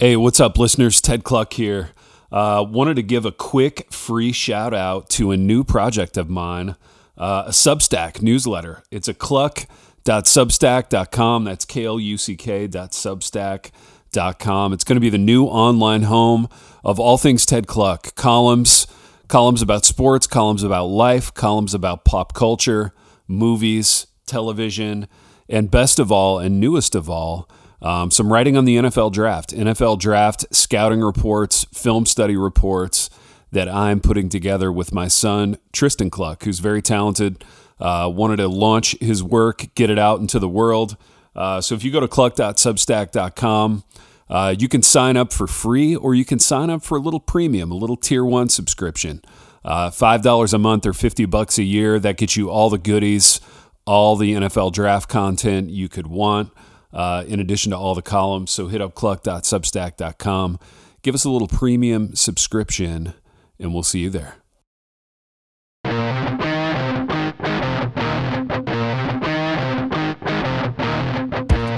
Hey, 0.00 0.16
what's 0.16 0.38
up, 0.38 0.56
listeners? 0.56 1.00
Ted 1.00 1.24
Kluck 1.24 1.54
here. 1.54 1.90
Uh, 2.30 2.64
wanted 2.68 2.94
to 2.94 3.02
give 3.02 3.24
a 3.24 3.32
quick 3.32 3.92
free 3.92 4.30
shout 4.30 4.72
out 4.72 5.10
to 5.10 5.32
a 5.32 5.36
new 5.36 5.64
project 5.64 6.16
of 6.16 6.30
mine, 6.30 6.76
uh, 7.16 7.46
a 7.48 7.50
Substack 7.50 8.22
newsletter. 8.22 8.84
It's 8.92 9.08
a 9.08 9.14
kluck.substack.com. 9.14 11.42
That's 11.42 11.64
K 11.64 11.84
L 11.84 11.98
U 11.98 12.16
C 12.16 12.36
K.substack.com. 12.36 14.72
It's 14.72 14.84
going 14.84 14.94
to 14.94 15.00
be 15.00 15.10
the 15.10 15.18
new 15.18 15.46
online 15.46 16.04
home 16.04 16.48
of 16.84 17.00
all 17.00 17.18
things 17.18 17.44
Ted 17.44 17.66
Kluck 17.66 18.14
columns, 18.14 18.86
columns 19.26 19.62
about 19.62 19.84
sports, 19.84 20.28
columns 20.28 20.62
about 20.62 20.84
life, 20.84 21.34
columns 21.34 21.74
about 21.74 22.04
pop 22.04 22.34
culture, 22.34 22.94
movies, 23.26 24.06
television, 24.26 25.08
and 25.48 25.72
best 25.72 25.98
of 25.98 26.12
all, 26.12 26.38
and 26.38 26.60
newest 26.60 26.94
of 26.94 27.10
all, 27.10 27.48
um, 27.80 28.10
some 28.10 28.32
writing 28.32 28.56
on 28.56 28.64
the 28.64 28.76
NFL 28.76 29.12
draft, 29.12 29.50
NFL 29.50 29.98
draft 29.98 30.46
scouting 30.50 31.00
reports, 31.00 31.64
film 31.72 32.06
study 32.06 32.36
reports 32.36 33.08
that 33.52 33.68
I'm 33.68 34.00
putting 34.00 34.28
together 34.28 34.72
with 34.72 34.92
my 34.92 35.08
son, 35.08 35.58
Tristan 35.72 36.10
Kluck, 36.10 36.44
who's 36.44 36.58
very 36.58 36.82
talented. 36.82 37.44
Uh, 37.80 38.10
wanted 38.12 38.36
to 38.36 38.48
launch 38.48 38.98
his 39.00 39.22
work, 39.22 39.68
get 39.74 39.88
it 39.90 39.98
out 39.98 40.20
into 40.20 40.38
the 40.38 40.48
world. 40.48 40.96
Uh, 41.36 41.60
so 41.60 41.74
if 41.74 41.84
you 41.84 41.92
go 41.92 42.00
to 42.00 42.08
kluck.substack.com, 42.08 43.84
uh, 44.28 44.54
you 44.58 44.68
can 44.68 44.82
sign 44.82 45.16
up 45.16 45.32
for 45.32 45.46
free 45.46 45.94
or 45.94 46.14
you 46.14 46.24
can 46.24 46.40
sign 46.40 46.68
up 46.68 46.82
for 46.82 46.98
a 46.98 47.00
little 47.00 47.20
premium, 47.20 47.70
a 47.70 47.76
little 47.76 47.96
tier 47.96 48.24
one 48.24 48.48
subscription. 48.48 49.22
Uh, 49.64 49.90
$5 49.90 50.54
a 50.54 50.58
month 50.58 50.86
or 50.86 50.92
50 50.92 51.24
bucks 51.26 51.58
a 51.58 51.62
year. 51.62 51.98
That 51.98 52.16
gets 52.16 52.36
you 52.36 52.50
all 52.50 52.70
the 52.70 52.78
goodies, 52.78 53.40
all 53.86 54.16
the 54.16 54.34
NFL 54.34 54.72
draft 54.72 55.08
content 55.08 55.70
you 55.70 55.88
could 55.88 56.08
want 56.08 56.52
uh, 56.92 57.24
in 57.26 57.40
addition 57.40 57.70
to 57.70 57.78
all 57.78 57.94
the 57.94 58.02
columns. 58.02 58.50
So 58.50 58.68
hit 58.68 58.80
up 58.80 58.94
kluck.substack.com. 58.94 60.58
Give 61.02 61.14
us 61.14 61.24
a 61.24 61.30
little 61.30 61.48
premium 61.48 62.14
subscription, 62.14 63.14
and 63.58 63.72
we'll 63.72 63.82
see 63.82 64.00
you 64.00 64.10
there. 64.10 64.36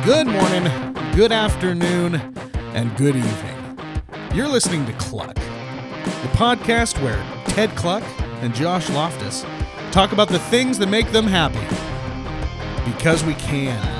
Good 0.04 0.26
morning, 0.26 0.94
good 1.14 1.30
afternoon, 1.30 2.16
and 2.74 2.96
good 2.96 3.14
evening. 3.14 3.78
You're 4.34 4.48
listening 4.48 4.86
to 4.86 4.92
Kluck, 4.94 5.34
the 5.34 6.30
podcast 6.32 7.00
where 7.02 7.22
Ted 7.46 7.70
Kluck 7.76 8.02
and 8.42 8.54
Josh 8.54 8.88
Loftus 8.90 9.44
talk 9.92 10.12
about 10.12 10.28
the 10.28 10.38
things 10.38 10.78
that 10.78 10.88
make 10.88 11.12
them 11.12 11.26
happy. 11.26 11.60
Because 12.90 13.22
we 13.22 13.34
can. 13.34 13.99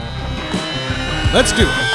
Let's 1.32 1.52
do 1.52 1.62
it. 1.62 1.89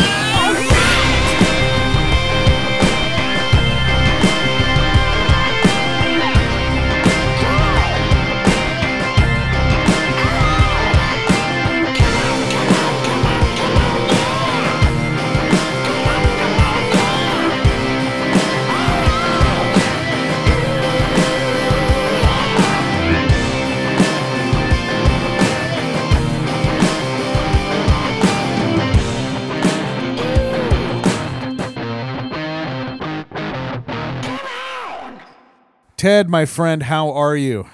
Ted, 36.06 36.30
my 36.30 36.45
friend, 36.45 36.84
how 36.84 37.09
are 37.14 37.36
you? 37.36 37.66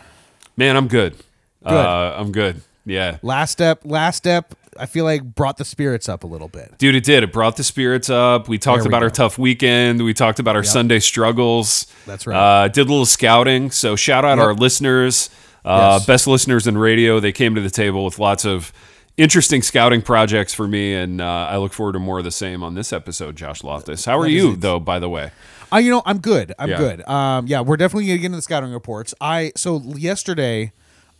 Man, 0.55 0.77
I'm 0.77 0.87
good. 0.87 1.17
Good. 1.65 1.73
Uh, 1.73 2.15
I'm 2.17 2.31
good. 2.31 2.61
Yeah. 2.85 3.17
Last 3.21 3.51
step, 3.51 3.81
last 3.83 4.15
step, 4.15 4.55
I 4.79 4.85
feel 4.85 5.03
like 5.03 5.21
brought 5.35 5.57
the 5.57 5.65
spirits 5.65 6.07
up 6.07 6.23
a 6.23 6.27
little 6.27 6.47
bit. 6.47 6.77
Dude, 6.77 6.95
it 6.95 7.03
did. 7.03 7.23
It 7.23 7.33
brought 7.33 7.57
the 7.57 7.65
spirits 7.65 8.09
up. 8.09 8.47
We 8.47 8.57
talked 8.57 8.83
we 8.83 8.87
about 8.87 9.03
our 9.03 9.09
tough 9.09 9.37
weekend. 9.37 10.01
We 10.01 10.13
talked 10.13 10.39
about 10.39 10.55
our 10.55 10.63
Sunday 10.63 10.99
struggles. 10.99 11.87
That's 12.05 12.25
right. 12.25 12.37
Uh, 12.63 12.67
did 12.69 12.87
a 12.87 12.89
little 12.89 13.05
scouting. 13.05 13.69
So 13.69 13.97
shout 13.97 14.23
out 14.23 14.37
Yep. 14.37 14.45
our 14.47 14.53
listeners, 14.53 15.29
uh, 15.65 15.97
Yes. 15.97 16.05
best 16.05 16.25
listeners 16.25 16.67
in 16.67 16.77
radio. 16.77 17.19
They 17.19 17.33
came 17.33 17.53
to 17.55 17.61
the 17.61 17.69
table 17.69 18.05
with 18.05 18.17
lots 18.17 18.45
of 18.45 18.71
interesting 19.17 19.61
scouting 19.61 20.01
projects 20.01 20.53
for 20.53 20.69
me, 20.69 20.93
and 20.95 21.19
uh, 21.19 21.25
I 21.49 21.57
look 21.57 21.73
forward 21.73 21.93
to 21.93 21.99
more 21.99 22.19
of 22.19 22.23
the 22.23 22.31
same 22.31 22.63
on 22.63 22.75
this 22.75 22.93
episode. 22.93 23.35
Josh 23.35 23.61
Loftus, 23.61 24.05
how 24.05 24.17
are 24.17 24.23
That 24.23 24.31
you 24.31 24.55
though? 24.55 24.79
By 24.79 24.99
the 24.99 25.09
way, 25.09 25.31
Uh, 25.73 25.77
you 25.77 25.89
know, 25.91 26.01
I'm 26.05 26.19
good. 26.19 26.53
I'm 26.59 26.69
Yeah. 26.69 26.77
good. 26.77 27.07
Um, 27.07 27.47
yeah, 27.47 27.61
we're 27.61 27.77
definitely 27.77 28.07
gonna 28.07 28.17
get 28.17 28.25
into 28.27 28.37
the 28.37 28.41
scouting 28.41 28.71
reports. 28.71 29.13
I 29.21 29.51
so 29.55 29.81
yesterday, 29.95 30.71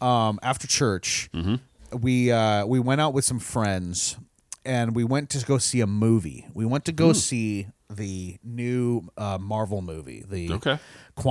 um, 0.02 0.40
after 0.44 0.68
church, 0.68 1.30
Mm-hmm. 1.34 1.56
we 2.00 2.32
uh, 2.32 2.66
we 2.66 2.80
went 2.80 3.02
out 3.02 3.14
with 3.14 3.24
some 3.26 3.40
friends 3.40 4.18
and 4.66 4.96
we 4.96 5.04
went 5.04 5.30
to 5.32 5.46
go 5.46 5.58
see 5.58 5.82
a 5.82 5.88
movie. 5.88 6.46
We 6.54 6.66
went 6.66 6.86
to 6.86 6.92
go 6.92 7.08
Hmm. 7.10 7.14
see 7.14 7.68
the 7.90 8.38
new 8.44 9.10
uh, 9.18 9.38
Marvel 9.40 9.82
movie, 9.82 10.24
the 10.30 10.54
Okay. 10.54 10.80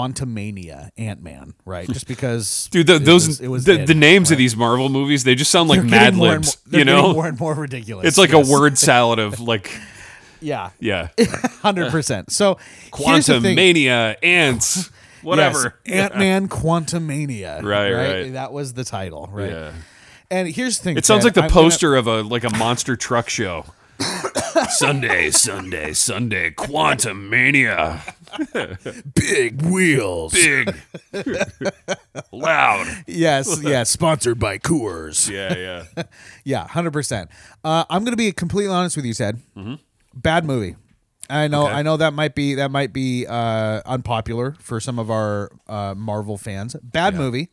Quantumania 0.04 0.90
Ant 0.96 1.22
Man, 1.22 1.54
right? 1.64 1.86
Just 1.88 2.06
because, 2.06 2.68
dude, 2.72 2.86
the, 2.86 2.94
it 2.96 3.04
those 3.04 3.26
was- 3.28 3.40
it 3.40 3.48
was 3.48 3.64
the, 3.64 3.82
it, 3.82 3.86
the 3.86 3.94
names 3.94 4.30
of 4.30 4.34
right? 4.36 4.38
these 4.38 4.56
Marvel 4.56 4.88
movies 4.88 5.24
they 5.24 5.34
just 5.34 5.50
sound 5.50 5.68
like 5.68 5.80
They're 5.80 5.90
Mad 5.90 6.00
getting 6.14 6.18
more 6.18 6.26
and 6.34 6.44
Libs. 6.44 6.56
more- 6.66 6.70
they're 6.70 6.80
you 6.80 6.84
getting 6.84 7.02
know, 7.02 7.12
more 7.12 7.26
and 7.26 7.38
more 7.40 7.54
ridiculous. 7.54 8.06
it's 8.06 8.18
like 8.18 8.32
yes. 8.32 8.48
a 8.48 8.52
word 8.52 8.78
salad 8.88 9.18
of 9.18 9.40
like, 9.40 9.70
Yeah, 10.40 10.70
yeah, 10.80 11.08
hundred 11.62 11.90
percent. 11.90 12.32
So 12.32 12.56
quantumania, 12.90 14.16
ants, 14.22 14.90
whatever. 15.22 15.74
Ant 15.86 16.16
Man 16.16 16.48
Quantumania. 16.48 17.62
Right, 17.62 17.92
right. 17.92 18.32
That 18.32 18.52
was 18.52 18.72
the 18.74 18.84
title, 18.84 19.28
right? 19.32 19.50
Yeah. 19.50 19.72
And 20.30 20.48
here's 20.48 20.78
the 20.78 20.84
thing. 20.84 20.96
It 20.96 21.04
sounds 21.04 21.20
Ted, 21.20 21.24
like 21.26 21.34
the 21.34 21.42
I'm 21.42 21.48
gonna- 21.48 21.62
poster 21.62 21.94
of 21.96 22.06
a 22.06 22.22
like 22.22 22.44
a 22.44 22.56
monster 22.56 22.96
truck 22.96 23.28
show. 23.28 23.64
Sunday, 24.70 25.30
Sunday, 25.30 25.92
Sunday, 25.92 26.50
Quantumania, 26.50 28.00
big 29.14 29.60
wheels. 29.62 30.32
big, 30.32 30.74
loud. 32.32 32.86
Yes, 33.06 33.60
yes. 33.62 33.90
Sponsored 33.90 34.38
by 34.38 34.58
Coors. 34.58 35.28
Yeah, 35.30 35.84
yeah. 35.96 36.02
Yeah, 36.44 36.66
hundred 36.66 36.92
percent. 36.92 37.30
Uh, 37.64 37.84
I'm 37.90 38.04
gonna 38.04 38.16
be 38.16 38.32
completely 38.32 38.72
honest 38.74 38.96
with 38.96 39.04
you, 39.04 39.14
Ted. 39.14 39.40
Bad 40.14 40.44
movie. 40.44 40.76
I 41.28 41.46
know. 41.46 41.66
Okay. 41.66 41.74
I 41.74 41.82
know 41.82 41.96
that 41.96 42.12
might 42.12 42.34
be 42.34 42.54
that 42.56 42.70
might 42.72 42.92
be 42.92 43.24
uh, 43.26 43.82
unpopular 43.86 44.56
for 44.58 44.80
some 44.80 44.98
of 44.98 45.10
our 45.12 45.50
uh, 45.68 45.94
Marvel 45.96 46.36
fans. 46.36 46.74
Bad 46.82 47.14
movie. 47.14 47.50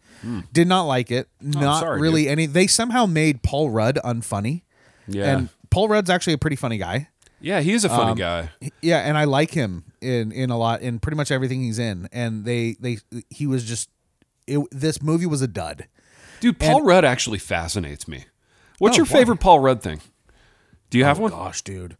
Did 0.51 0.67
not 0.67 0.83
like 0.83 1.11
it. 1.11 1.29
not 1.41 1.75
Hmm. 1.75 1.85
sorry, 1.85 2.01
really 2.01 2.27
any. 2.27 2.47
They 2.47 2.65
somehow 2.65 3.05
made 3.05 3.43
Paul 3.43 3.69
Rudd 3.69 3.99
unfunny. 4.03 4.63
Yeah. 5.07 5.31
And 5.37 5.49
Paul 5.69 5.89
Rudd's 5.89 6.09
actually 6.09 6.33
a 6.33 6.37
pretty 6.39 6.55
funny 6.55 6.77
guy. 6.79 7.09
Yeah, 7.39 7.59
he 7.59 7.73
is 7.73 7.85
a 7.85 7.89
funny 7.89 8.11
Um, 8.13 8.17
guy. 8.17 8.49
Yeah, 8.81 8.97
and 8.97 9.15
I 9.15 9.25
like 9.25 9.51
him 9.51 9.83
in 10.01 10.31
in 10.31 10.49
a 10.49 10.57
lot 10.57 10.81
in 10.81 10.97
pretty 10.97 11.17
much 11.17 11.29
everything 11.29 11.61
he's 11.61 11.77
in. 11.77 12.09
And 12.11 12.45
they 12.45 12.77
they 12.79 12.97
he 13.29 13.45
was 13.45 13.63
just 13.63 13.89
it, 14.47 14.59
this 14.71 15.03
movie 15.03 15.27
was 15.27 15.43
a 15.43 15.47
dud. 15.47 15.85
Dude, 16.39 16.57
Paul 16.59 16.81
Rudd 16.83 17.05
actually 17.05 17.37
fascinates 17.37 18.07
me. 18.07 18.25
What's 18.79 18.95
Oh, 18.95 18.97
your 19.01 19.05
why? 19.05 19.11
favorite 19.19 19.39
Paul 19.39 19.59
Rudd 19.59 19.83
thing? 19.83 20.01
Do 20.89 20.97
you 20.97 21.03
have 21.03 21.19
one? 21.19 21.29
Gosh, 21.31 21.61
dude. 21.61 21.95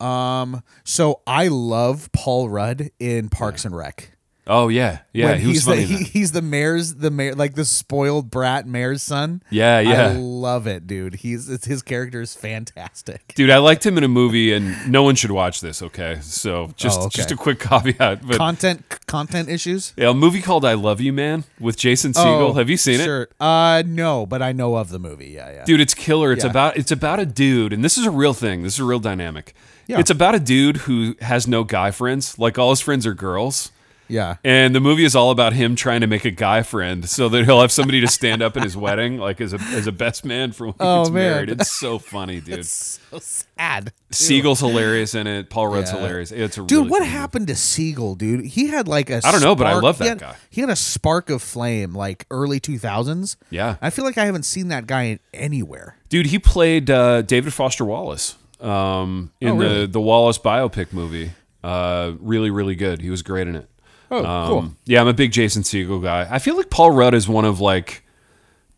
Um, 0.00 0.62
so 0.84 1.22
I 1.26 1.48
love 1.48 2.10
Paul 2.12 2.48
Rudd 2.48 2.90
in 2.98 3.28
Parks 3.28 3.64
and 3.64 3.76
Rec. 3.76 4.17
Oh 4.50 4.68
yeah, 4.68 5.00
yeah. 5.12 5.26
When 5.32 5.40
He 5.40 5.46
he's 5.48 5.64
the 5.66 5.76
he, 5.76 5.96
he's 6.04 6.32
the 6.32 6.40
mayor's 6.42 6.94
the 6.94 7.10
mayor 7.10 7.34
like 7.34 7.54
the 7.54 7.64
spoiled 7.64 8.30
brat 8.30 8.66
mayor's 8.66 9.02
son. 9.02 9.42
Yeah, 9.50 9.78
yeah. 9.80 10.06
I 10.08 10.12
love 10.14 10.66
it, 10.66 10.86
dude. 10.86 11.16
He's 11.16 11.48
it's, 11.50 11.66
his 11.66 11.82
character 11.82 12.20
is 12.22 12.34
fantastic. 12.34 13.32
Dude, 13.34 13.50
I 13.50 13.58
liked 13.58 13.84
him 13.84 13.98
in 13.98 14.04
a 14.04 14.08
movie, 14.08 14.52
and 14.52 14.90
no 14.90 15.02
one 15.02 15.14
should 15.14 15.30
watch 15.30 15.60
this. 15.60 15.82
Okay, 15.82 16.18
so 16.22 16.70
just 16.76 16.98
Oh, 17.00 17.04
okay. 17.04 17.16
just 17.16 17.30
a 17.30 17.36
quick 17.36 17.60
caveat. 17.60 18.26
But 18.26 18.36
Content 18.38 18.84
content 19.06 19.48
issues. 19.48 19.92
yeah, 19.96 20.08
a 20.10 20.14
movie 20.14 20.40
called 20.40 20.64
"I 20.64 20.74
Love 20.74 21.00
You, 21.00 21.12
Man" 21.12 21.44
with 21.60 21.76
Jason 21.76 22.12
Segel. 22.12 22.50
Oh, 22.50 22.52
have 22.54 22.70
you 22.70 22.76
seen 22.76 23.00
it? 23.00 23.04
Sure. 23.04 23.28
Uh, 23.38 23.82
no, 23.86 24.24
but 24.26 24.40
I 24.42 24.52
know 24.52 24.76
of 24.76 24.88
the 24.88 24.98
movie. 24.98 25.28
Yeah, 25.28 25.50
yeah. 25.52 25.64
dude 25.64 25.80
it's 25.80 25.94
killer 25.94 26.32
it's 26.32 26.44
Yeah. 26.44 26.50
about 26.50 26.76
it's 26.78 26.90
about 26.90 27.20
a 27.20 27.26
dude 27.26 27.72
and 27.72 27.84
this 27.84 27.98
is 27.98 28.06
a 28.06 28.10
real 28.10 28.32
thing 28.32 28.62
this 28.62 28.74
is 28.74 28.80
a 28.80 28.84
real 28.84 28.98
dynamic 28.98 29.54
Yeah. 29.86 29.98
it's 30.00 30.10
about 30.10 30.34
a 30.34 30.40
dude 30.40 30.78
who 30.78 31.14
has 31.20 31.46
no 31.46 31.64
guy 31.64 31.90
friends 31.90 32.38
like 32.38 32.58
all 32.58 32.70
his 32.70 32.80
friends 32.80 33.04
are 33.06 33.14
girls 33.14 33.70
Yeah. 34.08 34.36
and 34.44 34.74
the 34.74 34.80
movie 34.80 35.04
is 35.04 35.14
all 35.14 35.30
about 35.30 35.52
him 35.52 35.76
trying 35.76 36.00
to 36.00 36.06
make 36.06 36.24
a 36.24 36.30
guy 36.30 36.62
friend 36.62 37.08
so 37.08 37.28
that 37.28 37.44
he'll 37.44 37.60
have 37.60 37.70
somebody 37.72 38.00
to 38.00 38.08
stand 38.08 38.42
up 38.42 38.56
at 38.56 38.62
his 38.62 38.76
wedding 38.76 39.18
like 39.18 39.40
as 39.40 39.52
a 39.52 39.60
as 39.60 39.86
a 39.86 39.92
best 39.92 40.24
man 40.24 40.52
for 40.52 40.66
when 40.66 40.72
he 40.74 40.78
Oh, 40.80 41.00
gets 41.04 41.10
man. 41.10 41.30
married 41.32 41.50
it's 41.50 41.70
so 41.70 41.98
funny 42.14 42.40
dude 42.40 42.64
So 42.66 43.18
sad. 43.20 43.92
Segel's 44.10 44.60
hilarious 44.60 45.14
in 45.14 45.26
it 45.26 45.50
Paul 45.50 45.68
Rudd's 45.68 45.92
Yeah. 45.92 45.98
hilarious 45.98 46.32
it's 46.32 46.56
a 46.56 46.62
Dude, 46.62 46.70
really 46.78 46.90
what 46.90 46.98
cool 46.98 47.06
movie. 47.06 47.10
happened 47.18 47.46
to 47.48 47.52
Segel, 47.54 48.16
dude? 48.16 48.44
He 48.46 48.68
had 48.68 48.88
like 48.88 49.10
a 49.10 49.20
I 49.24 49.30
don't 49.32 49.42
know, 49.42 49.54
but 49.54 49.66
I 49.66 49.70
spark- 49.72 49.82
love 49.84 49.98
he 49.98 50.04
that 50.04 50.08
had- 50.10 50.20
guy. 50.20 50.36
He 50.50 50.60
had 50.62 50.70
a 50.70 50.76
spark 50.76 51.30
of 51.30 51.42
flame 51.42 51.92
like 51.94 52.24
early 52.30 52.60
2000s. 52.60 53.36
Yeah. 53.50 53.76
I 53.82 53.90
feel 53.90 54.04
like 54.04 54.16
I 54.18 54.24
haven't 54.24 54.44
seen 54.44 54.68
that 54.68 54.86
guy 54.86 55.18
anywhere. 55.34 55.96
dude 56.08 56.26
he 56.26 56.38
played 56.38 56.90
uh, 56.90 57.22
David 57.22 57.52
Foster 57.52 57.84
Wallace 57.84 58.36
um, 58.60 59.32
in 59.40 59.48
Oh, 59.50 59.54
really? 59.56 59.80
the 59.82 59.86
the 59.86 60.00
Wallace 60.00 60.38
biopic 60.38 60.92
movie 60.92 61.32
Uh, 61.62 62.12
really, 62.20 62.50
really 62.50 62.74
good. 62.76 63.02
He 63.02 63.10
was 63.10 63.22
great 63.22 63.46
in 63.48 63.56
it. 63.56 63.68
Oh, 64.10 64.24
Um, 64.24 64.48
cool. 64.48 64.70
Yeah, 64.86 65.00
I'm 65.00 65.08
a 65.08 65.12
big 65.14 65.32
Jason 65.32 65.62
Segel 65.62 66.02
guy. 66.02 66.26
I 66.30 66.38
feel 66.38 66.56
like 66.56 66.70
Paul 66.70 66.92
Rudd 66.92 67.14
is 67.14 67.28
one 67.28 67.44
of 67.44 67.60
like 67.60 68.04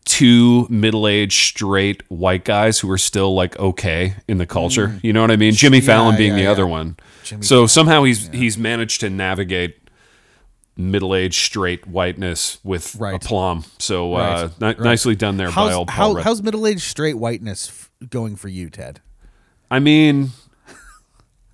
two 0.03 0.65
middle-aged 0.69 1.39
straight 1.45 2.03
white 2.09 2.43
guys 2.43 2.79
who 2.79 2.89
are 2.91 2.97
still 2.97 3.33
like 3.35 3.57
okay 3.59 4.15
in 4.27 4.39
the 4.39 4.45
culture. 4.47 4.99
You 5.03 5.13
know 5.13 5.21
what 5.21 5.31
I 5.31 5.35
mean? 5.35 5.53
Jimmy 5.53 5.77
Mm. 5.79 5.81
Yeah, 5.81 5.87
Fallon 5.87 6.17
being 6.17 6.31
yeah, 6.31 6.35
the 6.37 6.43
yeah. 6.43 6.51
other 6.51 6.67
one. 6.67 6.97
Jimmy 7.23 7.43
so 7.43 7.67
somehow 7.67 8.03
he's 8.03 8.27
he's 8.29 8.57
managed 8.57 8.99
to 9.01 9.09
navigate 9.09 9.77
middle-aged 10.75 11.39
straight 11.39 11.85
whiteness 11.85 12.57
with 12.63 12.95
Right. 12.95 13.13
aplomb. 13.13 13.65
So 13.77 14.15
uh, 14.15 14.49
Right, 14.59 14.77
ni- 14.79 14.83
nicely 14.83 15.15
done 15.15 15.37
there 15.37 15.51
by 15.51 15.71
old 15.73 15.87
Paul 15.89 15.95
how, 16.09 16.13
Rudd. 16.15 16.23
how's 16.23 16.41
middle 16.41 16.65
aged 16.65 16.81
straight 16.81 17.17
whiteness 17.17 17.67
f- 17.69 18.09
going 18.09 18.35
for 18.35 18.47
you, 18.47 18.69
Ted? 18.69 19.01
I 19.69 19.79
mean, 19.79 20.31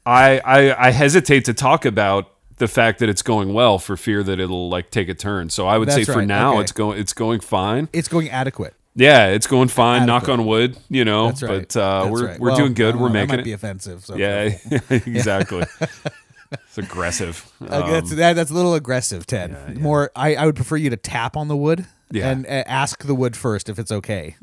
I, 0.05 0.39
I 0.45 0.87
I 0.87 0.91
hesitate 0.91 1.45
to 1.45 1.53
talk 1.53 1.83
about 1.85 2.31
the 2.57 2.67
fact 2.67 2.99
that 2.99 3.09
it's 3.09 3.21
going 3.21 3.53
well 3.53 3.79
for 3.79 3.95
fear 3.97 4.23
that 4.23 4.39
it'll 4.39 4.69
like 4.69 4.89
take 4.91 5.09
a 5.09 5.13
turn. 5.13 5.49
So 5.49 5.67
I 5.67 5.77
would 5.77 5.91
say 5.91 6.03
for 6.03 6.17
right, 6.17 6.27
now 6.27 6.53
okay. 6.53 6.61
it's 6.61 6.71
going 6.71 6.99
it's 6.99 7.13
going 7.13 7.39
fine. 7.39 7.89
It's 7.93 8.07
going 8.07 8.29
adequate. 8.29 8.73
Yeah, 8.95 9.27
it's 9.27 9.45
going 9.45 9.67
fine. 9.67 10.07
Knock 10.07 10.23
Adequate. 10.23 10.39
on 10.39 10.45
wood, 10.47 10.77
you 10.89 11.05
know. 11.05 11.27
That's 11.27 11.43
right. 11.43 11.67
But 11.71 11.77
uh, 11.79 11.99
That's 12.05 12.11
we're 12.11 12.27
right. 12.27 12.39
we're 12.39 12.47
Well, 12.49 12.57
doing 12.57 12.73
good. 12.73 12.93
Don't 12.93 13.01
We're 13.01 13.07
know, 13.09 13.13
that 13.13 13.19
making 13.27 13.35
might 13.37 13.43
be 13.45 13.51
it. 13.51 13.55
offensive. 13.55 14.03
So 14.05 14.15
Yeah, 14.15 14.57
exactly. 14.89 15.65
it's 16.51 16.77
aggressive. 16.79 17.45
Uh, 17.61 17.91
that's 17.91 18.09
that, 18.15 18.33
that's 18.33 18.49
a 18.49 18.55
little 18.55 18.73
aggressive, 18.73 19.27
Ted. 19.27 19.77
More, 19.79 20.09
I, 20.15 20.33
I 20.35 20.45
would 20.47 20.55
prefer 20.55 20.77
you 20.77 20.89
to 20.89 20.97
tap 20.97 21.37
on 21.37 21.47
the 21.47 21.55
wood 21.55 21.85
Yeah. 22.09 22.29
and 22.31 22.47
uh, 22.47 22.63
ask 22.65 23.03
the 23.03 23.13
wood 23.13 23.35
first 23.35 23.69
if 23.69 23.77
it's 23.77 23.91
okay. 23.91 24.35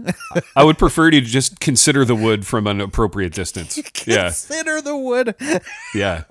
I 0.55 0.63
would 0.63 0.79
prefer 0.79 1.07
you 1.07 1.21
to 1.21 1.27
just 1.27 1.59
consider 1.59 2.05
the 2.05 2.15
wood 2.15 2.47
from 2.47 2.69
an 2.69 2.81
appropriate 2.81 3.33
distance. 3.33 3.77
Yeah, 4.07 4.25
consider 4.25 4.81
the 4.83 4.97
wood. 4.97 5.35
yeah. 5.97 6.25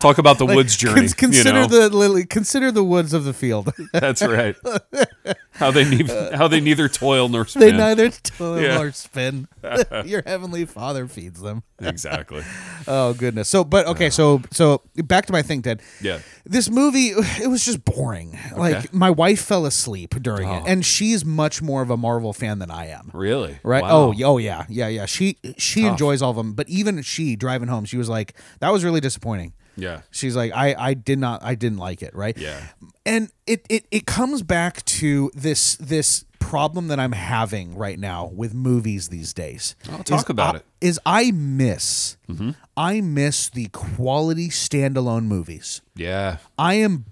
Talk 0.00 0.18
about 0.18 0.38
the 0.38 0.46
woods 0.46 0.76
journey. 0.76 1.00
Cons- 1.00 1.14
consider 1.14 1.62
you 1.62 1.68
know? 1.68 1.88
the 1.88 1.88
lily. 1.88 2.24
Consider 2.24 2.70
the 2.70 2.84
woods 2.84 3.12
of 3.12 3.24
the 3.24 3.32
field. 3.32 3.72
That's 3.92 4.22
right. 4.22 4.54
How 5.52 5.72
they 5.72 5.84
ne- 5.84 6.36
how 6.36 6.46
they 6.46 6.60
neither 6.60 6.88
toil 6.88 7.28
nor 7.28 7.44
spin. 7.44 7.60
they 7.60 7.72
neither 7.72 8.10
toil 8.10 8.60
Yeah. 8.60 8.74
nor 8.76 8.92
spin. 8.92 9.48
Your 10.04 10.22
heavenly 10.24 10.64
Father 10.66 11.08
feeds 11.08 11.40
them. 11.40 11.64
exactly. 11.80 12.44
Oh 12.86 13.12
goodness. 13.14 13.48
So, 13.48 13.64
but 13.64 13.86
okay. 13.88 14.08
So, 14.08 14.40
so 14.52 14.82
back 14.94 15.26
to 15.26 15.32
my 15.32 15.42
thing, 15.42 15.62
Ted. 15.62 15.82
Yeah. 16.00 16.20
This 16.46 16.70
movie, 16.70 17.08
it 17.42 17.50
was 17.50 17.64
just 17.64 17.84
boring. 17.84 18.38
Like 18.56 18.94
my 18.94 19.10
wife 19.10 19.40
fell 19.40 19.66
asleep 19.66 20.14
during 20.22 20.48
it, 20.48 20.62
oh. 20.62 20.66
and 20.66 20.86
she's 20.86 21.24
much 21.24 21.60
more 21.60 21.82
of 21.82 21.90
a 21.90 21.96
Marvel 21.96 22.32
fan 22.32 22.60
than 22.60 22.70
I 22.70 22.86
am. 22.86 23.10
Really? 23.12 23.58
Right? 23.64 23.82
Wow. 23.82 24.12
Oh, 24.12 24.14
oh 24.24 24.38
yeah, 24.38 24.64
yeah, 24.68 24.86
yeah. 24.86 25.06
She 25.06 25.38
she 25.56 25.86
enjoys 25.86 26.22
all 26.22 26.30
of 26.30 26.36
them, 26.36 26.52
but 26.52 26.68
even 26.68 27.02
she 27.02 27.34
driving 27.34 27.66
home, 27.68 27.84
she 27.84 27.96
was 27.96 28.08
like, 28.08 28.34
"That 28.60 28.72
was 28.72 28.84
really 28.84 29.00
disappointing." 29.00 29.54
Yeah. 29.78 30.00
She's 30.10 30.34
like, 30.36 30.52
"I 30.54 30.74
I 30.78 30.94
did 30.94 31.18
not, 31.18 31.42
I 31.42 31.54
didn't 31.54 31.78
like 31.78 32.02
it." 32.02 32.14
Right? 32.14 32.36
Yeah. 32.36 32.60
And 33.06 33.30
it 33.46 33.64
it 33.70 33.86
it 33.90 34.06
comes 34.06 34.42
back 34.42 34.84
to 35.00 35.30
this 35.34 35.76
this 35.76 36.24
problem 36.40 36.88
that 36.88 36.98
I'm 36.98 37.12
having 37.12 37.74
right 37.76 37.98
now 37.98 38.26
with 38.34 38.54
movies 38.54 39.08
these 39.08 39.32
days. 39.34 39.76
Oh, 39.90 39.98
talk 40.02 40.24
Is 40.24 40.30
about 40.30 40.54
I- 40.54 40.58
it. 40.58 40.64
Is 40.80 41.00
I 41.06 41.30
miss 41.32 42.16
I 42.76 43.00
miss 43.00 43.48
the 43.50 43.68
quality 43.68 44.48
standalone 44.48 45.24
movies. 45.24 45.80
Yeah. 45.96 46.38
I 46.58 46.74
am 46.74 47.04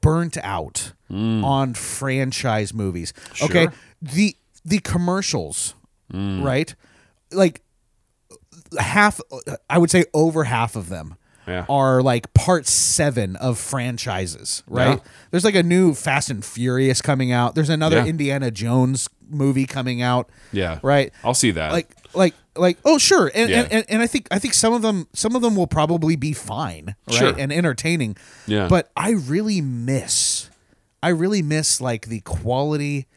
burnt 0.00 0.36
out 0.42 0.92
on 1.10 1.74
franchise 1.74 2.74
movies. 2.74 3.12
Okay, 3.42 3.66
Mm. 3.66 3.70
Sure. 3.70 3.70
Mm. 3.70 4.12
the 4.14 4.36
the 4.64 4.78
commercials, 4.80 5.74
right? 6.12 6.74
Like 7.32 7.62
half, 8.78 9.20
I 9.70 9.78
would 9.78 9.90
say 9.90 10.04
over 10.14 10.44
half 10.44 10.76
of 10.76 10.88
them 10.88 11.14
Yeah. 11.46 11.66
are 11.68 12.02
like 12.02 12.32
part 12.34 12.66
seven 12.66 13.36
of 13.36 13.58
franchises. 13.58 14.62
Right? 14.66 14.98
Yeah. 14.98 15.10
There's 15.30 15.44
like 15.44 15.54
a 15.54 15.62
new 15.62 15.94
Fast 15.94 16.30
and 16.30 16.44
Furious 16.44 17.02
coming 17.02 17.32
out. 17.32 17.54
There's 17.54 17.70
another 17.70 17.96
Yeah. 17.98 18.06
Indiana 18.06 18.50
Jones 18.50 19.08
movie 19.28 19.66
coming 19.66 20.00
out. 20.02 20.28
Yeah. 20.52 20.78
Right? 20.82 21.12
I'll 21.22 21.34
see 21.34 21.50
that. 21.52 21.72
like 21.72 21.88
like 22.14 22.34
like 22.56 22.78
oh 22.84 22.96
sure 22.98 23.28
and, 23.34 23.50
and, 23.50 23.72
and 23.72 23.84
and 23.88 24.00
i 24.00 24.06
think 24.06 24.28
i 24.30 24.38
think 24.38 24.54
some 24.54 24.72
of 24.72 24.82
them 24.82 25.08
some 25.12 25.34
of 25.34 25.42
them 25.42 25.56
will 25.56 25.66
probably 25.66 26.14
be 26.14 26.32
fine 26.32 26.94
right 27.08 27.16
Sure. 27.18 27.34
and 27.36 27.52
entertaining 27.52 28.16
Yeah. 28.46 28.68
but 28.68 28.88
i 28.96 29.10
really 29.10 29.60
miss 29.60 30.48
i 31.02 31.08
really 31.08 31.42
miss 31.42 31.80
like 31.80 32.06
the 32.06 32.20
quality 32.20 33.08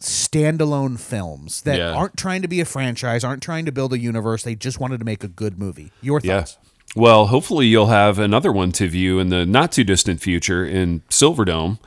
standalone 0.00 0.98
films 0.98 1.60
that 1.62 1.78
Yeah. 1.78 1.92
aren't 1.92 2.16
trying 2.16 2.40
to 2.40 2.48
be 2.48 2.60
a 2.60 2.64
franchise 2.64 3.24
aren't 3.24 3.42
trying 3.42 3.66
to 3.66 3.72
build 3.72 3.92
a 3.92 3.98
universe 3.98 4.42
they 4.44 4.54
just 4.54 4.78
wanted 4.80 4.98
to 5.00 5.04
make 5.04 5.22
a 5.24 5.28
good 5.28 5.58
movie 5.58 5.92
your 6.00 6.20
thoughts 6.20 6.56
Well, 6.94 7.26
hopefully 7.26 7.66
you'll 7.66 7.86
have 7.86 8.18
another 8.18 8.52
one 8.52 8.72
to 8.72 8.88
view 8.88 9.18
in 9.18 9.28
the 9.28 9.44
not 9.44 9.72
too 9.72 9.84
distant 9.84 10.20
future 10.20 10.64
in 10.64 11.00
Silverdome. 11.10 11.78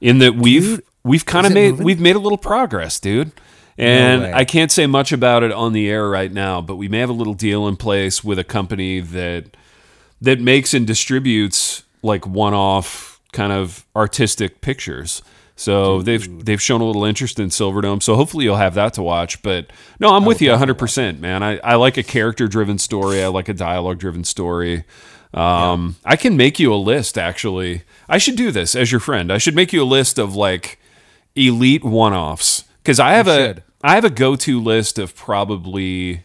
In 0.00 0.18
that 0.18 0.34
we've 0.34 0.80
we've 1.04 1.24
kind 1.24 1.46
of 1.46 1.52
made 1.52 1.72
moving? 1.72 1.86
we've 1.86 2.00
made 2.00 2.16
a 2.16 2.20
little 2.20 2.38
progress, 2.38 2.98
dude. 2.98 3.32
And 3.78 4.22
way. 4.22 4.32
I 4.32 4.44
can't 4.44 4.72
say 4.72 4.86
much 4.86 5.12
about 5.12 5.42
it 5.42 5.52
on 5.52 5.72
the 5.72 5.88
air 5.88 6.08
right 6.08 6.32
now, 6.32 6.60
but 6.60 6.76
we 6.76 6.88
may 6.88 6.98
have 6.98 7.10
a 7.10 7.14
little 7.14 7.34
deal 7.34 7.68
in 7.68 7.76
place 7.76 8.24
with 8.24 8.38
a 8.38 8.44
company 8.44 9.00
that 9.00 9.56
that 10.20 10.40
makes 10.40 10.72
and 10.72 10.86
distributes 10.86 11.84
like 12.02 12.26
one-off 12.26 13.20
kind 13.32 13.52
of 13.52 13.84
artistic 13.94 14.60
pictures. 14.62 15.22
So 15.58 16.02
they've 16.02 16.44
they've 16.44 16.60
shown 16.60 16.82
a 16.82 16.84
little 16.84 17.04
interest 17.04 17.40
in 17.40 17.48
Silverdome. 17.48 18.02
So 18.02 18.14
hopefully 18.14 18.44
you'll 18.44 18.56
have 18.56 18.74
that 18.74 18.92
to 18.94 19.02
watch. 19.02 19.40
But 19.42 19.70
no, 19.98 20.14
I'm 20.14 20.26
with 20.26 20.42
you 20.42 20.50
100%, 20.50 21.18
man. 21.18 21.42
I, 21.42 21.58
I 21.58 21.76
like 21.76 21.96
a 21.96 22.02
character-driven 22.02 22.76
story. 22.78 23.22
I 23.22 23.28
like 23.28 23.48
a 23.48 23.54
dialogue-driven 23.54 24.24
story. 24.24 24.84
Um, 25.32 25.96
I 26.04 26.16
can 26.16 26.36
make 26.36 26.58
you 26.58 26.72
a 26.72 26.76
list, 26.76 27.16
actually. 27.18 27.82
I 28.08 28.18
should 28.18 28.36
do 28.36 28.50
this 28.50 28.74
as 28.76 28.92
your 28.92 29.00
friend. 29.00 29.32
I 29.32 29.38
should 29.38 29.54
make 29.54 29.72
you 29.72 29.82
a 29.82 29.84
list 29.84 30.18
of 30.18 30.36
like 30.36 30.78
elite 31.34 31.84
one-offs 31.84 32.64
because 32.82 33.00
I 33.00 33.12
have 33.12 33.26
a 33.26 33.36
should. 33.48 33.62
I 33.82 33.94
have 33.94 34.04
a 34.04 34.10
go-to 34.10 34.60
list 34.60 34.98
of 34.98 35.14
probably 35.16 36.22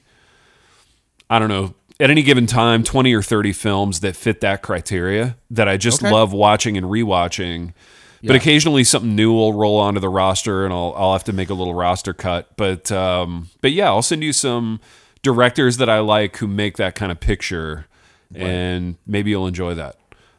I 1.30 1.40
don't 1.40 1.50
know, 1.50 1.74
at 2.02 2.10
any 2.10 2.24
given 2.24 2.48
time, 2.48 2.84
20 2.84 3.14
or 3.14 3.22
30 3.22 3.54
films 3.54 4.02
that 4.02 4.16
fit 4.18 4.42
that 4.42 4.62
criteria 4.62 5.38
that 5.50 5.70
I 5.70 5.78
just 5.78 6.04
Okay. 6.04 6.12
love 6.12 6.34
watching 6.34 6.76
and 6.78 6.86
rewatching. 6.88 7.74
But 8.24 8.34
Yeah. 8.34 8.38
occasionally 8.38 8.84
something 8.84 9.16
new 9.16 9.32
will 9.34 9.54
roll 9.54 9.78
onto 9.80 10.00
the 10.00 10.10
roster 10.10 10.64
and 10.66 10.74
I'll, 10.74 10.94
I'll 10.96 11.14
have 11.14 11.24
to 11.26 11.34
make 11.34 11.50
a 11.50 11.54
little 11.54 11.74
roster 11.74 12.14
cut. 12.14 12.50
But, 12.56 12.92
um, 12.92 13.50
but 13.62 13.72
yeah, 13.72 13.88
I'll 13.88 14.02
send 14.04 14.24
you 14.24 14.32
some 14.34 14.80
directors 15.24 15.78
that 15.78 15.90
I 15.90 16.00
like 16.00 16.38
who 16.38 16.48
make 16.48 16.78
that 16.78 16.94
kind 16.96 17.12
of 17.12 17.20
picture 17.20 17.88
and 18.34 18.96
maybe 19.06 19.32
you'll 19.32 19.48
enjoy 19.48 19.74
that. 19.76 19.96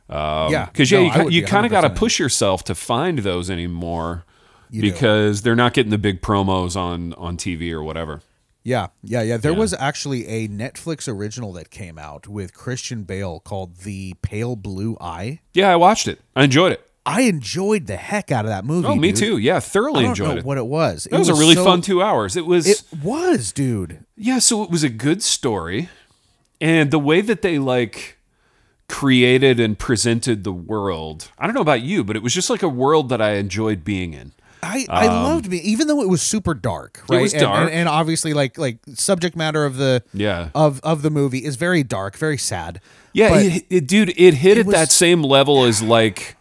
Um, 0.09 0.53
Yeah. 0.53 0.67
Because, 0.67 0.91
yeah, 0.91 0.99
No, 0.99 1.05
you, 1.05 1.11
I 1.11 1.17
ki- 1.19 1.25
would 1.25 1.35
you 1.35 1.45
kind 1.45 1.67
of 1.67 1.73
got 1.73 1.83
to 1.83 1.91
push 1.91 2.19
yourself 2.19 2.65
to 2.65 2.75
find 2.75 3.19
those 3.21 3.51
anymore 3.51 4.25
do. 4.71 4.81
because 4.81 5.43
they're 5.43 5.57
not 5.57 5.75
getting 5.75 5.91
the 5.91 5.99
big 5.99 6.23
promos 6.23 6.77
on, 6.77 7.13
on 7.15 7.37
TV 7.37 7.73
or 7.73 7.83
whatever. 7.83 8.21
yeah 8.65 8.87
yeah 9.03 9.23
yeah 9.23 9.37
there 9.37 9.51
Yeah. 9.53 9.59
was 9.59 9.75
actually 9.75 10.25
a 10.29 10.47
netflix 10.47 11.09
original 11.13 11.53
that 11.55 11.69
came 11.71 11.99
out 11.99 12.29
with 12.29 12.55
christian 12.55 13.03
bale 13.03 13.41
called 13.41 13.79
the 13.79 14.15
pale 14.23 14.55
blue 14.55 14.97
eye 15.01 15.41
Yeah, 15.53 15.69
I 15.73 15.75
watched 15.77 16.07
it. 16.07 16.21
I 16.37 16.45
enjoyed 16.45 16.71
it. 16.71 16.89
I 17.05 17.23
enjoyed 17.23 17.87
the 17.87 17.97
heck 17.97 18.31
out 18.31 18.45
of 18.45 18.51
that 18.51 18.65
movie. 18.65 18.87
Oh, 18.87 18.95
me 18.95 19.09
dude. 19.11 19.17
too. 19.19 19.39
Yeah, 19.39 19.57
I 19.57 19.61
thoroughly 19.61 20.03
don't 20.03 20.11
enjoyed 20.11 20.29
know 20.29 20.37
it. 20.37 20.45
what 20.45 20.59
it 20.59 20.67
was. 20.67 21.07
It 21.07 21.17
was, 21.19 21.29
a 21.29 21.35
really 21.35 21.55
so- 21.55 21.65
fun 21.65 21.81
two 21.81 22.01
hours. 22.03 22.37
It 22.37 22.47
was 22.47 22.67
It 22.67 22.83
was, 23.03 23.51
dude. 23.53 24.05
yeah. 24.17 24.39
So 24.39 24.63
it 24.63 24.71
was 24.71 24.85
a 24.85 24.89
good 24.89 25.23
story, 25.23 25.89
and 26.61 26.91
the 26.93 27.01
way 27.01 27.21
that 27.21 27.43
they 27.43 27.59
like 27.59 28.19
created 28.89 29.59
and 29.59 29.79
presented 29.79 30.45
the 30.45 30.53
world. 30.53 31.31
I 31.39 31.47
don't 31.47 31.55
know 31.55 31.61
about 31.63 31.83
you, 31.83 32.05
but 32.05 32.15
it 32.17 32.23
was 32.23 32.35
just 32.35 32.51
like 32.51 32.63
a 32.63 32.69
world 32.69 33.09
that 33.09 33.23
I 33.23 33.33
enjoyed 33.35 33.85
being 33.85 34.13
in. 34.13 34.33
I, 34.63 34.87
I 34.89 35.09
um, 35.09 35.25
loved 35.25 35.49
me, 35.51 35.57
even 35.59 35.89
though 35.89 36.03
it 36.03 36.09
was 36.09 36.23
super 36.23 36.55
dark. 36.55 37.03
Right? 37.09 37.23
was 37.23 37.33
And- 37.33 37.41
dark. 37.43 37.61
and, 37.63 37.71
and 37.71 37.89
obviously, 37.89 38.33
like 38.33 38.59
like 38.59 38.79
subject 38.95 39.35
matter 39.35 39.65
of 39.65 39.77
the 39.77 40.05
Yeah. 40.15 40.51
of 40.55 40.79
of 40.85 41.03
the 41.03 41.11
movie 41.11 41.45
is 41.45 41.57
very 41.57 41.83
dark, 41.83 42.17
very 42.17 42.39
sad. 42.39 42.81
Yeah, 43.13 43.37
it, 43.39 43.65
it- 43.71 43.87
dude, 43.89 44.11
it 44.17 44.35
hit 44.35 44.59
at 44.59 44.67
was- 44.67 44.75
that 44.75 44.91
same 44.93 45.23
level 45.23 45.65
as 45.65 45.83
like 45.83 46.37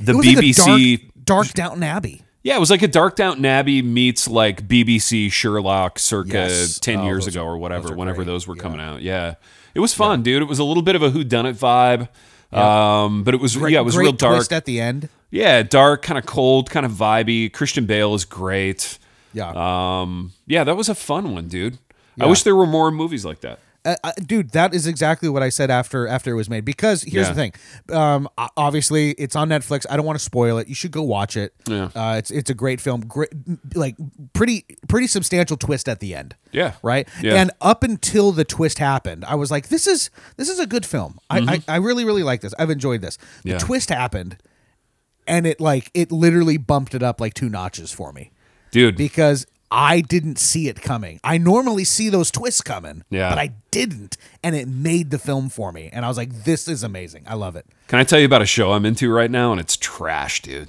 the 0.00 0.12
it 0.12 0.16
was 0.16 0.26
BBC. 0.26 0.92
like 0.92 1.00
dark, 1.24 1.46
dark 1.46 1.52
Downton 1.54 1.82
Abbey. 1.82 2.22
Yeah, 2.42 2.56
it 2.56 2.60
was 2.60 2.70
like 2.70 2.82
a 2.82 2.88
Dark 2.88 3.16
Downton 3.16 3.44
Abbey 3.44 3.82
meets 3.82 4.28
like 4.28 4.66
BBC 4.66 5.30
Sherlock 5.30 5.98
circa 5.98 6.32
Yes. 6.32 6.78
10 6.78 7.00
Oh, 7.00 7.04
years 7.04 7.26
ago 7.26 7.42
are- 7.44 7.50
or 7.54 7.58
whatever, 7.58 7.88
those 7.88 7.96
whenever 7.96 8.16
great. 8.18 8.26
those 8.26 8.46
were 8.46 8.56
Yeah. 8.56 8.62
coming 8.62 8.80
out. 8.80 9.02
Yeah. 9.02 9.34
It 9.74 9.80
was 9.80 9.92
fun, 9.92 10.22
dude. 10.22 10.40
It 10.40 10.46
was 10.46 10.58
a 10.58 10.64
little 10.64 10.82
bit 10.82 10.94
of 10.96 11.02
a 11.02 11.10
whodunit 11.10 11.58
vibe. 11.58 12.08
Um, 12.56 13.24
but 13.24 13.34
it 13.34 13.40
was 13.40 13.54
yeah, 13.56 13.80
it 13.80 13.84
was 13.84 13.94
Great 13.96 14.04
real 14.04 14.12
dark. 14.12 14.50
at 14.52 14.64
the 14.64 14.80
end. 14.80 15.08
yeah, 15.30 15.62
dark, 15.62 16.00
kind 16.02 16.16
of 16.16 16.24
cold, 16.24 16.70
kind 16.70 16.86
of 16.86 16.92
vibey. 16.92 17.52
Christian 17.52 17.84
Bale 17.84 18.14
is 18.14 18.24
great. 18.24 18.98
Yeah. 19.34 19.52
Um, 20.00 20.32
yeah, 20.46 20.64
that 20.64 20.76
was 20.76 20.88
a 20.88 20.94
fun 20.94 21.34
one, 21.34 21.48
dude. 21.48 21.76
I 22.18 22.26
wish 22.26 22.42
there 22.44 22.56
were 22.56 22.66
more 22.66 22.90
movies 22.90 23.24
like 23.26 23.40
that. 23.42 23.58
Uh, 23.88 23.96
uh, 24.04 24.12
dude, 24.26 24.50
that 24.50 24.74
is 24.74 24.86
exactly 24.86 25.28
what 25.28 25.42
I 25.42 25.48
said 25.48 25.70
after 25.70 26.06
after 26.06 26.30
it 26.30 26.34
was 26.34 26.50
made. 26.50 26.64
Because 26.64 27.02
here's 27.02 27.26
Yeah. 27.28 27.32
the 27.32 27.34
thing, 27.34 27.52
um, 27.96 28.28
obviously 28.56 29.12
it's 29.12 29.34
on 29.36 29.48
Netflix. 29.48 29.86
I 29.90 29.96
don't 29.96 30.04
want 30.06 30.18
to 30.18 30.24
spoil 30.24 30.58
it. 30.58 30.68
You 30.68 30.74
should 30.74 30.90
go 30.90 31.02
watch 31.02 31.36
it. 31.36 31.54
Yeah. 31.66 31.88
uh, 31.94 32.16
it's 32.18 32.30
it's 32.30 32.50
a 32.50 32.54
great 32.54 32.80
film. 32.80 33.00
Great, 33.02 33.30
like 33.74 33.96
pretty 34.32 34.64
pretty 34.88 35.06
substantial 35.06 35.56
twist 35.56 35.88
at 35.88 36.00
the 36.00 36.14
end. 36.14 36.34
Yeah. 36.52 36.74
right. 36.82 37.08
Yeah. 37.22 37.34
And 37.40 37.50
up 37.60 37.82
until 37.82 38.32
the 38.32 38.44
twist 38.44 38.78
happened, 38.78 39.24
I 39.24 39.34
was 39.36 39.50
like, 39.50 39.68
this 39.68 39.86
is 39.86 40.10
this 40.36 40.48
is 40.48 40.58
a 40.58 40.66
good 40.66 40.84
film. 40.86 41.18
I 41.30 41.38
I, 41.68 41.74
I 41.74 41.76
really 41.78 42.04
really 42.04 42.22
like 42.22 42.40
this. 42.40 42.54
I've 42.58 42.70
enjoyed 42.70 43.00
this. 43.00 43.16
The 43.16 43.24
Mm-hmm. 43.24 43.48
Yeah. 43.48 43.58
twist 43.58 43.88
happened, 43.90 44.36
and 45.26 45.46
it 45.46 45.60
like 45.60 45.90
it 45.94 46.12
literally 46.12 46.56
bumped 46.58 46.94
it 46.94 47.02
up 47.02 47.20
like 47.20 47.34
two 47.34 47.48
notches 47.48 47.90
for 47.92 48.12
me 48.12 48.32
dude. 48.70 48.96
because 48.96 49.46
I 49.70 50.00
didn't 50.00 50.38
see 50.38 50.68
it 50.68 50.80
coming. 50.80 51.20
I 51.22 51.36
normally 51.38 51.84
see 51.84 52.08
those 52.08 52.30
twists 52.30 52.62
coming, 52.62 53.04
Yeah. 53.10 53.28
but 53.28 53.38
I 53.38 53.52
didn't, 53.70 54.16
and 54.42 54.56
it 54.56 54.66
made 54.68 55.10
the 55.10 55.18
film 55.18 55.48
for 55.50 55.72
me. 55.72 55.90
And 55.92 56.04
I 56.04 56.08
was 56.08 56.16
like, 56.16 56.44
"This 56.44 56.68
is 56.68 56.82
amazing. 56.82 57.24
I 57.26 57.34
love 57.34 57.54
it." 57.56 57.66
Can 57.88 57.98
I 57.98 58.04
tell 58.04 58.18
you 58.18 58.24
about 58.26 58.40
a 58.42 58.46
show 58.46 58.72
I'm 58.72 58.86
into 58.86 59.12
right 59.12 59.30
now? 59.30 59.52
And 59.52 59.60
it's 59.60 59.76
trash, 59.76 60.40
dude. 60.42 60.68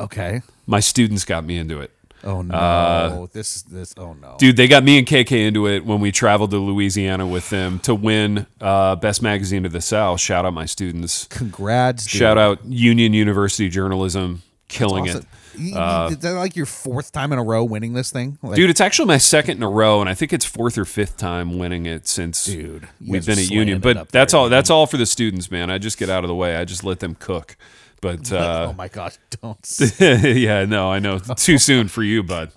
Okay. 0.00 0.42
My 0.66 0.80
students 0.80 1.24
got 1.24 1.44
me 1.44 1.56
into 1.58 1.80
it. 1.80 1.90
Oh 2.24 2.40
no. 2.42 3.28
this 3.32 3.62
this. 3.62 3.94
Oh 3.98 4.14
no. 4.14 4.28
Uh, 4.28 4.36
Dude, 4.38 4.56
they 4.56 4.66
got 4.66 4.82
me 4.82 4.96
and 4.98 5.06
KK 5.06 5.46
into 5.46 5.68
it 5.68 5.84
when 5.84 6.00
we 6.00 6.10
traveled 6.10 6.50
to 6.52 6.58
Louisiana 6.58 7.26
with 7.26 7.50
them 7.50 7.78
to 7.80 7.94
win 7.94 8.46
uh, 8.62 8.96
Best 8.96 9.20
Magazine 9.20 9.66
of 9.66 9.72
the 9.72 9.82
South. 9.82 10.20
Shout 10.20 10.46
out 10.46 10.54
my 10.54 10.64
students. 10.64 11.26
Congrats. 11.26 12.04
Dude. 12.04 12.18
Shout 12.18 12.38
out 12.38 12.64
Union 12.64 13.12
University 13.12 13.68
Journalism, 13.68 14.42
killing 14.68 15.04
Awesome. 15.08 15.20
it. 15.20 15.26
You- 15.58 15.76
is 16.10 16.18
that 16.18 16.32
like 16.34 16.56
your 16.56 16.66
fourth 16.66 17.12
time 17.12 17.32
in 17.32 17.38
a 17.38 17.42
row 17.44 17.64
winning 17.64 17.92
this 17.94 18.10
thing? 18.10 18.38
Like, 18.42 18.56
Dude, 18.56 18.70
it's 18.70 18.80
actually 18.80 19.06
my 19.06 19.18
second 19.18 19.56
in 19.58 19.62
a 19.62 19.68
row, 19.68 20.00
and 20.00 20.08
I 20.08 20.14
think 20.14 20.32
it's 20.32 20.44
fourth 20.44 20.76
or 20.78 20.84
fifth 20.84 21.16
time 21.16 21.58
winning 21.58 21.86
it 21.86 22.06
since 22.08 22.44
Dude, 22.44 22.88
you 23.00 23.12
we've 23.12 23.20
guys 23.22 23.26
been 23.26 23.38
are 23.38 23.40
at 23.42 23.46
slaying 23.46 23.58
Union. 23.60 23.76
it 23.78 23.82
But 23.82 23.96
up 23.96 24.12
that's 24.12 24.32
there, 24.32 24.40
all. 24.40 24.48
That's 24.48 24.70
all 24.70 24.86
for 24.86 24.96
the 24.96 25.06
students, 25.06 25.50
man. 25.50 25.70
I 25.70 25.78
just 25.78 25.98
get 25.98 26.10
out 26.10 26.24
of 26.24 26.28
the 26.28 26.34
way. 26.34 26.56
I 26.56 26.64
just 26.64 26.84
let 26.84 27.00
them 27.00 27.14
cook. 27.14 27.56
But 28.00 28.30
uh, 28.32 28.68
oh 28.70 28.72
my 28.74 28.88
gosh! 28.88 29.16
Don't. 29.40 29.80
yeah, 29.98 30.64
no, 30.66 30.90
I 30.92 30.98
know. 30.98 31.18
Too 31.36 31.56
soon 31.58 31.88
for 31.88 32.02
you, 32.02 32.22
bud. 32.22 32.50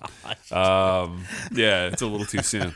Um, 0.52 1.24
yeah, 1.52 1.86
it's 1.86 2.02
a 2.02 2.06
little 2.06 2.26
too 2.26 2.42
soon. 2.42 2.74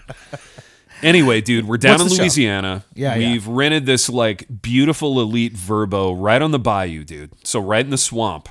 Anyway, 1.03 1.41
dude, 1.41 1.67
we're 1.67 1.77
down 1.79 1.99
What's 1.99 2.13
in 2.13 2.17
show? 2.17 2.23
Louisiana. 2.23 2.85
Yeah, 2.95 3.17
yeah. 3.17 3.33
We've 3.33 3.47
rented 3.47 3.87
this 3.87 4.09
like 4.09 4.47
beautiful 4.63 5.21
elite 5.21 5.55
Vrbo 5.55 6.15
right 6.17 6.41
on 6.41 6.53
the 6.53 6.59
bayou, 6.61 7.03
dude. 7.05 7.33
So 7.47 7.61
right 7.61 7.85
in 7.85 7.91
the 7.91 7.99
swamp. 7.99 8.49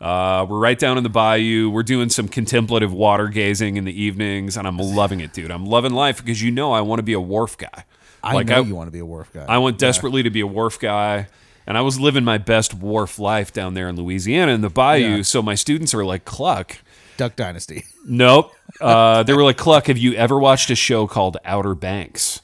Uh, 0.00 0.46
we're 0.48 0.58
right 0.58 0.78
down 0.78 0.98
in 0.98 1.04
the 1.04 1.10
bayou. 1.10 1.70
We're 1.70 1.82
doing 1.82 2.10
some 2.10 2.28
contemplative 2.28 2.92
water 2.92 3.28
gazing 3.28 3.76
in 3.76 3.84
the 3.84 4.02
evenings, 4.02 4.56
and 4.56 4.66
I'm 4.66 4.76
loving 4.76 5.20
it, 5.20 5.32
dude. 5.32 5.50
I'm 5.50 5.64
loving 5.64 5.92
life 5.92 6.18
because 6.18 6.42
you 6.42 6.50
know 6.50 6.72
I 6.72 6.82
want 6.82 6.98
to 6.98 7.02
be 7.02 7.14
a 7.14 7.20
wharf 7.20 7.56
guy. 7.56 7.84
I 8.22 8.34
like 8.34 8.48
know 8.48 8.56
I, 8.56 8.60
you 8.60 8.74
want 8.74 8.88
to 8.88 8.92
be 8.92 8.98
a 8.98 9.06
wharf 9.06 9.32
guy. 9.32 9.46
I 9.48 9.58
want 9.58 9.78
desperately 9.78 10.22
to 10.24 10.30
be 10.30 10.40
a 10.40 10.46
wharf 10.46 10.78
guy. 10.78 11.28
And 11.66 11.76
I 11.76 11.80
was 11.80 11.98
living 11.98 12.24
my 12.24 12.38
best 12.38 12.74
wharf 12.74 13.18
life 13.18 13.52
down 13.52 13.74
there 13.74 13.88
in 13.88 13.96
Louisiana 13.96 14.52
in 14.52 14.60
the 14.60 14.70
bayou. 14.70 15.16
Yeah. 15.16 15.22
So 15.22 15.42
my 15.42 15.54
students 15.54 15.94
are 15.94 16.04
like, 16.04 16.24
Kluck. 16.24 16.78
Duck 17.16 17.36
Dynasty. 17.36 17.84
Nope. 18.08 18.52
Uh, 18.80 19.24
they 19.24 19.32
were 19.34 19.42
like, 19.42 19.56
Kluck, 19.56 19.88
have 19.88 19.98
you 19.98 20.14
ever 20.14 20.38
watched 20.38 20.70
a 20.70 20.76
show 20.76 21.08
called 21.08 21.38
Outer 21.44 21.74
Banks? 21.74 22.40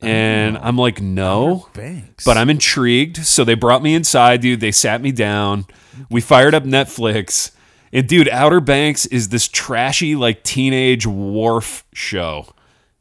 And 0.00 0.58
I'm 0.58 0.76
like, 0.76 1.00
no. 1.00 1.68
Banks. 1.74 2.24
But 2.24 2.36
I'm 2.36 2.50
intrigued. 2.50 3.16
So 3.18 3.44
they 3.44 3.54
brought 3.54 3.82
me 3.82 3.94
inside, 3.94 4.40
dude. 4.40 4.60
They 4.60 4.70
sat 4.70 5.00
me 5.00 5.10
down. 5.10 5.66
We 6.08 6.20
fired 6.20 6.54
up 6.54 6.64
Netflix. 6.64 7.50
And 7.92 8.06
dude, 8.06 8.28
Outer 8.28 8.60
Banks 8.60 9.06
is 9.06 9.30
this 9.30 9.48
trashy, 9.48 10.14
like 10.14 10.44
teenage 10.44 11.06
wharf 11.06 11.84
show. 11.92 12.54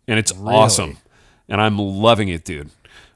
And 0.07 0.17
it's 0.17 0.31
awesome. 0.31 0.97
And 1.49 1.61
I'm 1.61 1.77
loving 1.77 2.29
it, 2.29 2.45
dude. 2.45 2.71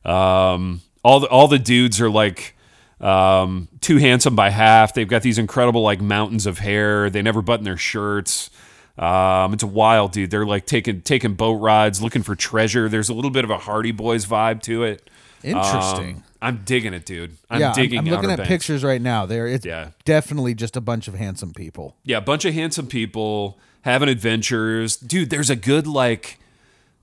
Um, 0.06 0.82
all 1.04 1.20
the 1.20 1.28
all 1.28 1.48
the 1.48 1.60
dudes 1.60 2.00
are 2.02 2.10
like 2.10 2.56
um, 3.00 3.68
too 3.80 3.98
handsome 3.98 4.36
by 4.36 4.50
half. 4.50 4.94
They've 4.94 5.08
got 5.08 5.22
these 5.22 5.38
incredible 5.38 5.82
like 5.82 6.02
mountains 6.02 6.46
of 6.46 6.60
hair. 6.60 7.10
They 7.10 7.22
never 7.22 7.42
button 7.42 7.64
their 7.64 7.78
shirts. 7.78 8.50
Um, 9.02 9.54
it's 9.54 9.64
a 9.64 9.68
wild 9.68 10.12
dude. 10.12 10.30
They're 10.32 10.46
like 10.46 10.66
taking 10.66 11.02
taking 11.02 11.34
boat 11.34 11.56
rides, 11.56 12.02
looking 12.02 12.22
for 12.24 12.36
treasure. 12.36 12.88
There's 12.88 13.10
a 13.10 13.14
little 13.14 13.32
bit 13.32 13.44
of 13.44 13.50
a 13.50 13.58
Hardy 13.58 13.92
Boys 13.92 14.26
vibe 14.26 14.62
to 14.64 14.84
it. 14.84 15.10
Interesting. 15.44 16.16
Um, 16.18 16.24
I'm 16.44 16.62
digging 16.66 16.94
it, 16.94 17.06
dude. 17.06 17.38
I'm 17.50 17.60
yeah, 17.60 17.74
I'm- 17.76 17.80
I'm, 17.80 18.06
looking 18.06 18.14
Outer 18.14 18.30
at 18.32 18.38
Banks. 18.38 18.48
pictures 18.48 18.84
right 18.84 19.02
now. 19.02 19.26
There, 19.26 19.48
it's 19.48 19.66
Yeah. 19.66 19.90
definitely 20.06 20.54
just 20.54 20.76
a 20.78 20.82
bunch 20.82 21.08
of 21.08 21.16
handsome 21.16 21.52
people. 21.54 21.96
Yeah, 22.04 22.18
a 22.18 22.22
bunch 22.22 22.46
of 22.46 22.54
handsome 22.54 22.88
people 22.88 23.58
having 23.82 24.08
adventures. 24.10 24.98
Dude, 24.98 25.30
there's 25.32 25.50
a 25.50 25.56
good 25.56 25.88
like 25.88 26.38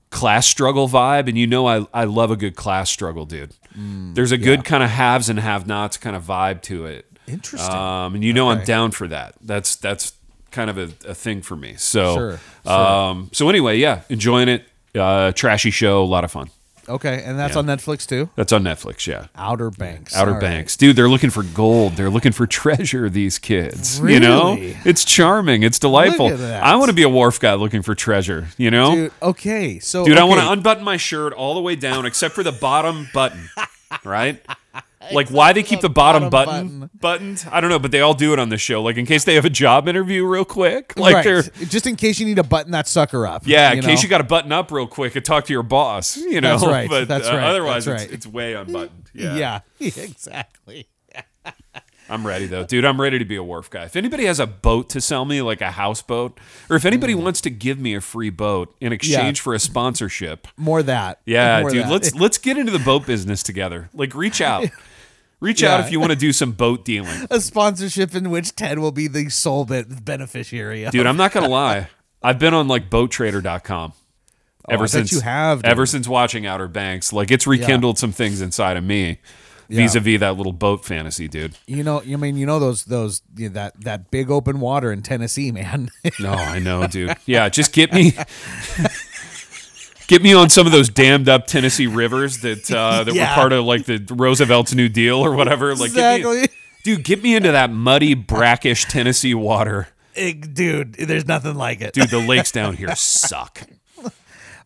class 0.09 0.47
struggle 0.47 0.87
vibe, 0.87 1.27
and 1.27 1.37
you 1.37 1.47
know 1.47 1.67
I 1.67 1.85
I 1.93 2.05
love 2.05 2.31
a 2.31 2.35
good 2.37 2.55
class 2.55 2.89
struggle, 2.89 3.25
dude. 3.25 3.53
Mm, 3.77 4.15
there's 4.15 4.31
a 4.31 4.37
good 4.37 4.63
kind 4.65 4.83
of 4.83 4.89
haves 4.89 5.29
and 5.29 5.39
have-nots 5.39 5.97
kind 5.97 6.15
of 6.15 6.23
vibe 6.23 6.61
to 6.63 6.85
it. 6.85 7.05
Interesting. 7.27 7.75
Um, 7.75 8.15
and 8.15 8.23
you 8.23 8.33
know 8.33 8.49
I'm 8.49 8.63
down 8.63 8.91
for 8.91 9.07
that. 9.09 9.35
That's 9.41 9.75
that's 9.75 10.13
kind 10.51 10.69
of 10.69 10.77
a, 10.77 10.89
a 11.07 11.13
thing 11.15 11.41
for 11.41 11.55
me. 11.55 11.75
So 11.77 12.15
Sure, 12.15 12.39
sure. 12.65 12.71
um 12.73 13.29
so 13.33 13.49
anyway, 13.49 13.77
yeah, 13.77 14.01
enjoying 14.09 14.49
it. 14.49 14.65
Uh 14.95 15.31
trashy 15.33 15.71
show, 15.71 16.03
a 16.03 16.05
lot 16.05 16.23
of 16.23 16.31
fun. 16.31 16.49
okay, 16.87 17.21
and 17.23 17.37
that's 17.37 17.53
yeah. 17.53 17.59
on 17.59 17.65
Netflix 17.67 18.07
too. 18.07 18.29
That's 18.35 18.51
on 18.51 18.63
Netflix, 18.63 19.05
yeah. 19.05 19.27
Outer 19.35 19.69
Banks. 19.69 20.15
Outer 20.15 20.31
All 20.31 20.37
right. 20.37 20.41
Banks. 20.41 20.75
Dude, 20.75 20.95
they're 20.95 21.07
looking 21.09 21.29
for 21.29 21.43
gold. 21.43 21.93
They're 21.93 22.09
looking 22.09 22.31
for 22.31 22.47
treasure, 22.61 23.07
these 23.11 23.37
kids. 23.37 23.99
You 23.99 24.19
know? 24.19 24.55
It's 24.59 25.05
charming. 25.05 25.61
It's 25.61 25.77
delightful. 25.77 26.25
Look 26.25 26.33
at 26.33 26.39
that. 26.39 26.63
I 26.63 26.75
want 26.77 26.89
to 26.89 26.95
be 26.95 27.03
a 27.03 27.09
wharf 27.09 27.39
guy 27.39 27.53
looking 27.53 27.83
for 27.83 27.93
treasure, 27.93 28.47
you 28.57 28.71
know? 28.71 28.95
Dude, 28.95 29.11
okay, 29.21 29.77
so 29.77 30.03
Dude, 30.03 30.17
I 30.17 30.23
want 30.23 30.41
to 30.41 30.51
unbutton 30.51 30.83
my 30.83 30.97
shirt 30.97 31.31
all 31.33 31.53
the 31.53 31.61
way 31.61 31.75
down 31.75 32.07
except 32.07 32.33
for 32.33 32.41
the 32.41 32.51
bottom 32.51 33.07
button, 33.13 33.49
right? 34.03 34.43
Like 35.11 35.29
why 35.29 35.53
they 35.53 35.63
keep 35.63 35.81
the 35.81 35.89
bottom, 35.89 36.29
bottom 36.29 36.79
button, 36.79 36.89
buttoned? 36.99 37.45
I 37.51 37.61
don't 37.61 37.69
know, 37.69 37.79
but 37.79 37.91
they 37.91 38.01
all 38.01 38.13
do 38.13 38.33
it 38.33 38.39
on 38.39 38.49
the 38.49 38.57
show. 38.57 38.81
Like 38.81 38.97
in 38.97 39.05
case 39.05 39.23
they 39.23 39.35
have 39.35 39.45
a 39.45 39.49
job 39.49 39.87
interview 39.87 40.25
real 40.25 40.45
quick. 40.45 40.97
Like 40.97 41.15
right. 41.15 41.23
they're 41.23 41.41
just 41.41 41.87
in 41.87 41.95
case 41.95 42.19
you 42.19 42.25
need 42.25 42.35
to 42.37 42.43
button 42.43 42.71
that 42.71 42.87
sucker 42.87 43.25
up. 43.25 43.43
yeah, 43.45 43.71
in 43.71 43.77
you 43.77 43.83
case 43.83 44.03
you 44.03 44.09
got 44.09 44.19
to 44.19 44.23
button 44.23 44.51
up 44.51 44.71
real 44.71 44.87
quick 44.87 45.15
and 45.15 45.23
talk 45.23 45.45
to 45.45 45.53
your 45.53 45.63
boss, 45.63 46.17
you 46.17 46.41
know. 46.41 46.57
That's 46.57 46.71
right, 46.71 46.89
But 46.89 47.07
that's 47.07 47.27
uh, 47.27 47.33
right, 47.33 47.43
otherwise, 47.43 47.85
that's 47.85 48.03
it's, 48.03 48.09
right. 48.09 48.13
it's 48.15 48.27
way 48.27 48.53
unbuttoned. 48.53 49.09
yeah, 49.13 49.61
exactly. 49.79 50.87
I'm 52.11 52.25
ready 52.25 52.47
though, 52.47 52.63
dude. 52.63 52.85
I'm 52.85 52.99
ready 52.99 53.19
to 53.19 53.25
be 53.25 53.35
a 53.35 53.43
wharf 53.43 53.69
guy. 53.69 53.83
If 53.83 53.95
anybody 53.95 54.25
has 54.25 54.39
a 54.39 54.47
boat 54.47 54.89
to 54.89 55.01
sell 55.01 55.25
me, 55.25 55.43
like 55.43 55.61
a 55.61 55.71
houseboat, 55.71 56.39
or 56.69 56.75
if 56.75 56.83
anybody 56.83 57.13
wants 57.13 57.39
to 57.41 57.51
give 57.51 57.77
me 57.79 57.93
a 57.93 58.01
free 58.01 58.31
boat 58.31 58.75
in 58.81 58.91
exchange 58.91 59.41
for 59.41 59.53
a 59.53 59.59
sponsorship, 59.59 60.47
More 60.57 60.81
that. 60.81 61.19
yeah, 61.25 61.61
More 61.61 61.69
dude, 61.69 61.83
that. 61.83 61.91
let's 61.91 62.15
let's 62.15 62.37
get 62.39 62.57
into 62.57 62.71
the 62.71 62.79
boat 62.79 63.05
business 63.05 63.43
together. 63.43 63.89
Like, 63.93 64.15
reach 64.15 64.41
out, 64.41 64.69
reach 65.39 65.63
out 65.63 65.79
if 65.79 65.91
you 65.91 65.99
want 65.99 66.11
to 66.11 66.17
do 66.17 66.31
some 66.31 66.51
boat 66.51 66.85
dealing, 66.85 67.27
a 67.29 67.39
sponsorship 67.41 68.15
in 68.15 68.29
which 68.29 68.55
Ted 68.55 68.79
will 68.79 68.91
be 68.91 69.07
the 69.07 69.29
sole 69.29 69.65
beneficiary. 69.65 70.83
Of. 70.83 70.91
dude. 70.91 71.05
I'm 71.05 71.17
not 71.17 71.31
gonna 71.31 71.49
lie. 71.49 71.89
I've 72.21 72.39
been 72.39 72.53
on 72.53 72.67
like 72.67 72.89
BoatTrader.com 72.89 73.93
oh, 73.93 74.73
ever 74.73 74.81
Oh, 74.81 74.83
I 74.83 74.85
bet 74.85 74.89
since 74.89 75.11
you 75.13 75.21
have, 75.21 75.63
ever 75.63 75.85
since 75.85 76.07
watching 76.07 76.45
Outer 76.45 76.67
Banks. 76.67 77.13
Like, 77.13 77.31
it's 77.31 77.47
rekindled 77.47 77.97
some 77.97 78.11
things 78.11 78.41
inside 78.41 78.77
of 78.77 78.83
me. 78.83 79.19
Vis-a-vis 79.69 80.19
that 80.19 80.35
little 80.35 80.51
boat 80.51 80.83
fantasy, 80.83 81.27
dude. 81.27 81.55
You 81.67 81.83
know, 81.83 82.01
I 82.01 82.15
mean, 82.15 82.37
you 82.37 82.47
know 82.47 82.57
those 82.59 82.85
those 82.85 83.21
yeah, 83.35 83.49
that 83.49 83.79
that 83.81 84.09
big 84.09 84.31
open 84.31 84.59
water 84.59 84.91
in 84.91 85.03
Tennessee, 85.03 85.51
man. 85.51 85.89
No, 86.19 86.31
I 86.31 86.57
know, 86.57 86.87
dude. 86.87 87.15
Yeah, 87.27 87.49
just 87.49 87.71
get 87.71 87.93
me 87.93 88.13
get 90.09 90.21
me 90.21 90.33
on 90.33 90.49
some 90.49 90.65
of 90.65 90.73
those 90.73 90.89
dammed 90.89 91.29
up 91.29 91.47
Tennessee 91.47 91.87
rivers 91.87 92.39
that 92.41 92.69
uh, 92.69 93.03
that 93.05 93.15
Yeah. 93.15 93.29
were 93.29 93.35
part 93.35 93.53
of 93.53 93.63
like 93.63 93.85
the 93.85 94.05
Roosevelt's 94.13 94.73
New 94.75 94.89
Deal 94.89 95.17
or 95.19 95.33
whatever. 95.33 95.73
Like, 95.75 95.93
get 95.93 96.21
me- 96.23 96.47
dude, 96.83 97.03
get 97.05 97.23
me 97.23 97.35
into 97.35 97.51
that 97.53 97.71
muddy, 97.71 98.13
brackish 98.15 98.85
Tennessee 98.85 99.33
water. 99.33 99.87
Eh, 100.15 100.33
dude. 100.33 100.95
There's 100.95 101.27
nothing 101.27 101.55
like 101.55 101.79
it. 101.79 101.93
Dude, 101.93 102.09
the 102.09 102.19
lakes 102.27 102.51
down 102.51 102.75
here 102.75 102.93
suck. 102.95 103.61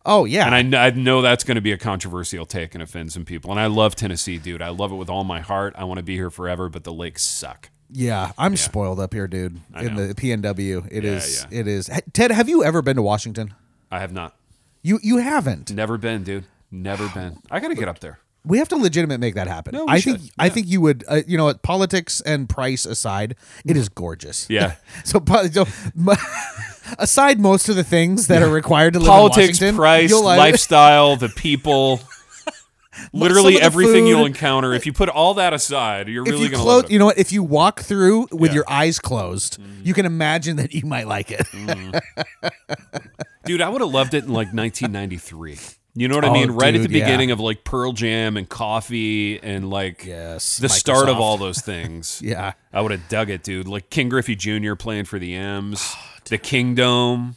oh 0.06 0.24
yeah, 0.24 0.52
And 0.52 0.74
I, 0.74 0.86
I 0.86 0.90
know 0.90 1.22
that's 1.22 1.44
going 1.44 1.54
to 1.56 1.60
be 1.60 1.72
a 1.72 1.78
controversial 1.78 2.44
take 2.46 2.74
and 2.74 2.82
offend 2.82 3.12
some 3.12 3.24
people. 3.24 3.50
And 3.50 3.60
I 3.60 3.66
love 3.66 3.94
Tennessee, 3.94 4.38
dude. 4.38 4.62
I 4.62 4.68
love 4.70 4.90
it 4.92 4.96
with 4.96 5.08
all 5.08 5.24
my 5.24 5.40
heart. 5.40 5.74
I 5.78 5.84
want 5.84 5.98
to 5.98 6.02
be 6.02 6.14
here 6.16 6.30
forever, 6.30 6.68
but 6.68 6.84
the 6.84 6.92
lakes 6.92 7.22
suck. 7.22 7.70
yeah. 7.90 8.32
I'm 8.36 8.56
spoiled 8.56 9.00
up 9.00 9.12
here, 9.14 9.26
dude. 9.28 9.60
in 9.78 9.94
the 9.94 10.14
PNW, 10.14 10.88
it 10.90 11.04
is. 11.04 11.46
Yeah, 11.50 11.60
It 11.60 11.68
is. 11.68 11.88
Ted, 12.12 12.30
have 12.32 12.48
you 12.48 12.64
ever 12.64 12.82
been 12.82 12.96
to 12.96 13.02
Washington? 13.02 13.54
I 13.90 14.00
have 14.00 14.12
not. 14.12 14.34
You 14.84 15.00
you 15.02 15.16
haven't. 15.16 15.72
Never 15.72 15.98
been, 15.98 16.22
dude. 16.22 16.44
Never 16.70 17.08
been. 17.08 17.38
I 17.50 17.58
got 17.58 17.68
to 17.68 17.74
get 17.74 17.88
up 17.88 17.98
there. 17.98 18.18
We 18.46 18.58
have 18.58 18.68
to 18.68 18.76
legitimate 18.76 19.18
make 19.20 19.34
that 19.36 19.46
happen. 19.46 19.74
No, 19.74 19.86
we 19.86 19.92
I 19.92 19.98
should. 19.98 20.20
think 20.20 20.32
I 20.38 20.48
think 20.50 20.66
you 20.68 20.80
would. 20.82 21.02
Uh, 21.08 21.22
you 21.26 21.38
know, 21.38 21.52
politics 21.54 22.20
and 22.20 22.46
price 22.48 22.84
aside, 22.84 23.36
it 23.64 23.76
is 23.76 23.88
gorgeous. 23.88 24.46
Yeah. 24.50 24.74
so, 25.04 25.18
po- 25.20 25.46
so 25.46 25.64
m- 25.98 26.08
aside 26.98 27.40
most 27.40 27.70
of 27.70 27.76
the 27.76 27.84
things 27.84 28.26
that 28.26 28.42
are 28.42 28.50
required 28.50 28.92
to 28.92 28.98
live 29.00 29.08
politics, 29.08 29.62
in 29.62 29.68
Washington, 29.68 29.76
price, 29.76 30.10
you'll 30.10 30.24
lifestyle, 30.24 31.16
the 31.16 31.30
people, 31.30 32.00
literally 33.14 33.54
some 33.54 33.56
of 33.56 33.60
the 33.60 33.64
everything 33.64 34.04
food. 34.04 34.08
you'll 34.10 34.26
encounter. 34.26 34.74
If 34.74 34.84
you 34.84 34.92
put 34.92 35.08
all 35.08 35.32
that 35.34 35.54
aside, 35.54 36.08
you're 36.08 36.24
If 36.26 36.32
really 36.32 36.42
you 36.44 36.50
gonna 36.50 36.62
close, 36.62 36.82
love 36.82 36.84
it. 36.84 36.90
you 36.92 36.98
know 36.98 37.06
what? 37.06 37.16
If 37.18 37.32
you 37.32 37.42
walk 37.42 37.80
through 37.80 38.28
with 38.30 38.32
Yeah. 38.32 38.46
Mm-hmm. 38.48 38.54
your 38.56 38.64
eyes 38.68 38.98
closed, 38.98 39.56
you 39.82 39.94
can 39.94 40.04
imagine 40.04 40.56
that 40.56 40.74
you 40.74 40.84
might 40.84 41.06
like 41.08 41.30
it. 41.30 41.46
Dude, 43.44 43.60
I 43.60 43.68
would 43.68 43.80
have 43.80 43.90
loved 43.90 44.14
it 44.14 44.24
in 44.24 44.30
like 44.32 44.52
1993. 44.52 45.58
You 45.96 46.08
know 46.08 46.16
what 46.16 46.24
I 46.24 46.28
Oh, 46.28 46.32
mean? 46.32 46.50
Right 46.50 46.74
at 46.74 46.82
the 46.82 46.88
dude, 46.88 46.96
yeah. 46.96 47.04
beginning 47.04 47.30
of 47.30 47.38
like 47.38 47.62
Pearl 47.62 47.92
Jam 47.92 48.36
and 48.36 48.48
coffee 48.48 49.40
and 49.40 49.70
like 49.70 50.04
Yes, 50.04 50.58
the 50.58 50.68
start 50.68 51.08
of 51.08 51.18
all 51.18 51.36
those 51.36 51.60
things. 51.60 52.20
Yeah. 52.24 52.54
I 52.72 52.80
would 52.80 52.90
have 52.90 53.08
dug 53.08 53.30
it, 53.30 53.42
dude. 53.44 53.68
Like 53.68 53.90
Ken 53.90 54.08
Griffey 54.08 54.34
Jr. 54.34 54.74
playing 54.74 55.04
for 55.04 55.18
the 55.20 55.34
M's, 55.34 55.80
Oh, 55.94 55.98
the 56.24 56.38
Kingdome. 56.38 57.36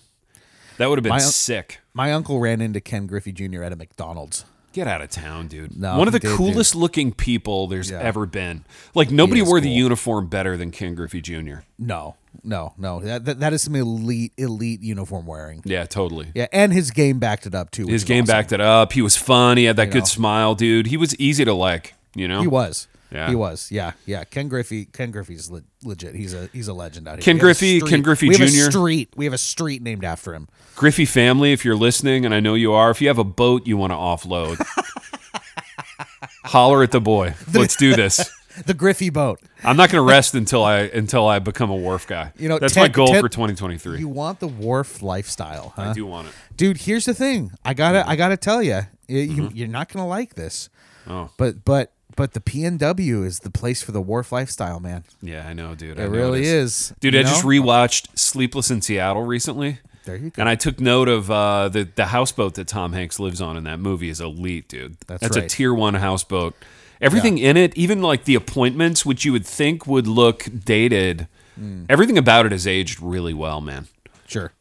That 0.77 0.89
would 0.89 0.97
have 0.97 1.03
been 1.03 1.11
My- 1.11 1.19
sick. 1.19 1.79
My 1.93 2.11
uncle 2.13 2.39
ran 2.39 2.61
into 2.61 2.79
Ken 2.81 3.05
Griffey 3.07 3.31
Jr. 3.31 3.63
at 3.63 3.73
a 3.73 3.75
McDonald's. 3.75 4.45
Get 4.77 4.85
out 4.87 5.01
of 5.01 5.09
town, 5.09 5.47
dude. 5.47 5.75
No, 5.75 5.97
One 5.97 6.07
of 6.07 6.11
the 6.13 6.19
did, 6.19 6.35
coolest 6.37 6.75
looking 6.75 7.11
people 7.11 7.65
there's 7.65 7.89
Yeah. 7.89 7.97
ever 7.97 8.27
been. 8.27 8.63
Like 8.93 9.09
nobody 9.09 9.41
wore 9.41 9.59
the 9.59 9.71
uniform 9.71 10.27
better 10.27 10.55
than 10.55 10.69
Ken 10.69 10.93
Griffey 10.93 11.19
Jr. 11.19 11.61
No, 11.79 12.15
no, 12.43 12.73
no. 12.77 12.99
That, 12.99 13.25
that, 13.25 13.39
that 13.39 13.53
is 13.53 13.63
some 13.63 13.75
elite, 13.75 14.33
elite 14.37 14.81
uniform 14.83 15.25
wearing. 15.25 15.63
Yeah, 15.65 15.85
totally. 15.85 16.27
Yeah, 16.35 16.45
and 16.51 16.71
his 16.71 16.91
game 16.91 17.17
backed 17.17 17.47
it 17.47 17.55
up 17.55 17.71
too. 17.71 17.87
His 17.87 18.03
game 18.03 18.21
awesome. 18.25 18.33
backed 18.33 18.51
it 18.51 18.61
up. 18.61 18.93
He 18.93 19.01
was 19.01 19.17
fun. 19.17 19.57
He 19.57 19.63
had 19.63 19.77
that 19.77 19.87
You 19.87 19.93
good 19.93 19.99
know. 20.01 20.05
smile, 20.05 20.53
dude. 20.53 20.85
He 20.85 20.97
was 20.97 21.15
easy 21.15 21.43
to 21.43 21.55
like. 21.55 21.95
You 22.13 22.27
know, 22.27 22.41
He 22.41 22.47
was. 22.47 22.87
Yeah. 23.11 23.29
He 23.29 23.35
was. 23.35 23.71
Yeah, 23.71 23.93
yeah. 24.05 24.23
Ken 24.25 24.47
Griffey. 24.49 24.85
Ken 24.85 25.11
Griffey's 25.11 25.49
le- 25.49 25.61
legit. 25.83 26.13
He's 26.15 26.33
a 26.33 26.49
he's 26.51 26.67
a 26.67 26.73
legend 26.73 27.07
out 27.07 27.15
here. 27.15 27.21
Ken 27.23 27.35
We 27.35 27.39
Griffey- 27.39 27.81
Ken 27.81 28.01
Griffey 28.01 28.27
we 28.29 28.35
have 28.37 28.49
Jr.. 28.49 28.67
A 28.67 28.71
street. 28.71 29.13
We 29.15 29.25
have 29.25 29.33
a 29.33 29.37
street 29.37 29.81
named 29.81 30.03
after 30.03 30.33
him. 30.33 30.47
Griffey 30.75 31.05
family. 31.05 31.53
If 31.53 31.63
you're 31.63 31.75
listening, 31.77 32.25
and 32.25 32.33
I 32.33 32.39
know 32.39 32.53
you 32.55 32.73
are, 32.73 32.91
if 32.91 33.01
you 33.01 33.07
have 33.07 33.17
a 33.17 33.23
boat 33.23 33.65
you 33.65 33.77
want 33.77 33.91
to 33.91 33.95
offload, 33.97 34.57
holler 36.45 36.83
at 36.83 36.91
the 36.91 37.01
boy. 37.01 37.33
Let's 37.53 37.75
do 37.75 37.95
this. 37.95 38.29
The 38.65 38.73
Griffey 38.73 39.11
boat. 39.11 39.39
I'm 39.63 39.77
not 39.77 39.91
going 39.91 40.03
to 40.03 40.09
rest 40.11 40.33
until 40.33 40.63
I 40.63 40.79
until 40.79 41.27
I 41.27 41.37
become 41.37 41.69
a 41.69 41.75
wharf 41.75 42.07
guy. 42.07 42.31
You 42.39 42.49
know, 42.49 42.57
that's 42.57 42.75
my 42.75 42.87
goal 42.87 43.09
Ted- 43.09 43.21
for 43.21 43.29
2023. 43.29 43.99
You 43.99 44.07
want 44.07 44.39
the 44.39 44.47
wharf 44.47 45.03
lifestyle, 45.03 45.73
huh? 45.75 45.91
I 45.91 45.93
do 45.93 46.07
want 46.07 46.29
it. 46.29 46.33
Dude, 46.55 46.77
here's 46.77 47.05
the 47.05 47.13
thing. 47.13 47.51
I 47.63 47.75
gotta 47.75 48.03
I 48.09 48.15
gotta 48.15 48.35
tell 48.35 48.63
you, 48.63 48.79
you 49.07 49.51
you're 49.53 49.67
not 49.67 49.93
gonna 49.93 50.07
like 50.07 50.33
this, 50.33 50.69
Mm-hmm. 51.05 51.11
Oh, 51.11 51.29
but 51.37 51.63
but 51.65 51.91
but 52.17 52.33
the 52.33 52.41
PNW 52.41 53.25
is 53.25 53.39
the 53.39 53.49
place 53.49 53.81
for 53.81 53.93
the 53.93 54.01
wharf 54.01 54.33
lifestyle, 54.33 54.81
man. 54.81 55.05
yeah, 55.21 55.47
I 55.47 55.53
know, 55.53 55.73
dude. 55.75 55.97
I 55.97 56.03
It 56.03 56.11
know 56.11 56.17
really 56.17 56.43
is. 56.43 56.91
is, 56.91 56.93
Dude, 56.99 57.13
you 57.13 57.21
I 57.21 57.23
just 57.23 57.43
know? 57.45 57.49
rewatched 57.49 58.17
Sleepless 58.19 58.69
in 58.69 58.81
Seattle 58.81 59.23
recently. 59.23 59.79
There 60.03 60.17
you 60.17 60.29
go. 60.31 60.41
And 60.41 60.49
I 60.49 60.55
took 60.55 60.79
note 60.81 61.07
of 61.07 61.31
uh, 61.31 61.69
the 61.69 61.83
the 61.95 62.07
houseboat 62.07 62.55
that 62.55 62.67
Tom 62.67 62.91
Hanks 62.93 63.19
lives 63.19 63.41
on 63.41 63.55
in 63.57 63.63
that 63.65 63.79
movie 63.79 64.09
is 64.09 64.19
elite, 64.19 64.67
dude. 64.67 64.97
That's 65.07 65.35
a 65.35 65.39
right. 65.41 65.49
tier 65.49 65.73
one 65.73 65.93
houseboat. 65.95 66.55
Everything 66.99 67.37
in 67.37 67.57
it, 67.57 67.77
even 67.77 68.01
like 68.01 68.23
the 68.25 68.35
appointments, 68.35 69.05
which 69.05 69.23
you 69.23 69.31
would 69.31 69.45
think 69.45 69.85
would 69.87 70.07
look 70.07 70.47
dated, 70.65 71.27
Mm. 71.59 71.85
everything 71.89 72.17
about 72.19 72.45
it 72.45 72.51
has 72.51 72.67
aged 72.67 73.01
really 73.01 73.33
well, 73.33 73.61
man. 73.61 73.87
Sure. 74.27 74.51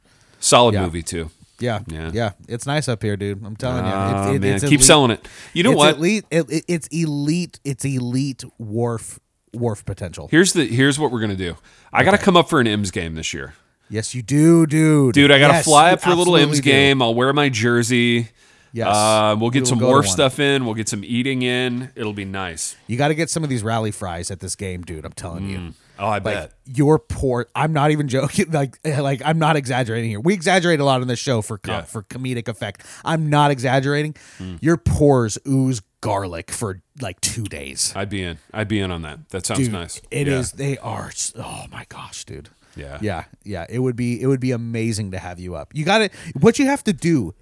Solid 0.40 0.74
Yeah. 0.74 0.84
movie 0.86 1.02
too. 1.02 1.30
Yeah, 1.58 1.80
Yeah. 1.88 2.10
yeah, 2.12 2.30
It's 2.48 2.66
nice 2.66 2.86
up 2.88 3.02
here, 3.02 3.16
dude. 3.16 3.44
I'm 3.44 3.56
telling 3.56 3.84
you. 3.86 3.92
Ah, 3.94 4.08
It's- 4.24 4.34
it- 4.36 4.42
man, 4.42 4.54
it's 4.56 4.64
keep 4.64 4.72
elite. 4.72 4.82
selling 4.82 5.10
it. 5.10 5.26
You 5.54 5.62
know 5.62 5.70
it's 5.72 5.78
what? 5.78 5.96
Elite. 5.96 6.24
It, 6.30 6.50
it- 6.50 6.64
it's 6.68 6.86
elite. 6.88 7.60
It's 7.64 7.84
elite 7.84 8.44
wharf 8.58 9.18
wharf 9.52 9.84
potential. 9.86 10.28
Here's 10.30 10.52
the 10.52 10.66
here's 10.66 10.98
what 10.98 11.10
we're 11.10 11.20
gonna 11.20 11.34
do. 11.34 11.56
I 11.92 12.04
got 12.04 12.10
to 12.10 12.18
come 12.18 12.36
up 12.36 12.50
for 12.50 12.60
an 12.60 12.66
M's 12.66 12.90
game 12.90 13.14
this 13.14 13.32
year, 13.32 13.54
Yes, 13.88 14.14
you 14.14 14.20
do, 14.22 14.66
dude. 14.66 15.14
dude. 15.14 15.30
I 15.30 15.38
got 15.38 15.48
to 15.48 15.54
Yes, 15.54 15.64
fly 15.64 15.92
up 15.92 16.00
for 16.02 16.10
a 16.10 16.14
little 16.14 16.36
M's 16.36 16.56
do. 16.56 16.62
game. 16.62 17.00
I'll 17.00 17.14
wear 17.14 17.32
my 17.32 17.48
jersey. 17.48 18.28
Yes. 18.74 18.88
Uh, 18.94 19.34
we'll 19.40 19.48
get 19.48 19.60
will 19.60 19.66
some 19.68 19.78
wharf 19.80 20.06
stuff 20.06 20.38
in. 20.38 20.66
We'll 20.66 20.74
get 20.74 20.88
some 20.90 21.02
eating 21.02 21.40
in. 21.40 21.90
It'll 21.96 22.12
be 22.12 22.26
nice. 22.26 22.76
You 22.86 22.98
got 22.98 23.08
to 23.08 23.14
get 23.14 23.30
some 23.30 23.42
of 23.42 23.48
these 23.48 23.62
rally 23.62 23.90
fries 23.92 24.30
at 24.30 24.40
this 24.40 24.54
game, 24.56 24.82
dude. 24.82 25.06
I'm 25.06 25.12
telling 25.14 25.48
you. 25.48 25.72
Oh, 25.98 26.06
I 26.06 26.18
Like 26.18 26.22
bet. 26.24 26.52
your 26.66 26.98
poor. 26.98 27.46
I'm 27.54 27.72
not 27.72 27.90
even 27.90 28.08
joking. 28.08 28.46
Like, 28.52 28.78
like 28.84 29.22
I'm 29.24 29.38
not 29.38 29.56
exaggerating 29.56 30.10
here. 30.10 30.20
We 30.20 30.34
exaggerate 30.34 30.80
a 30.80 30.84
lot 30.84 31.00
on 31.00 31.08
this 31.08 31.18
show 31.18 31.42
for 31.42 31.58
com- 31.58 31.74
Yeah. 31.74 31.82
for 31.82 32.02
comedic 32.02 32.48
effect. 32.48 32.84
I'm 33.04 33.28
not 33.30 33.50
exaggerating. 33.50 34.14
Hmm. 34.38 34.56
Your 34.60 34.76
pores 34.76 35.38
ooze 35.46 35.80
garlic 36.00 36.50
for 36.50 36.82
like 37.00 37.20
two 37.20 37.44
days. 37.44 37.92
I'd 37.96 38.10
be 38.10 38.22
in. 38.22 38.38
I'd 38.52 38.68
be 38.68 38.80
in 38.80 38.90
on 38.90 39.02
that. 39.02 39.28
That 39.30 39.46
sounds 39.46 39.60
Dude, 39.60 39.72
nice. 39.72 40.00
It 40.10 40.28
is. 40.28 40.52
Yeah. 40.52 40.56
They 40.66 40.78
are. 40.78 41.10
Oh 41.36 41.64
my 41.72 41.84
gosh, 41.88 42.24
dude. 42.24 42.50
Yeah. 42.76 42.98
Yeah, 43.00 43.24
yeah. 43.42 43.64
It 43.70 43.78
would 43.78 43.96
be. 43.96 44.20
It 44.20 44.26
would 44.26 44.40
be 44.40 44.52
amazing 44.52 45.12
to 45.12 45.18
have 45.18 45.38
you 45.40 45.54
up. 45.54 45.74
You 45.74 45.84
got 45.84 45.98
to. 45.98 46.10
What 46.38 46.58
you 46.58 46.66
have 46.66 46.84
to 46.84 46.92
do. 46.92 47.34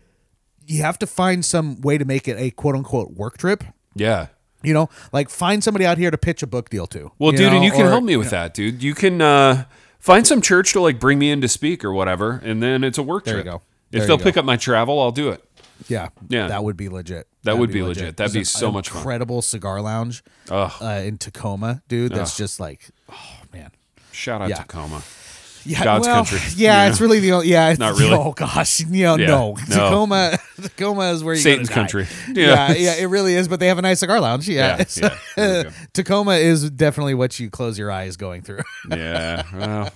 You 0.67 0.81
have 0.83 0.99
to 1.01 1.07
find 1.07 1.45
some 1.45 1.81
way 1.83 1.99
to 1.99 2.05
make 2.05 2.27
it 2.29 2.39
a 2.39 2.51
quote 2.51 2.75
unquote 2.77 3.11
work 3.13 3.37
trip. 3.37 3.65
Yeah. 3.95 4.29
You 4.65 4.75
know, 4.75 4.89
like 5.13 5.31
find 5.31 5.63
somebody 5.63 5.85
out 5.87 5.99
here 5.99 6.11
to 6.11 6.19
pitch 6.19 6.43
a 6.43 6.47
book 6.47 6.71
deal 6.71 6.87
to. 6.89 7.13
Well, 7.19 7.33
dude, 7.33 7.41
know, 7.51 7.57
and 7.57 7.65
you 7.65 7.71
can 7.71 7.87
or- 7.87 7.91
help 7.91 8.05
me 8.05 8.17
with 8.17 8.31
that, 8.31 8.55
dude. 8.55 8.83
You 8.83 8.95
can 8.95 9.21
uh, 9.21 9.65
find 9.99 10.27
some 10.27 10.41
church 10.41 10.73
to 10.73 10.81
like 10.81 10.99
bring 10.99 11.19
me 11.19 11.31
in 11.31 11.41
to 11.41 11.49
speak 11.49 11.85
or 11.85 11.93
whatever, 11.93 12.41
and 12.45 12.63
then 12.63 12.83
it's 12.85 12.99
a 12.99 13.03
work 13.03 13.25
There 13.25 13.37
you 13.37 13.43
trip. 13.43 13.55
go. 13.55 13.63
If 13.93 14.07
they'll 14.07 14.17
go. 14.19 14.25
pick 14.25 14.37
up 14.37 14.45
my 14.45 14.57
travel, 14.57 15.01
I'll 15.01 15.13
do 15.13 15.29
it. 15.31 15.45
Yeah, 15.89 16.09
Yeah. 16.29 16.49
That 16.49 16.65
would 16.65 16.77
be 16.77 16.89
legit. 16.89 17.27
That 17.43 17.59
would 17.59 17.71
be 17.71 17.83
legit. 17.83 18.17
That'd 18.17 18.33
be 18.33 18.45
so 18.45 18.71
much 18.73 18.89
fun. 18.89 18.99
Incredible 18.99 19.43
cigar 19.43 19.81
lounge 19.83 20.23
uh, 20.51 21.03
in 21.05 21.19
Tacoma, 21.19 21.83
dude. 21.89 22.13
That's 22.13 22.37
just 22.37 22.59
like, 22.59 22.89
oh 23.11 23.41
man. 23.53 23.71
Shout 24.13 24.41
out 24.41 24.49
Yeah. 24.49 24.57
Tacoma. 24.57 25.03
Yeah, 25.67 25.83
God's 25.85 26.07
well, 26.07 26.17
country. 26.25 26.39
Yeah, 26.57 26.85
Yeah. 26.85 26.91
it's 26.91 27.01
really 27.01 27.21
the 27.21 27.33
only. 27.33 27.49
Yeah, 27.49 27.71
it's, 27.71 27.79
Not 27.79 27.99
really. 27.99 28.13
Oh 28.19 28.33
gosh, 28.33 28.81
you 28.81 29.05
know, 29.05 29.17
Yeah, 29.17 29.27
no. 29.27 29.53
no. 29.53 29.65
Tacoma, 29.69 30.39
Tacoma 30.63 31.13
is 31.13 31.25
where 31.25 31.35
you 31.35 31.41
Satan's 31.41 31.69
country. 31.71 32.07
Yeah. 32.33 32.73
Yeah. 32.73 32.73
yeah, 32.75 32.95
it 32.97 33.07
really 33.07 33.35
is. 33.35 33.49
But 33.49 33.61
they 33.61 33.69
have 33.69 33.79
a 33.79 33.83
nice 33.83 34.01
cigar 34.01 34.21
lounge. 34.21 34.49
Yeah, 34.49 34.77
Yeah, 34.79 34.85
So, 34.87 35.01
yeah, 35.07 35.19
there 35.37 35.57
we 35.59 35.63
go. 35.65 35.71
Tacoma 35.93 36.33
is 36.35 36.71
definitely 36.71 37.15
what 37.15 37.39
you 37.41 37.51
close 37.51 37.79
your 37.79 37.91
eyes 37.91 38.17
going 38.17 38.43
through. 38.43 38.63
Yeah. 38.91 39.43
Well, 39.55 39.91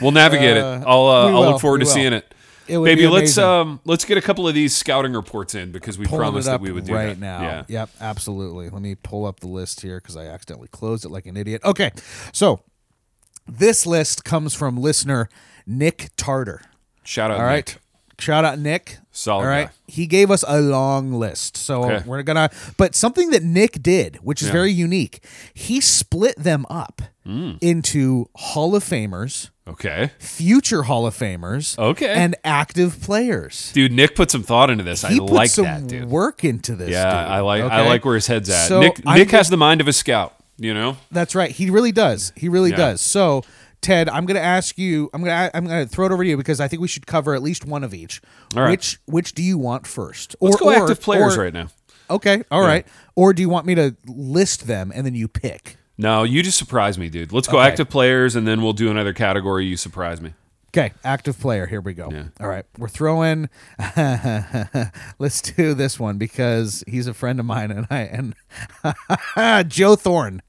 we'll 0.00 0.10
navigate 0.12 0.56
Uh, 0.56 0.80
it. 0.82 0.84
I'll 0.86 1.06
uh, 1.06 1.26
I'll 1.32 1.50
look 1.52 1.60
forward 1.60 1.78
to 1.78 1.84
will. 1.86 1.92
seeing 1.92 2.12
it. 2.12 2.34
Baby, 2.68 3.06
let's 3.06 3.36
um 3.38 3.80
let's 3.84 4.04
get 4.04 4.16
a 4.18 4.22
couple 4.22 4.48
of 4.48 4.54
these 4.54 4.74
scouting 4.74 5.12
reports 5.12 5.54
in 5.54 5.72
because 5.72 5.98
we 5.98 6.06
Pulling 6.06 6.20
promised 6.20 6.46
that 6.46 6.60
we 6.60 6.72
would 6.72 6.84
do 6.84 6.92
that. 6.92 6.98
right 6.98 7.06
that. 7.08 7.18
now. 7.20 7.42
Yeah. 7.42 7.64
Yep, 7.68 7.90
absolutely. 8.00 8.70
Let 8.70 8.80
me 8.80 8.94
pull 8.94 9.26
up 9.26 9.40
the 9.40 9.48
list 9.48 9.80
here 9.82 9.98
because 10.00 10.16
I 10.16 10.26
accidentally 10.26 10.68
closed 10.68 11.04
it 11.04 11.10
like 11.10 11.26
an 11.26 11.36
idiot. 11.36 11.60
Okay, 11.64 11.90
so 12.32 12.60
this 13.46 13.86
list 13.86 14.24
comes 14.24 14.54
from 14.54 14.76
listener 14.76 15.28
Nick 15.66 16.10
Tartar. 16.16 16.62
Shout 17.04 17.30
out. 17.30 17.38
All 17.38 17.44
right. 17.46 17.66
Nick. 17.66 17.78
Shout 18.18 18.44
out 18.44 18.58
Nick. 18.58 18.98
Solid 19.10 19.42
All 19.42 19.48
right. 19.48 19.66
guy. 19.66 19.72
He 19.88 20.06
gave 20.06 20.30
us 20.30 20.44
a 20.46 20.60
long 20.60 21.12
list. 21.12 21.56
So 21.56 21.82
Okay. 21.84 22.02
we're 22.06 22.22
going 22.22 22.36
to 22.36 22.50
but 22.76 22.94
something 22.94 23.30
that 23.30 23.42
Nick 23.42 23.82
did, 23.82 24.16
which 24.22 24.40
is 24.42 24.48
Yeah. 24.48 24.52
very 24.52 24.70
unique. 24.72 25.24
He 25.54 25.80
split 25.80 26.36
them 26.38 26.64
up 26.70 27.02
Mm. 27.26 27.58
into 27.60 28.28
Hall 28.34 28.74
of 28.74 28.82
Famers, 28.84 29.50
Okay. 29.68 30.10
future 30.18 30.84
Hall 30.84 31.06
of 31.06 31.16
Famers, 31.16 31.78
Okay. 31.78 32.08
and 32.12 32.34
active 32.44 33.00
players. 33.00 33.70
Dude, 33.72 33.92
Nick 33.92 34.16
put 34.16 34.28
some 34.30 34.42
thought 34.42 34.70
into 34.70 34.82
this. 34.84 35.04
I 35.04 35.16
put 35.18 35.30
like 35.30 35.50
some 35.50 35.64
that, 35.64 35.86
dude. 35.86 36.08
work 36.08 36.44
into 36.44 36.74
this. 36.74 36.90
Yeah, 36.90 37.04
dude, 37.04 37.30
I 37.30 37.40
like 37.40 37.62
I 37.62 37.86
like 37.86 38.04
where 38.04 38.16
his 38.16 38.26
head's 38.26 38.50
at. 38.50 38.66
So 38.68 38.80
Nick 38.80 39.04
Nick 39.04 39.30
has 39.30 39.48
the 39.50 39.56
mind 39.56 39.80
of 39.80 39.86
a 39.88 39.92
scout, 39.92 40.34
you 40.62 40.72
know? 40.74 40.96
That's 41.10 41.34
right. 41.34 41.50
He 41.50 41.70
really 41.70 41.92
does. 41.92 42.32
He 42.36 42.48
really 42.48 42.70
Yeah. 42.70 42.76
does. 42.76 43.00
So, 43.00 43.42
Ted, 43.80 44.08
I'm 44.08 44.26
going 44.26 44.36
to 44.36 44.42
ask 44.42 44.78
you. 44.78 45.10
I'm 45.12 45.22
going 45.24 45.30
to. 45.50 45.56
I'm 45.56 45.66
going 45.66 45.84
to 45.86 45.88
throw 45.92 46.06
it 46.06 46.12
over 46.12 46.22
to 46.22 46.28
you 46.30 46.36
because 46.36 46.60
I 46.60 46.68
think 46.68 46.80
we 46.82 46.88
should 46.88 47.06
cover 47.06 47.34
at 47.34 47.42
least 47.42 47.64
one 47.64 47.82
of 47.84 47.92
each. 47.92 48.20
All 48.56 48.62
right. 48.62 48.70
Which 48.70 48.98
Which 49.06 49.32
do 49.34 49.42
you 49.42 49.58
want 49.58 49.86
first? 49.86 50.36
Let's 50.40 50.56
go 50.56 50.66
or- 50.68 50.74
active 50.82 51.00
players 51.00 51.36
or- 51.36 51.42
right 51.42 51.52
now. 51.52 51.68
Okay. 52.10 52.42
all 52.50 52.60
right. 52.60 52.86
Or 53.16 53.32
do 53.32 53.40
you 53.42 53.48
want 53.48 53.64
me 53.66 53.74
to 53.76 53.96
list 54.06 54.66
them 54.66 54.92
and 54.94 55.04
then 55.06 55.14
you 55.14 55.28
pick? 55.28 55.78
No, 55.98 56.24
you 56.24 56.42
just 56.42 56.58
surprise 56.58 56.98
me, 56.98 57.08
dude. 57.08 57.32
Let's 57.32 57.48
go 57.48 57.58
Okay. 57.58 57.66
active 57.68 57.88
players 57.88 58.34
and 58.36 58.46
then 58.46 58.62
we'll 58.62 58.72
do 58.72 58.90
another 58.90 59.12
category. 59.12 59.64
You 59.66 59.76
surprise 59.76 60.20
me. 60.20 60.34
Okay, 60.74 60.92
active 61.04 61.38
player. 61.38 61.66
Here 61.66 61.80
we 61.82 61.92
go. 61.92 62.08
Yeah. 62.10 62.24
All 62.40 62.48
right, 62.48 62.64
we're 62.78 62.88
throwing. 62.88 63.50
let's 65.18 65.42
do 65.42 65.74
this 65.74 65.98
one 66.00 66.18
because 66.18 66.82
he's 66.86 67.06
a 67.06 67.14
friend 67.14 67.38
of 67.40 67.46
mine, 67.46 67.70
and 67.70 67.86
I 67.90 68.00
and 68.02 68.34
Joe 69.68 69.96
Thorn, 69.96 70.42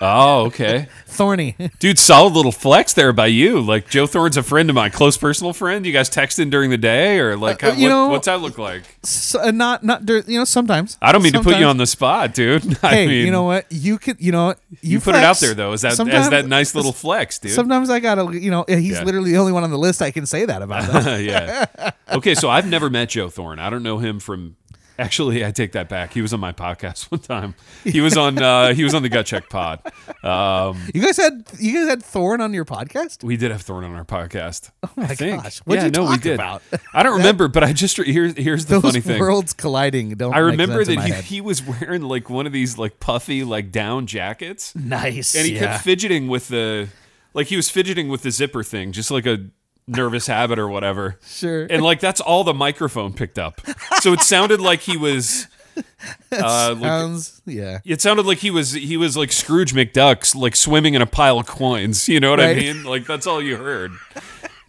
Oh, 0.00 0.44
okay. 0.46 0.88
Thorny. 1.06 1.54
Dude, 1.78 1.98
solid 1.98 2.32
little 2.32 2.50
flex 2.52 2.94
there 2.94 3.12
by 3.12 3.26
you. 3.26 3.60
Like 3.60 3.90
Joe 3.90 4.06
Thorn's 4.06 4.38
a 4.38 4.42
friend 4.42 4.70
of 4.70 4.74
mine, 4.74 4.90
close 4.90 5.18
personal 5.18 5.52
friend. 5.52 5.84
You 5.84 5.92
guys 5.92 6.08
texting 6.08 6.50
during 6.50 6.70
the 6.70 6.78
day 6.78 7.18
or 7.18 7.36
like 7.36 7.62
Uh, 7.62 7.72
how, 7.72 7.76
you 7.76 7.82
what- 7.84 7.88
know- 7.90 8.08
what's 8.08 8.24
that 8.26 8.40
look 8.40 8.56
like? 8.56 8.82
So, 9.02 9.40
uh, 9.42 9.50
not 9.50 9.84
not 9.84 10.08
you 10.08 10.38
know 10.38 10.44
sometimes. 10.44 10.96
I 11.02 11.12
don't 11.12 11.22
mean 11.22 11.34
to 11.34 11.42
put 11.42 11.58
you 11.58 11.66
on 11.66 11.76
the 11.76 11.86
spot, 11.86 12.32
dude. 12.34 12.78
I 12.82 12.88
Hey, 12.94 13.06
mean, 13.06 13.26
you 13.26 13.32
know 13.32 13.42
what? 13.42 13.66
You 13.70 13.98
could. 13.98 14.18
You 14.20 14.32
know 14.32 14.46
what? 14.46 14.58
you, 14.80 14.98
put 15.00 15.14
it 15.14 15.24
out 15.24 15.38
there 15.40 15.52
though. 15.54 15.72
Is 15.72 15.82
that 15.82 15.98
as 16.00 16.30
that 16.30 16.46
nice 16.46 16.74
little 16.74 16.92
flex, 16.92 17.38
dude? 17.38 17.52
Sometimes 17.52 17.90
I 17.90 18.00
gotta. 18.00 18.22
You 18.38 18.50
know, 18.50 18.64
he's 18.66 18.92
Yeah. 18.92 19.02
literally 19.02 19.32
the 19.32 19.38
only 19.38 19.52
one 19.52 19.64
on 19.64 19.70
the 19.70 19.78
list 19.78 20.00
I 20.00 20.10
can 20.10 20.24
say 20.24 20.46
that 20.46 20.62
about. 20.62 21.20
Yeah. 21.20 21.66
Okay, 22.10 22.34
so 22.34 22.48
I've 22.48 22.66
never 22.66 22.88
met 22.88 23.10
Joe 23.10 23.28
Thorn. 23.28 23.58
I 23.58 23.68
don't 23.70 23.82
know 23.82 23.98
him 23.98 24.20
from. 24.20 24.56
Actually, 25.02 25.44
I 25.44 25.50
take 25.50 25.72
that 25.72 25.88
back. 25.88 26.12
He 26.12 26.22
was 26.22 26.32
on 26.32 26.40
my 26.40 26.52
podcast 26.52 27.04
one 27.10 27.20
time. 27.20 27.54
He 27.84 28.00
was 28.00 28.16
on. 28.16 28.40
Uh, 28.40 28.72
he 28.74 28.84
was 28.84 28.94
on 28.94 29.02
the 29.02 29.08
Gut 29.08 29.26
Check 29.26 29.48
Pod. 29.50 29.80
Um, 30.22 30.80
you 30.94 31.02
guys 31.02 31.16
had 31.16 31.44
you 31.58 31.74
guys 31.74 31.88
had 31.88 32.02
Thorn 32.02 32.40
on 32.40 32.54
your 32.54 32.64
podcast. 32.64 33.24
we 33.24 33.36
did 33.36 33.50
have 33.50 33.62
Thorn 33.62 33.84
on 33.84 33.94
our 33.94 34.04
podcast. 34.04 34.70
Oh 34.84 34.90
my 34.96 35.04
I 35.04 35.14
think. 35.14 35.42
gosh. 35.42 35.58
What'd 35.60 35.82
yeah, 35.82 35.86
you 35.86 36.04
no, 36.06 36.10
we 36.10 36.18
did. 36.18 36.34
about? 36.34 36.62
I 36.94 37.02
don't 37.02 37.16
remember, 37.18 37.48
but 37.48 37.64
I 37.64 37.72
just 37.72 37.96
here's 37.96 38.36
here's 38.36 38.66
the 38.66 38.74
Those 38.74 38.92
funny 38.92 39.00
thing. 39.00 39.20
worlds 39.20 39.52
colliding. 39.52 40.10
Don't. 40.10 40.34
I 40.34 40.38
remember 40.38 40.84
that 40.84 41.00
he, 41.00 41.12
he 41.12 41.40
was 41.40 41.62
wearing 41.66 42.02
like 42.02 42.30
one 42.30 42.46
of 42.46 42.52
these 42.52 42.78
like 42.78 43.00
puffy 43.00 43.44
like 43.44 43.72
down 43.72 44.06
jackets, 44.06 44.74
nice. 44.74 45.34
and 45.34 45.46
he 45.46 45.54
yeah. 45.54 45.60
kept 45.60 45.84
fidgeting 45.84 46.28
with 46.28 46.48
the 46.48 46.88
like 47.34 47.48
he 47.48 47.56
was 47.56 47.70
fidgeting 47.70 48.08
with 48.08 48.22
the 48.22 48.30
zipper 48.30 48.62
thing, 48.62 48.92
just 48.92 49.10
like 49.10 49.26
a 49.26 49.46
nervous 49.96 50.26
habit 50.26 50.58
or 50.58 50.68
whatever. 50.68 51.18
Sure. 51.26 51.66
And 51.68 51.82
like 51.82 52.00
that's 52.00 52.20
all 52.20 52.44
the 52.44 52.54
microphone 52.54 53.12
picked 53.12 53.38
up. 53.38 53.60
So 54.00 54.12
it 54.12 54.20
sounded 54.20 54.60
like 54.60 54.80
he 54.80 54.96
was 54.96 55.46
uh, 55.76 55.82
like, 56.32 56.82
Sounds 56.82 57.42
yeah. 57.46 57.78
it 57.84 58.00
sounded 58.00 58.26
like 58.26 58.38
he 58.38 58.50
was 58.50 58.72
he 58.72 58.96
was 58.96 59.16
like 59.16 59.32
Scrooge 59.32 59.72
McDuck's 59.72 60.34
like 60.34 60.56
swimming 60.56 60.94
in 60.94 61.02
a 61.02 61.06
pile 61.06 61.38
of 61.38 61.46
coins. 61.46 62.08
You 62.08 62.20
know 62.20 62.30
what 62.30 62.40
I 62.40 62.54
mean? 62.54 62.84
Like 62.84 63.06
that's 63.06 63.26
all 63.26 63.42
you 63.42 63.56
heard. 63.56 63.92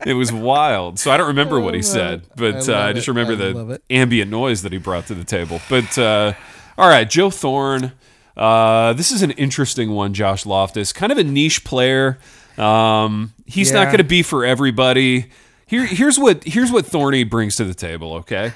It 0.05 0.13
was 0.13 0.31
wild. 0.31 0.99
So 0.99 1.12
I 1.12 1.17
don't 1.17 1.27
remember 1.27 1.59
what 1.59 1.73
he 1.73 1.79
love 1.79 1.86
said, 1.86 2.21
but 2.36 2.69
I 2.69 2.73
uh, 2.73 2.88
I 2.89 2.93
just 2.93 3.07
remember 3.07 3.33
I 3.33 3.36
the 3.36 3.81
ambient 3.89 4.29
noise 4.29 4.62
that 4.63 4.71
he 4.71 4.77
brought 4.77 5.07
to 5.07 5.15
the 5.15 5.23
table. 5.23 5.62
But 5.69 5.97
uh, 5.97 6.33
all 6.77 6.89
right, 6.89 7.09
Joe 7.09 7.29
Thorn. 7.29 7.93
Uh, 8.36 8.93
this 8.93 9.12
is 9.12 9.21
an 9.21 9.31
interesting 9.31 9.91
one, 9.91 10.13
Josh 10.13 10.45
Loftus. 10.45 10.91
Kind 10.91 11.12
of 11.12 11.17
a 11.19 11.23
niche 11.23 11.63
player. 11.63 12.17
Um, 12.57 13.33
he's 13.45 13.71
not 13.71 13.85
going 13.85 13.97
to 13.97 14.03
be 14.03 14.21
for 14.23 14.45
everybody. 14.45 15.25
Here, 15.65 15.85
here's 15.85 16.19
what 16.19 16.43
here's 16.43 16.71
what 16.71 16.85
Thorny 16.85 17.23
brings 17.23 17.55
to 17.57 17.63
the 17.63 17.73
table. 17.73 18.13
Okay, 18.15 18.53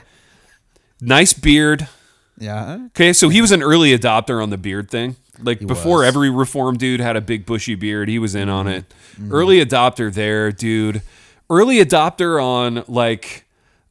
nice 1.02 1.34
beard. 1.34 1.88
Yeah. 2.38 2.80
Okay, 2.88 3.14
so 3.14 3.30
he 3.30 3.42
was 3.42 3.52
an 3.52 3.64
early 3.64 3.98
adopter 3.98 4.42
on 4.44 4.50
the 4.52 4.58
beard 4.58 4.92
thing. 4.92 5.16
Like 5.40 5.60
before 5.66 5.98
was. 6.00 6.02
Mm-hmm. 6.02 6.08
every 6.08 6.30
reform 6.30 6.78
dude 6.78 7.00
had 7.00 7.16
a 7.16 7.22
big 7.22 7.46
bushy 7.46 7.76
beard, 7.76 8.10
he 8.10 8.20
was 8.20 8.36
in 8.36 8.50
on 8.50 8.68
it. 8.68 8.86
Early 9.32 9.64
adopter 9.64 10.14
there, 10.14 10.52
dude. 10.52 11.02
Early 11.50 11.78
adopter 11.84 12.44
on 12.44 12.84
like 12.88 13.46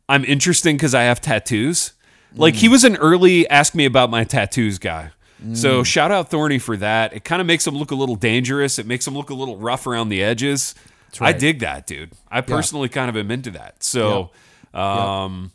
I'm 0.08 0.24
interesting 0.24 0.76
because 0.76 0.94
I 0.94 1.02
have 1.04 1.20
tattoos. 1.20 1.92
Like 2.34 2.54
Mm. 2.54 2.58
he 2.58 2.68
was 2.68 2.84
an 2.84 2.96
early 2.96 3.48
ask 3.48 3.74
me 3.74 3.84
about 3.86 4.10
my 4.10 4.22
tattoos 4.24 4.78
guy. 4.78 5.10
Mm. 5.44 5.56
So 5.56 5.82
shout 5.82 6.10
out 6.10 6.30
Thorny 6.30 6.58
for 6.58 6.76
that. 6.78 7.12
It 7.12 7.24
kind 7.24 7.40
of 7.40 7.46
makes 7.46 7.66
him 7.66 7.74
look 7.76 7.90
a 7.90 7.94
little 7.94 8.16
dangerous. 8.16 8.78
It 8.78 8.86
makes 8.86 9.06
him 9.06 9.14
look 9.14 9.30
a 9.30 9.34
little 9.34 9.56
rough 9.58 9.86
around 9.86 10.08
the 10.08 10.22
edges. 10.22 10.74
I 11.20 11.24
right. 11.24 11.38
dig 11.38 11.60
that, 11.60 11.86
dude. 11.86 12.12
I 12.30 12.40
personally 12.40 12.88
kind 12.88 13.08
of 13.08 13.16
am 13.16 13.30
into 13.30 13.50
that. 13.52 13.82
So 13.82 14.30
um 14.74 15.52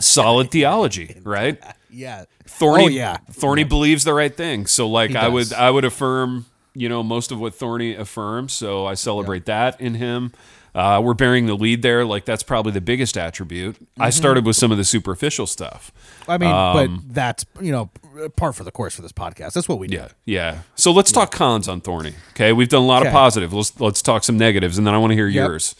solid 0.00 0.50
theology, 0.50 1.16
right? 1.22 1.62
Yeah. 1.88 2.24
Thorny, 2.46 2.84
Oh, 2.84 2.88
yeah. 2.88 3.16
Thorny 3.30 3.64
believes 3.64 4.04
the 4.04 4.12
right 4.12 4.36
thing. 4.36 4.66
So 4.66 4.86
like 4.86 5.14
I 5.16 5.28
would. 5.28 5.50
I 5.54 5.70
would 5.70 5.86
affirm, 5.86 6.44
you 6.74 6.90
know, 6.90 7.02
most 7.02 7.32
of 7.32 7.40
what 7.40 7.54
Thorny 7.54 7.94
affirms. 7.94 8.52
So 8.52 8.84
I 8.84 8.92
celebrate 8.92 9.46
that 9.46 9.80
in 9.80 9.94
him. 9.94 10.32
Uh, 10.76 11.00
we're 11.00 11.14
bearing 11.14 11.46
the 11.46 11.54
lead 11.56 11.80
there. 11.80 12.04
Like 12.04 12.26
that's 12.26 12.42
probably 12.42 12.70
the 12.70 12.82
biggest 12.82 13.16
attribute. 13.16 13.76
Mm-hmm. 13.76 14.02
I 14.02 14.10
started 14.10 14.44
with 14.44 14.56
some 14.56 14.70
of 14.70 14.76
the 14.76 14.84
superficial 14.84 15.46
stuff. 15.46 15.90
I 16.28 16.36
mean, 16.36 16.50
Um, 16.50 16.74
but 17.04 17.14
that's 17.14 17.46
you 17.62 17.72
know 17.72 17.90
par 18.36 18.52
for 18.52 18.62
the 18.62 18.70
course 18.70 18.94
for 18.94 19.00
this 19.00 19.10
podcast. 19.12 19.54
That's 19.54 19.70
what 19.70 19.78
we 19.78 19.86
do. 19.88 19.96
Yeah, 19.96 20.08
yeah. 20.26 20.58
So 20.74 20.92
let's 20.92 21.10
talk 21.10 21.32
cons 21.32 21.66
on 21.66 21.80
Thorny. 21.80 22.12
Okay, 22.32 22.52
we've 22.52 22.68
done 22.68 22.82
a 22.82 22.86
lot 22.86 23.06
of 23.06 23.10
positive. 23.10 23.54
Let's 23.54 23.80
let's 23.80 24.02
talk 24.02 24.22
some 24.22 24.36
negatives, 24.36 24.76
and 24.76 24.86
then 24.86 24.92
I 24.92 24.98
want 24.98 25.12
to 25.12 25.14
hear 25.14 25.28
Yep. 25.28 25.48
yours. 25.48 25.74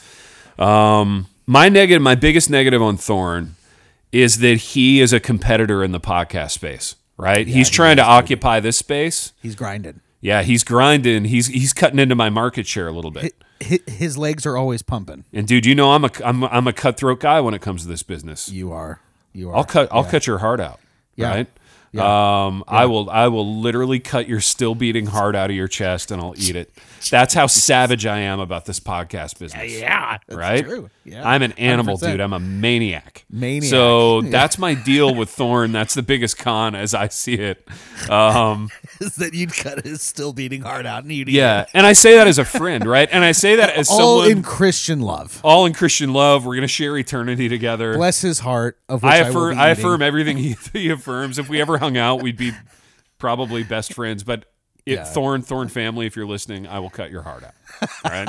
Um, 0.58 1.26
my 1.46 1.68
negative, 1.68 2.00
my 2.02 2.14
biggest 2.14 2.48
negative 2.48 2.80
on 2.82 2.96
Thorn 2.96 3.56
is 4.12 4.38
that 4.38 4.56
he 4.56 5.00
is 5.02 5.12
a 5.12 5.20
competitor 5.20 5.84
in 5.84 5.92
the 5.92 6.00
podcast 6.00 6.52
space. 6.52 6.96
Right? 7.18 7.46
he's 7.46 7.70
trying 7.70 7.96
to 7.96 8.02
occupy 8.02 8.60
this 8.60 8.76
space. 8.76 9.32
He's 9.42 9.54
grinding. 9.54 10.00
Yeah, 10.20 10.42
he's 10.42 10.64
grinding. 10.64 11.24
He's 11.26 11.46
he's 11.48 11.72
cutting 11.72 11.98
into 11.98 12.14
my 12.14 12.28
market 12.30 12.66
share 12.66 12.88
a 12.88 12.92
little 12.92 13.10
bit. 13.10 13.34
Hi- 13.62 13.80
His 13.86 14.16
legs 14.18 14.44
are 14.46 14.56
always 14.56 14.82
pumping. 14.82 15.24
And 15.32 15.46
dude, 15.46 15.66
you 15.66 15.74
know 15.74 15.92
I'm 15.92 16.04
a 16.04 16.10
I'm 16.24 16.44
I'm 16.44 16.66
a 16.66 16.72
cutthroat 16.72 17.20
guy 17.20 17.40
when 17.40 17.54
it 17.54 17.60
comes 17.62 17.82
to 17.82 17.88
this 17.88 18.02
business. 18.02 18.48
You 18.48 18.72
are. 18.72 19.00
You 19.32 19.50
are. 19.50 19.56
I'll 19.56 19.64
cut 19.64 19.88
I'll 19.92 20.04
cut 20.04 20.26
your 20.26 20.38
heart 20.38 20.60
out. 20.60 20.80
Yeah. 21.14 21.30
Right? 21.30 21.46
Um, 21.94 22.64
I 22.68 22.86
will 22.86 23.08
I 23.10 23.28
will 23.28 23.60
literally 23.60 24.00
cut 24.00 24.28
your 24.28 24.40
still 24.40 24.74
beating 24.74 25.06
heart 25.06 25.34
out 25.34 25.50
of 25.50 25.56
your 25.56 25.68
chest 25.68 26.10
and 26.10 26.20
I'll 26.20 26.34
eat 26.36 26.56
it. 26.56 26.72
That's 27.10 27.34
how 27.34 27.46
savage 27.46 28.04
I 28.04 28.18
am 28.18 28.40
about 28.40 28.64
this 28.64 28.80
podcast 28.80 29.38
business. 29.38 29.72
Yeah. 29.72 30.18
Right? 30.28 30.64
True. 30.64 30.90
Yeah. 31.04 31.28
I'm 31.28 31.42
an 31.42 31.52
animal, 31.52 31.98
100%. 31.98 32.10
dude. 32.10 32.20
I'm 32.20 32.32
a 32.32 32.40
maniac. 32.40 33.24
Maniac. 33.30 33.70
So 33.70 34.20
that's 34.22 34.58
my 34.58 34.74
deal 34.74 35.14
with 35.14 35.30
Thorn. 35.30 35.70
That's 35.70 35.94
the 35.94 36.02
biggest 36.02 36.36
con 36.36 36.74
as 36.74 36.94
I 36.94 37.06
see 37.08 37.34
it. 37.34 37.64
Um, 38.10 38.70
Is 39.00 39.14
that 39.16 39.34
you'd 39.34 39.54
cut 39.54 39.84
his 39.84 40.02
still 40.02 40.32
beating 40.32 40.62
heart 40.62 40.84
out 40.84 41.04
and 41.04 41.12
you'd 41.12 41.28
eat 41.28 41.34
it. 41.34 41.38
yeah, 41.38 41.60
it. 41.62 41.68
and 41.74 41.86
I 41.86 41.92
say 41.92 42.16
that 42.16 42.26
as 42.26 42.38
a 42.38 42.44
friend, 42.44 42.84
right? 42.86 43.08
And 43.12 43.24
I 43.24 43.32
say 43.32 43.56
that 43.56 43.70
as 43.76 43.88
all 43.88 44.22
someone 44.22 44.38
in 44.38 44.42
Christian 44.42 45.00
love. 45.00 45.40
all 45.44 45.66
in 45.66 45.74
Christian 45.74 46.12
love. 46.12 46.44
We're 46.44 46.56
gonna 46.56 46.66
share 46.66 46.96
eternity 46.96 47.48
together. 47.48 47.94
Bless 47.94 48.20
his 48.22 48.40
heart. 48.40 48.78
Of 48.88 49.02
which 49.02 49.12
I 49.12 49.16
I, 49.16 49.28
affirm, 49.28 49.54
be 49.54 49.60
I 49.60 49.68
affirm 49.68 50.02
everything 50.02 50.38
he, 50.38 50.56
he 50.72 50.90
affirms. 50.90 51.38
If 51.38 51.48
we 51.48 51.60
ever 51.60 51.78
hung 51.86 51.96
out, 51.96 52.22
we'd 52.22 52.36
be 52.36 52.52
probably 53.18 53.62
best 53.62 53.92
friends. 53.94 54.24
But 54.24 54.46
it, 54.84 54.94
Yeah. 54.94 55.04
Thorn, 55.04 55.42
Thorn 55.42 55.68
family, 55.68 56.06
if 56.06 56.16
you're 56.16 56.26
listening, 56.26 56.66
I 56.66 56.80
will 56.80 56.90
cut 56.90 57.10
your 57.10 57.22
heart 57.22 57.44
out. 57.44 57.54
All 58.04 58.10
right. 58.10 58.28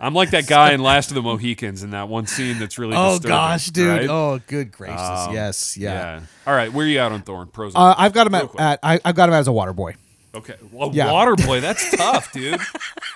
I'm 0.00 0.14
like 0.14 0.30
that 0.30 0.46
guy 0.46 0.72
in 0.74 0.80
Last 0.80 1.10
of 1.10 1.16
the 1.16 1.22
Mohicans 1.22 1.82
in 1.82 1.90
that 1.90 2.08
one 2.08 2.28
scene 2.28 2.60
that's 2.60 2.78
really 2.78 2.94
Oh 2.96 3.18
gosh, 3.18 3.66
dude. 3.66 3.88
right? 3.88 4.08
Oh, 4.08 4.38
good 4.46 4.70
gracious. 4.70 5.00
Um, 5.00 5.34
yes. 5.34 5.76
Yeah. 5.76 5.90
yeah. 5.92 6.20
All 6.46 6.54
right, 6.54 6.72
where 6.72 6.86
are 6.86 6.88
you 6.88 7.00
out 7.00 7.10
on 7.10 7.22
Thorn? 7.22 7.48
Pros. 7.48 7.74
Uh, 7.74 7.94
I've 7.98 8.12
got 8.12 8.28
him 8.28 8.34
at, 8.36 8.60
at 8.60 8.78
I, 8.84 9.00
I've 9.04 9.16
got 9.16 9.28
him 9.28 9.34
as 9.34 9.48
a 9.48 9.52
water 9.52 9.72
boy. 9.72 9.96
Okay, 10.38 10.54
well, 10.72 10.90
yeah. 10.92 11.12
water 11.12 11.36
boy, 11.36 11.60
that's 11.60 11.90
tough, 11.96 12.32
dude. 12.32 12.60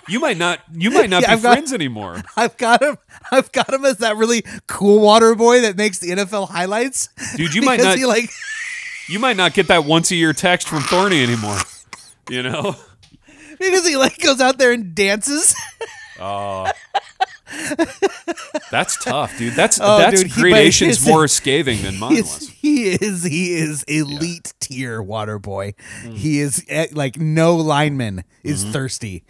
You 0.08 0.20
might 0.20 0.36
not, 0.36 0.60
you 0.72 0.90
might 0.90 1.10
not 1.10 1.22
Yeah, 1.22 1.36
be 1.36 1.42
got- 1.42 1.52
friends 1.54 1.72
anymore. 1.72 2.22
I've 2.36 2.56
got 2.56 2.82
him. 2.82 2.98
I've 3.30 3.50
got 3.52 3.72
him 3.72 3.84
as 3.84 3.98
that 3.98 4.16
really 4.16 4.44
cool 4.66 5.00
water 5.00 5.34
boy 5.34 5.60
that 5.62 5.76
makes 5.76 5.98
the 5.98 6.10
NFL 6.10 6.48
highlights. 6.50 7.08
Dude, 7.36 7.54
you 7.54 7.62
might 7.62 7.80
not- 7.80 7.96
He 7.98 8.04
like 8.06 8.30
You 9.08 9.18
might 9.18 9.36
not 9.36 9.52
get 9.54 9.66
that 9.68 9.84
once 9.84 10.10
a 10.12 10.14
year 10.16 10.32
text 10.32 10.68
from 10.68 10.82
Thorny 10.82 11.22
anymore. 11.22 11.58
You 12.30 12.42
know. 12.44 12.76
because 13.58 13.86
he 13.86 13.96
like 13.96 14.18
goes 14.18 14.40
out 14.40 14.58
there 14.58 14.70
and 14.72 14.94
dances. 14.94 15.54
Oh. 16.20 16.70
That's 18.70 19.02
tough, 19.02 19.36
dude. 19.38 19.54
That's 19.54 19.78
Oh, 19.80 19.98
that's 19.98 20.22
dude, 20.22 20.32
gradations 20.32 21.06
more 21.06 21.26
scathing 21.28 21.82
than 21.82 21.98
mine 21.98 22.12
He 22.12 22.18
is, 22.18 22.24
was. 22.24 22.48
he 22.50 22.82
is 22.90 23.24
he 23.24 23.54
is 23.54 23.82
elite 23.84 24.52
tier 24.60 25.00
water 25.02 25.38
boy. 25.38 25.74
Mm. 26.02 26.14
He 26.16 26.40
is 26.40 26.64
eh, 26.68 26.86
like 26.92 27.18
no 27.18 27.56
lineman 27.56 28.24
is 28.42 28.62
Mm-hmm. 28.62 28.72
thirsty 28.72 29.24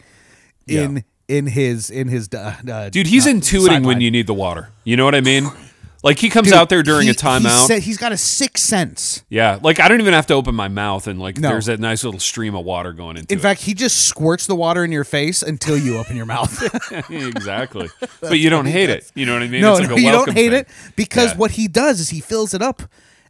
in 0.66 1.04
in 1.28 1.46
his 1.46 1.90
in 1.90 2.08
his 2.08 2.28
uh, 2.34 2.56
uh, 2.70 2.88
Dude, 2.90 3.06
he's 3.06 3.26
uh, 3.26 3.30
intuiting 3.30 3.84
when 3.86 4.00
you 4.00 4.10
need 4.10 4.26
the 4.26 4.34
water. 4.34 4.70
You 4.84 4.96
know 4.96 5.04
what 5.04 5.14
I 5.14 5.20
mean? 5.20 5.48
Like 6.04 6.18
he 6.18 6.28
comes 6.30 6.48
Dude, 6.48 6.56
out 6.56 6.68
there 6.68 6.82
during 6.82 7.04
he- 7.04 7.10
a 7.10 7.14
timeout. 7.14 7.72
He 7.72 7.78
he's 7.80 7.96
got 7.96 8.10
a 8.10 8.16
sixth 8.16 8.64
sense. 8.64 9.22
yeah, 9.28 9.58
like 9.62 9.78
I 9.78 9.86
don't 9.86 10.00
even 10.00 10.14
have 10.14 10.26
to 10.26 10.34
open 10.34 10.54
my 10.54 10.66
mouth, 10.66 11.06
and 11.06 11.20
like 11.20 11.38
No. 11.38 11.50
there's 11.50 11.66
that 11.66 11.78
nice 11.78 12.02
little 12.02 12.18
stream 12.18 12.56
of 12.56 12.64
water 12.64 12.92
going 12.92 13.16
into 13.16 13.32
In 13.32 13.38
it. 13.38 13.42
fact, 13.42 13.60
he 13.62 13.72
just 13.72 14.06
squirts 14.06 14.46
the 14.48 14.56
water 14.56 14.84
in 14.84 14.90
your 14.90 15.04
face 15.04 15.42
until 15.42 15.78
you 15.78 15.98
open 15.98 16.16
your 16.16 16.26
mouth. 16.26 16.52
exactly. 17.10 17.88
but 18.20 18.38
you 18.40 18.50
don't 18.50 18.66
hate 18.66 18.90
it. 18.90 19.10
You 19.14 19.26
know 19.26 19.34
what 19.34 19.42
I 19.42 19.48
mean? 19.48 19.60
no, 19.60 19.72
it's 19.76 19.80
like 19.82 19.90
no, 19.90 19.96
you 19.96 20.10
don't 20.10 20.32
hate 20.32 20.50
thing. 20.50 20.60
it 20.60 20.68
because 20.96 21.30
Yeah. 21.32 21.36
what 21.38 21.52
he 21.52 21.68
does 21.68 22.00
is 22.00 22.08
he 22.08 22.20
fills 22.20 22.52
it 22.52 22.62
up, 22.62 22.82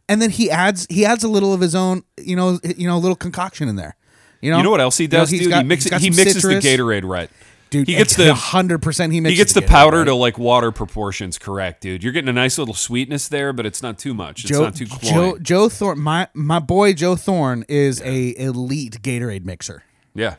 and 0.09 0.19
then 0.21 0.31
he 0.31 0.49
adds 0.49 0.87
he 0.89 1.05
adds 1.05 1.23
a 1.23 1.27
little 1.27 1.53
of 1.53 1.61
his 1.61 1.75
own, 1.75 2.03
you 2.17 2.35
know, 2.35 2.59
you 2.75 2.87
know, 2.87 2.97
a 2.97 2.99
little 2.99 3.15
concoction 3.15 3.67
in 3.69 3.75
there. 3.75 3.95
You 4.41 4.51
know, 4.51 4.57
You 4.57 4.63
know 4.63 4.71
what 4.71 4.81
else 4.81 4.97
he 4.97 5.03
You 5.05 5.09
know, 5.09 5.19
does, 5.19 5.29
dude? 5.29 5.49
got- 5.49 5.61
he 5.61 5.67
mixes 5.67 6.01
he 6.01 6.09
mixes 6.09 6.41
citrus. 6.41 6.63
the 6.63 6.69
Gatorade 6.77 7.03
right. 7.07 7.29
Dude, 7.73 7.87
he 7.87 7.95
gets 7.95 8.15
the 8.15 8.33
hundred 8.35 8.83
percent. 8.83 9.11
He 9.13 9.19
he 9.19 9.33
gets 9.33 9.53
the 9.53 9.63
powder 9.63 9.97
right? 9.97 10.03
to 10.05 10.13
like 10.13 10.37
water 10.37 10.71
proportions 10.71 11.39
correct, 11.39 11.81
dude. 11.81 12.03
You're 12.03 12.13
getting 12.13 12.29
a 12.29 12.33
nice 12.33 12.59
little 12.59 12.75
sweetness 12.75 13.27
there, 13.29 13.51
but 13.51 13.65
it's 13.65 13.81
not 13.81 13.97
too 13.97 14.13
much. 14.13 14.43
It's 14.43 14.51
Joe, 14.51 14.61
not 14.65 14.75
too 14.75 14.85
Joe, 14.85 14.97
cloying. 14.97 15.43
Joe 15.43 15.69
Thorn, 15.69 15.99
my 15.99 16.27
my 16.35 16.59
boy 16.59 16.93
Joe 16.93 17.15
Thorn 17.15 17.65
is 17.67 17.99
a 18.01 18.37
elite 18.37 19.01
Gatorade 19.01 19.43
mixer. 19.43 19.81
yeah, 20.13 20.35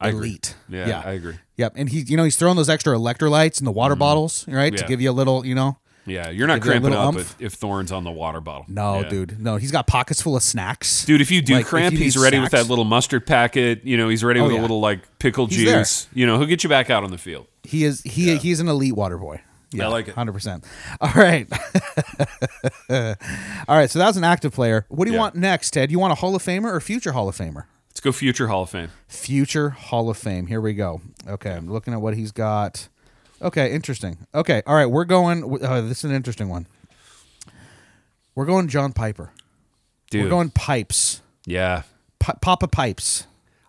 I 0.00 0.08
agree. 0.08 0.28
Elite. 0.30 0.54
Yeah, 0.66 0.88
Yeah. 0.88 1.02
I 1.04 1.12
agree. 1.12 1.34
Yep, 1.58 1.72
and 1.76 1.88
he, 1.90 2.00
you 2.00 2.16
know, 2.16 2.24
he's 2.24 2.36
throwing 2.36 2.56
those 2.56 2.70
extra 2.70 2.96
electrolytes 2.96 3.60
in 3.60 3.64
the 3.66 3.72
water 3.72 3.96
bottles, 3.96 4.46
right, 4.48 4.70
to 4.72 4.78
Mm-hmm. 4.78 4.88
Give 4.88 5.00
you 5.02 5.10
a 5.10 5.12
little, 5.12 5.44
you 5.44 5.54
know. 5.54 5.76
Yeah, 6.08 6.30
you're 6.30 6.46
not 6.46 6.60
Give 6.62 6.64
it 6.64 6.68
a 6.68 6.70
cramping 6.80 6.90
little 6.90 7.08
up 7.08 7.14
umph. 7.16 7.36
if, 7.40 7.46
if 7.46 7.52
Thorn's 7.54 7.92
on 7.92 8.04
the 8.04 8.10
water 8.10 8.40
bottle. 8.40 8.64
No, 8.68 9.00
Yeah. 9.00 9.08
dude, 9.08 9.40
no, 9.40 9.56
he's 9.56 9.70
got 9.72 9.86
pockets 9.86 10.20
full 10.22 10.36
of 10.36 10.42
snacks. 10.42 11.04
Dude, 11.04 11.20
if 11.20 11.30
you 11.30 11.42
do 11.42 11.54
Like, 11.54 11.62
if 11.62 11.68
cramp, 11.68 11.92
you 11.92 11.98
he's 11.98 12.16
need 12.16 12.22
ready 12.22 12.38
with 12.38 12.50
snacks. 12.50 12.64
that 12.64 12.70
little 12.70 12.84
mustard 12.84 13.26
packet. 13.26 13.84
You 13.84 13.96
know, 13.96 14.08
he's 14.08 14.22
ready 14.24 14.40
oh, 14.40 14.44
with 14.44 14.52
Oh, 14.52 14.54
a 14.54 14.56
yeah. 14.58 14.62
little 14.62 14.80
like 14.80 15.18
pickle 15.18 15.46
He's 15.46 15.64
there. 15.64 15.78
juice. 15.80 16.06
You 16.14 16.26
know, 16.26 16.38
he'll 16.38 16.46
get 16.48 16.62
you 16.64 16.68
back 16.70 16.90
out 16.90 17.04
on 17.04 17.10
the 17.10 17.18
field. 17.18 17.46
He 17.64 17.84
is 17.84 18.00
he 18.02 18.36
he's 18.38 18.60
an 18.60 18.68
elite 18.68 18.94
water 18.96 19.18
boy. 19.18 19.42
Yeah, 19.70 19.84
I 19.84 19.88
like 19.88 20.08
it. 20.08 20.14
Hundred 20.14 20.32
percent. 20.32 20.64
All 21.00 21.12
right. 21.14 21.46
All 22.90 23.76
right. 23.76 23.90
So 23.90 23.98
that 23.98 24.06
was 24.06 24.16
an 24.16 24.24
active 24.24 24.52
player. 24.54 24.86
What 24.88 25.04
do 25.04 25.10
you 25.10 25.16
Yeah. 25.16 25.20
want 25.20 25.34
next, 25.34 25.70
Ted? 25.72 25.90
You 25.90 25.98
want 25.98 26.12
a 26.12 26.16
Hall 26.16 26.34
of 26.34 26.42
Famer 26.42 26.72
or 26.72 26.80
future 26.80 27.12
Hall 27.12 27.28
of 27.28 27.36
Famer? 27.36 27.64
Let's 27.90 28.00
go 28.00 28.12
future 28.12 28.46
Hall 28.48 28.62
of 28.62 28.70
Fame. 28.70 28.90
Future 29.08 29.70
Hall 29.70 30.08
of 30.08 30.16
Fame. 30.16 30.46
Here 30.46 30.60
we 30.60 30.72
go. 30.72 31.00
Okay, 31.26 31.50
I'm 31.52 31.70
looking 31.70 31.92
at 31.92 32.00
what 32.00 32.14
he's 32.14 32.30
got. 32.32 32.88
Okay, 33.40 33.72
interesting. 33.72 34.26
Okay, 34.34 34.62
all 34.66 34.74
right, 34.74 34.86
we're 34.86 35.04
going. 35.04 35.44
Uh, 35.64 35.80
this 35.82 35.98
is 35.98 36.04
an 36.04 36.12
interesting 36.16 36.48
one. 36.48 36.66
We're 38.34 38.46
going 38.46 38.68
John 38.68 38.92
Piper. 38.92 39.30
Dude. 40.10 40.24
We're 40.24 40.30
going 40.30 40.50
Pipes. 40.50 41.22
yeah. 41.46 41.82
P- 42.20 42.32
Papa 42.40 42.66
Pipes. 42.66 43.26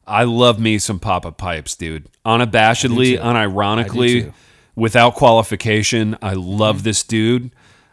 I 0.07 0.23
love 0.23 0.59
me 0.59 0.79
some 0.79 0.99
Papa 0.99 1.31
Pipes, 1.31 1.75
dude. 1.75 2.07
Unabashedly, 2.25 3.19
unironically, 3.19 4.33
without 4.75 5.13
qualification, 5.13 6.17
I 6.21 6.33
love 6.33 6.81
this 6.83 7.03
dude. 7.03 7.51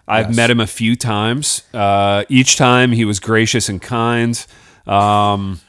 I've 0.09 0.29
Yes. 0.29 0.37
met 0.37 0.51
him 0.51 0.61
a 0.61 0.67
few 0.67 0.97
times. 0.97 1.63
Uh, 1.75 2.25
each 2.31 2.57
time 2.57 2.93
he 2.93 3.05
was 3.05 3.21
gracious 3.21 3.69
and 3.69 3.83
kind. 3.83 4.47
Um, 4.87 5.61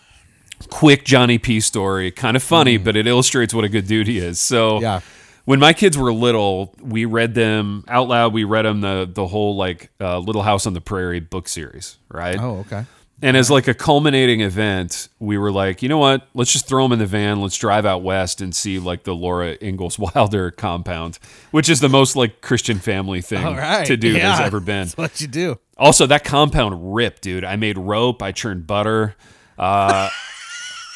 quick 0.70 1.04
Johnny 1.04 1.38
P 1.38 1.60
story, 1.60 2.12
kind 2.12 2.38
of 2.38 2.44
funny, 2.44 2.78
but 2.78 2.96
it 2.96 3.08
illustrates 3.08 3.54
what 3.54 3.66
a 3.66 3.70
good 3.70 3.88
dude 3.88 4.08
he 4.08 4.20
is. 4.20 4.40
So, 4.40 4.80
Mm. 4.80 4.82
Yeah. 4.82 5.00
When 5.48 5.62
my 5.62 5.72
kids 5.72 5.98
were 5.98 6.12
little, 6.12 6.76
we 6.82 7.06
read 7.06 7.34
them 7.34 7.86
out 7.88 8.10
loud. 8.10 8.34
We 8.34 8.44
read 8.44 8.64
them 8.64 8.82
the 8.82 9.10
the 9.10 9.26
whole 9.26 9.56
like 9.56 9.90
uh, 10.02 10.20
Little 10.20 10.42
House 10.42 10.68
on 10.68 10.74
the 10.74 10.82
Prairie 10.82 11.22
book 11.22 11.48
series, 11.48 11.96
right? 12.10 12.38
Oh, 12.38 12.58
okay. 12.58 12.84
And 13.22 13.38
as 13.38 13.50
like 13.50 13.70
a 13.70 13.74
culminating 13.74 14.42
event, 14.42 15.08
we 15.20 15.38
were 15.38 15.50
like, 15.50 15.82
you 15.82 15.88
know 15.88 16.00
what? 16.00 16.28
Let's 16.34 16.52
just 16.52 16.68
throw 16.68 16.84
them 16.84 16.92
in 16.92 17.00
the 17.00 17.06
van. 17.06 17.40
Let's 17.42 17.56
drive 17.56 17.86
out 17.86 18.04
west 18.04 18.42
and 18.42 18.54
see 18.54 18.78
like 18.78 19.06
the 19.06 19.16
Laura 19.16 19.56
Ingalls 19.62 19.98
Wilder 20.16 20.52
compound, 20.52 21.18
which 21.52 21.70
is 21.70 21.80
the 21.80 21.88
most 21.88 22.18
like 22.18 22.42
Christian 22.42 22.80
family 22.80 23.22
thing 23.22 23.46
right. 23.46 23.88
to 23.88 23.96
do 23.96 24.10
yeah. 24.10 24.36
there's 24.36 24.48
ever 24.48 24.60
been. 24.60 24.88
That's 24.88 24.98
what 24.98 25.22
you 25.22 25.28
do. 25.28 25.60
Also, 25.78 26.06
that 26.08 26.26
compound 26.26 26.94
ripped, 26.94 27.22
dude. 27.22 27.46
I 27.46 27.56
made 27.56 27.78
rope. 27.78 28.22
I 28.22 28.34
churned 28.34 28.68
butter. 28.68 29.16
Uh, 29.58 30.10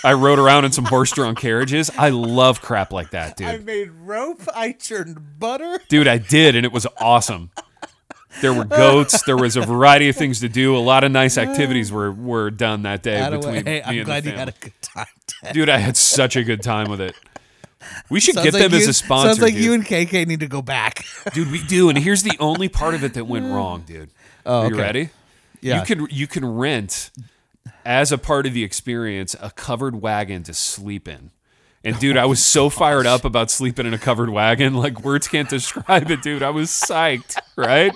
I 0.03 0.13
rode 0.13 0.39
around 0.39 0.65
in 0.65 0.71
some 0.71 0.85
horse-drawn 0.85 1.35
carriages. 1.35 1.91
I 1.97 2.09
love 2.09 2.61
crap 2.61 2.91
like 2.91 3.11
that, 3.11 3.37
dude. 3.37 3.47
I 3.47 3.57
made 3.57 3.89
rope. 3.91 4.41
I 4.55 4.71
churned 4.71 5.39
butter. 5.39 5.79
Dude, 5.89 6.07
I 6.07 6.17
did, 6.17 6.55
and 6.55 6.65
it 6.65 6.71
was 6.71 6.87
awesome. 6.99 7.51
There 8.41 8.53
were 8.53 8.63
goats. 8.63 9.23
There 9.23 9.35
was 9.37 9.57
a 9.57 9.61
variety 9.61 10.07
of 10.09 10.15
things 10.15 10.39
to 10.39 10.49
do. 10.49 10.75
A 10.75 10.79
lot 10.79 11.03
of 11.03 11.11
nice 11.11 11.37
activities 11.37 11.91
were 11.91 12.11
were 12.11 12.49
done 12.49 12.83
that 12.83 13.03
day 13.03 13.29
between 13.29 13.65
Hey, 13.65 13.79
me 13.79 13.81
I'm 13.85 13.97
and 13.97 14.05
glad 14.05 14.23
the 14.23 14.31
you 14.31 14.35
had 14.37 14.53
family. 14.53 14.53
a 14.61 14.63
good 14.63 14.81
time. 14.81 15.05
Ted. 15.27 15.53
Dude, 15.53 15.69
I 15.69 15.77
had 15.77 15.97
such 15.97 16.35
a 16.37 16.43
good 16.43 16.63
time 16.63 16.89
with 16.89 17.01
it. 17.01 17.13
We 18.09 18.19
should 18.21 18.35
Sounds 18.35 18.45
get 18.45 18.53
like 18.53 18.63
them 18.63 18.73
as 18.73 18.83
you- 18.83 18.89
a 18.89 18.93
sponsor, 18.93 19.27
Sounds 19.29 19.41
like 19.41 19.53
dude. 19.53 19.63
you 19.63 19.73
and 19.73 19.85
KK 19.85 20.25
need 20.27 20.39
to 20.39 20.47
go 20.47 20.61
back. 20.61 21.03
dude. 21.33 21.51
We 21.51 21.61
do, 21.65 21.89
and 21.89 21.97
here's 21.97 22.23
the 22.23 22.37
only 22.39 22.69
part 22.69 22.93
of 22.95 23.03
it 23.03 23.15
that 23.15 23.25
went 23.25 23.45
wrong, 23.51 23.81
dude. 23.85 24.09
Are 24.45 24.67
you 24.67 24.73
okay. 24.75 24.81
ready? 24.81 25.09
Yeah. 25.59 25.79
You 25.81 25.85
can 25.85 26.07
you 26.09 26.25
can 26.27 26.45
rent 26.45 27.11
as 27.85 28.11
a 28.11 28.17
part 28.17 28.45
of 28.45 28.53
the 28.53 28.63
experience 28.63 29.35
a 29.41 29.51
covered 29.51 30.01
wagon 30.01 30.43
to 30.43 30.53
sleep 30.53 31.07
in. 31.07 31.31
And 31.83 31.97
dude, 31.99 32.17
I 32.17 32.25
was 32.25 32.43
so 32.43 32.69
fired 32.69 33.07
up 33.07 33.25
about 33.25 33.49
sleeping 33.49 33.87
in 33.87 33.93
a 33.93 33.97
covered 33.97 34.29
wagon, 34.29 34.75
like 34.75 35.01
words 35.01 35.27
can't 35.27 35.49
describe 35.49 36.11
it, 36.11 36.21
dude. 36.21 36.43
I 36.43 36.51
was 36.51 36.69
psyched, 36.69 37.37
right? 37.55 37.93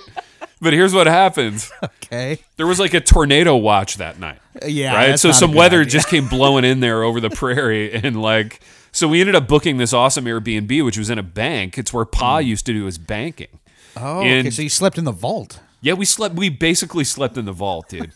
But 0.60 0.72
here's 0.72 0.94
what 0.94 1.06
happened. 1.06 1.68
okay. 1.84 2.38
There 2.56 2.66
was 2.66 2.80
like 2.80 2.94
a 2.94 3.00
tornado 3.00 3.56
watch 3.56 3.98
that 3.98 4.18
night. 4.18 4.40
Uh, 4.60 4.66
yeah. 4.66 4.94
right? 4.94 5.18
So 5.18 5.30
some 5.30 5.52
weather 5.52 5.80
idea. 5.80 5.90
just 5.90 6.08
came 6.08 6.28
blowing 6.28 6.64
in 6.64 6.80
there 6.80 7.02
over 7.02 7.20
the 7.20 7.30
prairie, 7.30 7.92
and 7.92 8.20
like, 8.20 8.60
so 8.90 9.06
we 9.06 9.20
ended 9.20 9.34
up 9.34 9.46
booking 9.46 9.76
this 9.76 9.92
awesome 9.92 10.24
Airbnb, 10.24 10.84
which 10.84 10.96
was 10.96 11.10
in 11.10 11.18
a 11.18 11.22
bank. 11.22 11.76
It's 11.78 11.92
where 11.92 12.04
Pa 12.04 12.40
hmm. 12.40 12.46
used 12.46 12.66
to 12.66 12.72
do 12.72 12.86
his 12.86 12.98
banking. 12.98 13.60
Oh, 13.96 14.20
okay. 14.20 14.50
So 14.50 14.62
you 14.62 14.68
slept 14.68 14.98
in 14.98 15.04
the 15.04 15.12
vault. 15.12 15.60
Yeah, 15.86 15.92
we 15.94 16.04
slept. 16.04 16.34
We 16.34 16.48
basically 16.48 17.04
slept 17.04 17.36
in 17.38 17.44
the 17.44 17.52
vault, 17.52 17.88
dude. 17.88 18.12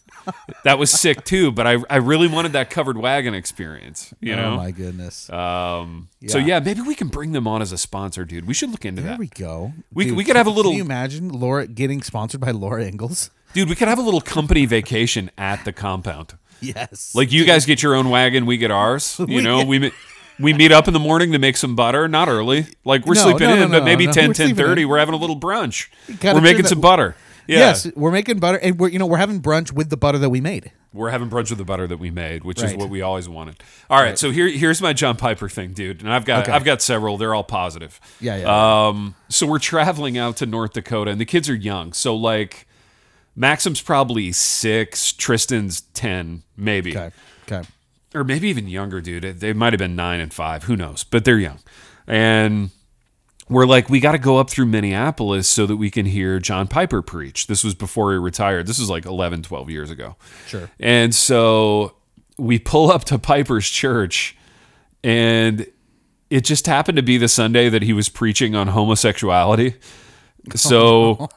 that 0.64 0.78
was 0.78 0.90
sick 0.90 1.24
too. 1.24 1.52
But 1.52 1.66
I, 1.66 1.76
I 1.88 1.96
really 1.96 2.26
wanted 2.26 2.52
that 2.52 2.68
covered 2.68 2.96
wagon 2.96 3.33
experience. 3.35 4.12
You 4.20 4.33
Oh 4.35 4.37
know. 4.37 4.56
my 4.56 4.70
goodness. 4.72 5.30
um. 5.30 6.09
So 6.26 6.38
Yeah. 6.38 6.46
yeah, 6.46 6.59
maybe 6.61 6.80
we 6.80 6.94
can 6.94 7.09
bring 7.09 7.33
them 7.33 7.46
on 7.46 7.62
as 7.62 7.70
a 7.72 7.78
sponsor, 7.78 8.24
dude. 8.24 8.46
We 8.46 8.54
should 8.54 8.70
look 8.70 8.85
into 8.85 9.02
there 9.02 9.12
that, 9.12 9.16
There 9.18 9.20
we 9.20 9.28
go. 9.28 9.72
We- 9.92 10.11
we 10.12 10.24
could 10.24 10.37
have 10.37 10.46
a 10.46 10.50
little- 10.50 10.72
Can 10.72 10.78
you 10.78 10.85
imagine 10.85 11.28
Laura 11.28 11.66
getting 11.66 12.02
sponsored 12.02 12.40
by 12.40 12.50
Laura 12.50 12.85
Ingalls? 12.85 13.30
dude. 13.54 13.68
We 13.68 13.74
could 13.76 13.88
have 13.88 13.98
a 13.98 14.02
little 14.02 14.20
company 14.20 14.66
vacation 14.66 15.30
at 15.38 15.64
the 15.64 15.72
compound. 15.72 16.35
Yes. 16.61 17.14
Like 17.14 17.33
you 17.33 17.44
guys 17.44 17.64
get 17.66 17.83
your 17.83 17.94
own 17.94 18.11
wagon, 18.11 18.46
we 18.46 18.56
get 18.59 18.70
ours. 18.70 19.16
You 19.20 19.26
We 19.37 19.42
know, 19.42 19.59
get- 19.61 19.68
we 19.68 19.92
we 20.40 20.52
meet 20.54 20.72
up 20.72 20.88
in 20.88 20.94
the 20.94 21.00
morning 21.00 21.33
to 21.33 21.38
make 21.38 21.56
some 21.56 21.76
butter. 21.76 22.09
Not 22.09 22.28
early, 22.28 22.66
like 22.85 23.06
we're 23.06 23.14
No, 23.14 23.22
sleeping 23.22 23.48
no, 23.48 23.56
no, 23.56 23.62
in, 23.64 23.70
but 23.70 23.85
maybe 23.85 24.06
no, 24.06 24.12
10, 24.12 24.28
we're 24.28 24.35
sleeping 24.35 24.56
10:30, 24.56 24.83
in. 24.83 24.88
We're 24.88 24.98
having 24.98 25.14
a 25.14 25.18
little 25.18 25.38
brunch. 25.38 25.88
We're 26.22 26.40
making 26.40 26.66
some 26.66 26.80
butter. 26.80 27.14
Yeah. 27.46 27.59
Yes, 27.59 27.87
we're 27.96 28.11
making 28.12 28.38
butter, 28.38 28.59
and 28.59 28.79
we're 28.79 28.88
you 28.88 28.98
know 28.98 29.07
we're 29.07 29.16
having 29.18 29.40
brunch 29.42 29.72
with 29.72 29.90
the 29.90 29.96
butter 29.96 30.18
that 30.18 30.31
we 30.31 30.40
made. 30.40 30.72
We're 30.92 31.11
having 31.11 31.31
brunch 31.31 31.50
with 31.50 31.59
the 31.59 31.64
butter 31.64 31.87
that 31.87 31.98
we 31.98 32.11
made, 32.11 32.42
which 32.44 32.59
is 32.59 32.70
Right. 32.70 32.76
what 32.79 32.90
we 32.90 33.00
always 33.00 33.29
wanted. 33.29 33.62
All 33.88 34.00
right, 34.03 34.18
so 34.18 34.31
here 34.31 34.48
here's 34.48 34.81
my 34.83 34.92
John 34.92 35.16
Piper 35.16 35.48
thing, 35.48 35.72
dude, 35.72 36.03
and 36.03 36.12
I've 36.12 36.24
got 36.24 36.44
Okay. 36.44 36.53
I've 36.53 36.64
got 36.64 36.83
several. 36.83 37.16
They're 37.16 37.35
all 37.35 37.44
positive. 37.44 38.00
Yeah, 38.20 38.37
yeah, 38.38 38.88
Um, 38.88 39.14
so 39.29 39.46
we're 39.46 39.59
traveling 39.61 40.18
out 40.18 40.37
to 40.38 40.46
North 40.46 40.72
Dakota, 40.72 41.11
and 41.11 41.20
the 41.20 41.24
kids 41.24 41.48
are 41.48 41.55
young. 41.55 41.92
So 41.92 42.14
like, 42.16 42.66
Maxim's 43.37 43.81
probably 43.81 44.33
six, 44.33 45.12
Tristan's 45.12 45.83
ten, 45.94 46.42
maybe, 46.57 46.96
Okay. 46.96 47.11
Okay. 47.50 47.68
or 48.14 48.24
maybe 48.24 48.48
even 48.48 48.68
younger, 48.68 49.00
dude. 49.00 49.40
They 49.40 49.53
might 49.53 49.72
have 49.72 49.79
been 49.79 49.94
nine 49.96 50.20
and 50.20 50.33
five. 50.35 50.64
Who 50.64 50.76
knows? 50.76 51.05
But 51.05 51.24
they're 51.24 51.38
young, 51.38 51.59
and 52.07 52.70
we're 53.51 53.67
like, 53.67 53.91
we 53.91 54.01
got 54.01 54.13
to 54.13 54.19
go 54.19 54.39
up 54.39 54.49
through 54.49 54.67
Minneapolis 54.67 55.49
so 55.49 55.67
that 55.67 55.77
we 55.77 55.91
can 55.91 56.07
hear 56.07 56.39
John 56.39 56.69
Piper 56.69 57.03
preach. 57.03 57.49
This 57.49 57.63
was 57.65 57.75
before 57.75 58.13
he 58.13 58.19
retired. 58.19 58.67
This 58.67 58.79
was 58.79 58.89
like 58.89 59.05
11, 59.05 59.43
12 59.43 59.69
years 59.69 59.91
ago. 59.91 60.17
Sure. 60.47 60.71
And 60.79 61.15
so 61.15 61.97
we 62.39 62.59
pull 62.59 62.91
up 62.91 63.05
to 63.07 63.19
Piper's 63.19 63.69
church, 63.69 64.37
and 65.05 65.67
it 66.31 66.45
just 66.45 66.67
happened 66.67 66.97
to 66.97 67.03
be 67.03 67.19
the 67.19 67.29
Sunday 67.29 67.69
that 67.69 67.83
he 67.83 67.93
was 67.93 68.09
preaching 68.09 68.55
on 68.55 68.69
homosexuality. 68.69 69.75
So 70.55 71.29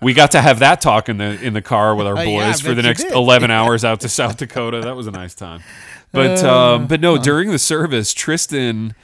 we 0.00 0.14
got 0.14 0.30
to 0.30 0.40
have 0.40 0.60
that 0.60 0.80
talk 0.80 1.08
in 1.08 1.18
the 1.18 1.42
in 1.42 1.52
the 1.52 1.60
car 1.60 1.96
with 1.96 2.06
our 2.06 2.16
Uh, 2.16 2.22
yeah, 2.22 2.46
boys 2.52 2.60
for 2.60 2.74
the 2.74 2.82
next 2.82 3.02
eleven 3.06 3.50
hours 3.58 3.84
out 3.84 3.98
to 4.02 4.08
South 4.08 4.36
Dakota. 4.36 4.80
That 4.82 4.94
was 4.94 5.08
a 5.08 5.10
nice 5.10 5.34
time. 5.34 5.64
But 6.12 6.44
Uh, 6.44 6.74
um, 6.76 6.86
but 6.86 7.00
no, 7.00 7.18
during 7.18 7.50
the 7.50 7.58
service, 7.58 8.14
Tristan 8.14 8.94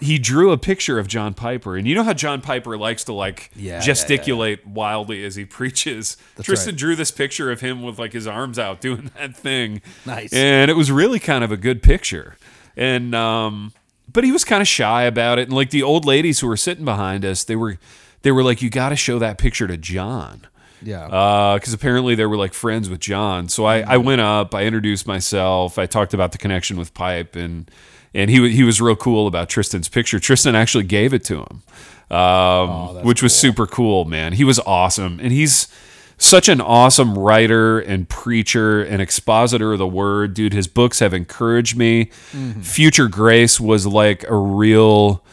he 0.00 0.18
drew 0.18 0.50
a 0.50 0.58
picture 0.58 0.98
of 0.98 1.06
John 1.06 1.34
Piper, 1.34 1.76
and 1.76 1.86
you 1.86 1.94
know 1.94 2.02
how 2.02 2.14
John 2.14 2.40
Piper 2.40 2.76
likes 2.76 3.04
to 3.04 3.12
like 3.12 3.50
Yeah, 3.54 3.74
yeah, 3.74 3.80
gesticulate 3.80 4.66
wildly 4.66 5.24
as 5.24 5.36
he 5.36 5.44
preaches. 5.44 6.16
Tristan 6.42 6.72
right. 6.72 6.78
drew 6.78 6.96
this 6.96 7.10
picture 7.10 7.50
of 7.50 7.60
him 7.60 7.82
with 7.82 7.98
like 7.98 8.12
his 8.12 8.26
arms 8.26 8.58
out 8.58 8.80
doing 8.80 9.10
that 9.16 9.36
thing. 9.36 9.82
Nice. 10.04 10.32
And 10.32 10.70
it 10.70 10.74
was 10.74 10.90
really 10.90 11.18
kind 11.18 11.44
of 11.44 11.52
a 11.52 11.56
good 11.56 11.82
picture. 11.82 12.36
And 12.76 13.14
um 13.14 13.72
but 14.12 14.24
he 14.24 14.32
was 14.32 14.44
kind 14.44 14.60
of 14.60 14.68
shy 14.68 15.04
about 15.04 15.38
it. 15.38 15.42
And 15.42 15.52
like 15.52 15.70
the 15.70 15.82
old 15.82 16.04
ladies 16.04 16.40
who 16.40 16.48
were 16.48 16.56
sitting 16.56 16.84
behind 16.84 17.24
us, 17.24 17.44
they 17.44 17.56
were 17.56 17.78
they 18.22 18.32
were 18.32 18.42
like, 18.42 18.62
You 18.62 18.70
gotta 18.70 18.96
show 18.96 19.18
that 19.18 19.38
picture 19.38 19.66
to 19.66 19.76
John. 19.76 20.46
Yeah. 20.82 21.54
Because 21.54 21.72
apparently 21.72 22.14
they 22.14 22.26
were 22.26 22.36
like 22.36 22.52
friends 22.52 22.90
with 22.90 23.00
John. 23.00 23.48
So 23.48 23.64
I, 23.64 23.80
I 23.80 23.96
went 23.96 24.20
up, 24.20 24.54
I 24.54 24.64
introduced 24.64 25.06
myself, 25.06 25.78
I 25.78 25.86
talked 25.86 26.14
about 26.14 26.32
the 26.32 26.38
connection 26.38 26.76
with 26.76 26.92
Pipe, 26.94 27.36
and 27.36 27.70
and 28.14 28.30
he 28.30 28.50
he 28.50 28.62
was 28.62 28.80
real 28.80 28.96
cool 28.96 29.26
about 29.26 29.48
Tristan's 29.48 29.88
picture. 29.88 30.18
Tristan 30.18 30.54
actually 30.54 30.84
gave 30.84 31.12
it 31.12 31.24
to 31.24 31.40
him, 31.44 32.16
um, 32.16 33.02
which 33.02 33.22
was 33.22 33.34
super 33.34 33.66
cool, 33.66 34.04
man. 34.04 34.34
He 34.34 34.44
was 34.44 34.60
awesome, 34.60 35.18
and 35.20 35.32
he's 35.32 35.68
such 36.16 36.48
an 36.48 36.60
awesome 36.60 37.18
writer 37.18 37.80
and 37.80 38.08
preacher 38.08 38.82
and 38.82 39.02
expositor 39.02 39.72
of 39.72 39.78
the 39.78 39.86
word, 39.86 40.34
dude. 40.34 40.52
His 40.52 40.68
books 40.68 41.00
have 41.00 41.12
encouraged 41.12 41.76
me. 41.76 42.04
Future 42.62 43.08
Grace 43.08 43.58
was 43.58 43.86
like 43.86 44.24
a 44.28 44.36
real 44.36 45.24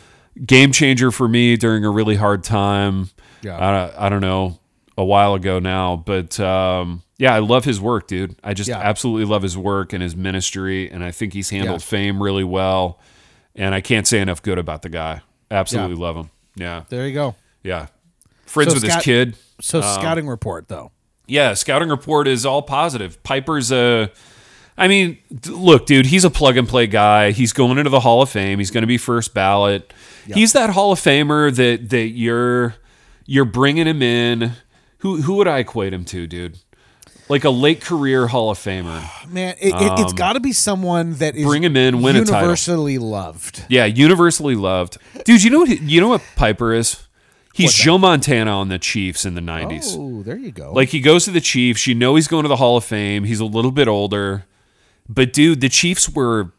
game 0.45 0.71
changer 0.71 1.11
for 1.11 1.27
me 1.27 1.55
during 1.55 1.85
a 1.85 1.89
really 1.89 2.15
hard 2.15 2.43
time. 2.43 3.09
Yeah. 3.41 3.57
I, 3.57 4.07
I 4.07 4.09
don't 4.09 4.21
know 4.21 4.59
a 4.97 5.05
while 5.05 5.35
ago 5.35 5.59
now, 5.59 5.95
but 5.97 6.39
um, 6.39 7.03
yeah, 7.21 7.35
I 7.35 7.39
love 7.39 7.65
his 7.65 7.79
work, 7.79 8.07
dude. 8.07 8.35
I 8.43 8.55
just 8.55 8.67
Yeah. 8.67 8.79
absolutely 8.79 9.25
love 9.25 9.43
his 9.43 9.55
work 9.55 9.93
and 9.93 10.01
his 10.01 10.15
ministry, 10.15 10.89
and 10.89 11.03
I 11.03 11.11
think 11.11 11.33
he's 11.33 11.51
handled 11.51 11.81
Yeah. 11.81 11.85
fame 11.85 12.23
really 12.23 12.43
well. 12.43 12.99
And 13.55 13.75
I 13.75 13.81
can't 13.81 14.07
say 14.07 14.19
enough 14.21 14.41
good 14.41 14.57
about 14.57 14.81
the 14.81 14.89
guy. 14.89 15.21
Absolutely 15.51 15.95
love 15.97 16.15
him. 16.15 16.31
Yeah, 16.55 16.81
there 16.89 17.07
you 17.07 17.13
go. 17.13 17.35
yeah. 17.63 17.87
Friends 18.47 18.71
So 18.71 18.75
with 18.81 18.83
his 18.91 19.03
kid. 19.03 19.35
So 19.61 19.77
Um, 19.81 19.83
scouting 20.01 20.27
report 20.27 20.67
though. 20.67 20.91
Yeah, 21.27 21.53
scouting 21.53 21.89
report 21.89 22.27
is 22.27 22.43
all 22.45 22.63
positive. 22.63 23.21
Piper's 23.23 23.71
a. 23.71 24.09
I 24.77 24.87
mean, 24.87 25.17
look, 25.47 25.85
dude, 25.85 26.07
he's 26.07 26.23
a 26.23 26.29
plug 26.31 26.57
and 26.57 26.67
play 26.67 26.87
guy. 26.87 27.31
He's 27.31 27.53
going 27.53 27.77
into 27.77 27.91
the 27.91 27.99
Hall 27.99 28.21
of 28.23 28.29
Fame. 28.29 28.57
He's 28.57 28.71
going 28.71 28.81
to 28.81 28.87
be 28.87 28.97
first 28.97 29.33
ballot. 29.33 29.93
He's 30.33 30.53
that 30.53 30.71
Hall 30.71 30.91
of 30.91 30.99
Famer 30.99 31.53
that 31.55 31.89
that 31.91 32.09
you're 32.09 32.75
you're 33.27 33.45
bringing 33.45 33.85
him 33.87 34.01
in. 34.01 34.53
Who 34.99 35.21
who 35.21 35.35
would 35.35 35.47
I 35.47 35.59
equate 35.59 35.93
him 35.93 36.03
to, 36.05 36.25
dude? 36.25 36.57
Like 37.29 37.43
a 37.43 37.49
late 37.49 37.81
career 37.81 38.27
Hall 38.27 38.49
of 38.49 38.57
Famer. 38.57 39.01
Man, 39.29 39.55
it, 39.59 39.73
it's 39.73 40.11
um, 40.11 40.15
got 40.15 40.33
to 40.33 40.39
be 40.39 40.51
someone 40.51 41.13
that 41.15 41.35
is 41.35 41.45
Bring 41.45 41.63
him 41.63 41.77
in, 41.77 42.01
win 42.01 42.15
a 42.15 42.19
title. 42.19 42.35
universally 42.35 42.97
loved. 42.97 43.65
Yeah, 43.69 43.85
universally 43.85 44.55
loved, 44.55 44.97
dude. 45.25 45.43
You 45.43 45.49
know 45.49 45.59
what? 45.59 45.81
You 45.81 46.01
know 46.01 46.09
what 46.09 46.21
Piper 46.35 46.73
is? 46.73 47.07
He's 47.53 47.73
Joe 47.73 47.97
Montana 47.97 48.51
on 48.51 48.69
the 48.69 48.79
Chiefs 48.79 49.25
in 49.25 49.35
the 49.35 49.41
'90s. 49.41 49.95
Oh, 49.97 50.23
there 50.23 50.37
you 50.37 50.51
go. 50.51 50.71
Like 50.73 50.89
he 50.89 50.99
goes 50.99 51.25
to 51.25 51.31
the 51.31 51.41
Chiefs. 51.41 51.85
You 51.85 51.95
know 51.95 52.15
he's 52.15 52.27
going 52.27 52.43
to 52.43 52.49
the 52.49 52.55
Hall 52.55 52.77
of 52.77 52.83
Fame. 52.83 53.25
He's 53.25 53.39
a 53.39 53.45
little 53.45 53.71
bit 53.71 53.87
older. 53.87 54.45
But 55.07 55.33
dude, 55.33 55.61
the 55.61 55.69
Chiefs 55.69 56.09
were 56.09 56.53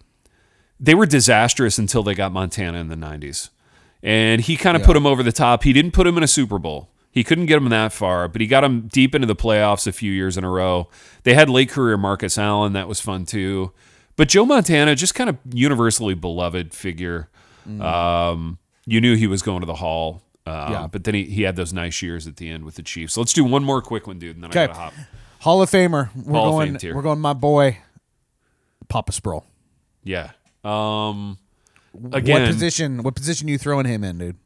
they 0.82 0.94
were 0.94 1.06
disastrous 1.06 1.78
until 1.78 2.02
they 2.02 2.14
got 2.14 2.32
Montana 2.32 2.78
in 2.78 2.88
the 2.88 2.96
90s. 2.96 3.50
And 4.02 4.40
he 4.40 4.56
kind 4.56 4.76
of 4.76 4.82
put 4.82 4.96
him 4.96 5.06
over 5.06 5.22
the 5.22 5.30
top. 5.30 5.62
He 5.62 5.72
didn't 5.72 5.92
put 5.92 6.08
him 6.08 6.16
in 6.16 6.24
a 6.24 6.28
Super 6.28 6.58
Bowl. 6.58 6.90
He 7.12 7.22
couldn't 7.22 7.46
get 7.46 7.58
him 7.58 7.68
that 7.68 7.92
far, 7.92 8.26
but 8.26 8.40
he 8.40 8.46
got 8.46 8.64
him 8.64 8.88
deep 8.88 9.14
into 9.14 9.26
the 9.26 9.36
playoffs 9.36 9.86
a 9.86 9.92
few 9.92 10.10
years 10.10 10.36
in 10.38 10.44
a 10.44 10.50
row. 10.50 10.88
They 11.24 11.34
had 11.34 11.48
late 11.50 11.68
career 11.68 11.96
Marcus 11.98 12.36
Allen, 12.38 12.72
that 12.72 12.88
was 12.88 13.00
fun 13.00 13.26
too. 13.26 13.72
But 14.16 14.28
Joe 14.28 14.44
Montana, 14.46 14.94
just 14.94 15.14
kind 15.14 15.28
of 15.30 15.36
universally 15.52 16.14
beloved 16.14 16.72
figure. 16.74 17.28
Um, 17.80 18.58
you 18.86 19.00
knew 19.00 19.14
he 19.14 19.26
was 19.26 19.42
going 19.42 19.60
to 19.60 19.66
the 19.66 19.74
Hall. 19.74 20.22
Uh, 20.46 20.68
Yeah. 20.70 20.86
But 20.90 21.04
then 21.04 21.14
he, 21.14 21.24
he 21.24 21.42
had 21.42 21.54
those 21.56 21.72
nice 21.72 22.02
years 22.02 22.26
at 22.26 22.36
the 22.36 22.48
end 22.50 22.64
with 22.64 22.74
the 22.76 22.82
Chiefs. 22.82 23.12
So 23.14 23.20
let's 23.20 23.32
do 23.32 23.44
one 23.44 23.62
more 23.62 23.80
quick 23.82 24.06
one, 24.06 24.18
dude, 24.18 24.36
and 24.36 24.42
then 24.44 24.50
I 24.50 24.64
Okay. 24.64 24.66
gotta 24.72 24.78
hop. 24.80 24.92
Hall 25.40 25.60
of 25.62 25.70
Famer. 25.70 26.08
We're 26.16 26.32
Hall 26.38 26.48
of 26.48 26.52
going. 26.54 26.68
Fame 26.72 26.78
tier. 26.78 26.94
We're 26.94 27.02
going. 27.02 27.20
My 27.20 27.32
boy, 27.34 27.78
Papa 28.88 29.12
Sproul. 29.12 29.44
Yeah. 30.04 30.30
Um, 30.64 31.38
again, 32.12 32.42
what 32.42 32.48
position? 32.52 33.02
What 33.02 33.14
position 33.14 33.48
you 33.48 33.58
throwing 33.58 33.86
him 33.86 34.02
in, 34.04 34.18
dude? 34.18 34.36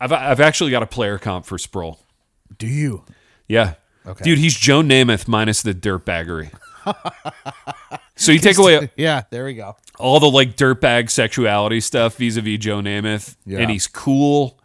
I've 0.00 0.12
I've 0.12 0.40
actually 0.40 0.70
got 0.70 0.82
a 0.82 0.86
player 0.86 1.18
comp 1.18 1.46
for 1.46 1.58
Sproul. 1.58 2.00
Do 2.58 2.66
you? 2.66 3.04
Yeah. 3.46 3.74
Okay. 4.06 4.24
Dude, 4.24 4.38
he's 4.38 4.56
Joe 4.56 4.80
Namath 4.82 5.28
minus 5.28 5.62
the 5.62 5.74
dirtbaggery. 5.74 6.50
so 8.16 8.32
you 8.32 8.38
take 8.38 8.58
away 8.58 8.90
Yeah, 8.96 9.22
there 9.30 9.44
we 9.44 9.54
go. 9.54 9.76
all 9.98 10.20
the 10.20 10.30
like 10.30 10.56
dirtbag 10.56 11.10
sexuality 11.10 11.80
stuff 11.80 12.16
vis-a-vis 12.16 12.58
Joe 12.58 12.78
Namath, 12.80 13.36
Yeah. 13.44 13.58
and 13.58 13.70
he's 13.70 13.86
cool. 13.86 14.58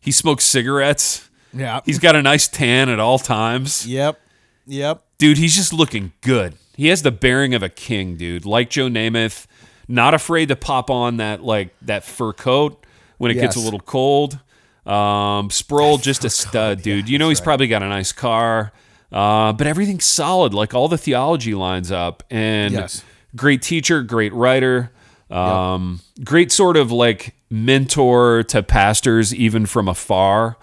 He 0.00 0.10
smokes 0.12 0.44
cigarettes. 0.44 1.28
Yeah. 1.54 1.80
He's 1.86 1.98
got 1.98 2.16
a 2.16 2.22
nice 2.22 2.48
tan 2.48 2.88
at 2.88 2.98
all 2.98 3.18
times. 3.18 3.86
Yep. 3.86 4.20
Yep. 4.66 5.02
Dude, 5.18 5.38
he's 5.38 5.54
just 5.54 5.72
looking 5.72 6.12
good. 6.22 6.54
He 6.76 6.88
has 6.88 7.02
the 7.02 7.10
bearing 7.12 7.54
of 7.54 7.62
a 7.62 7.68
king, 7.68 8.16
dude. 8.16 8.44
Like 8.44 8.70
Joe 8.70 8.88
Namath, 8.88 9.46
not 9.88 10.14
afraid 10.14 10.48
to 10.48 10.56
pop 10.56 10.90
on 10.90 11.18
that 11.18 11.42
like 11.42 11.74
that 11.82 12.04
fur 12.04 12.32
coat 12.32 12.84
when 13.18 13.30
it 13.30 13.34
gets 13.34 13.56
a 13.56 13.60
little 13.60 13.80
cold. 13.80 14.38
Um, 14.86 15.50
Sproul 15.50 15.98
just 15.98 16.24
a 16.24 16.30
stud, 16.30 16.82
dude. 16.82 17.08
you 17.08 17.18
know 17.18 17.28
he's 17.28 17.40
probably 17.40 17.68
got 17.68 17.82
a 17.82 17.88
nice 17.88 18.12
car, 18.12 18.72
uh, 19.12 19.52
but 19.52 19.66
everything's 19.66 20.04
solid. 20.04 20.54
Like 20.54 20.74
all 20.74 20.88
the 20.88 20.98
theology 20.98 21.54
lines 21.54 21.92
up, 21.92 22.22
and 22.30 22.72
Yes. 22.72 23.04
great 23.36 23.62
teacher, 23.62 24.02
great 24.02 24.32
writer, 24.32 24.90
um, 25.30 26.00
great 26.24 26.50
sort 26.52 26.76
of 26.76 26.90
like 26.90 27.34
mentor 27.50 28.42
to 28.44 28.62
pastors 28.62 29.34
even 29.34 29.66
from 29.66 29.88
afar. 29.88 30.56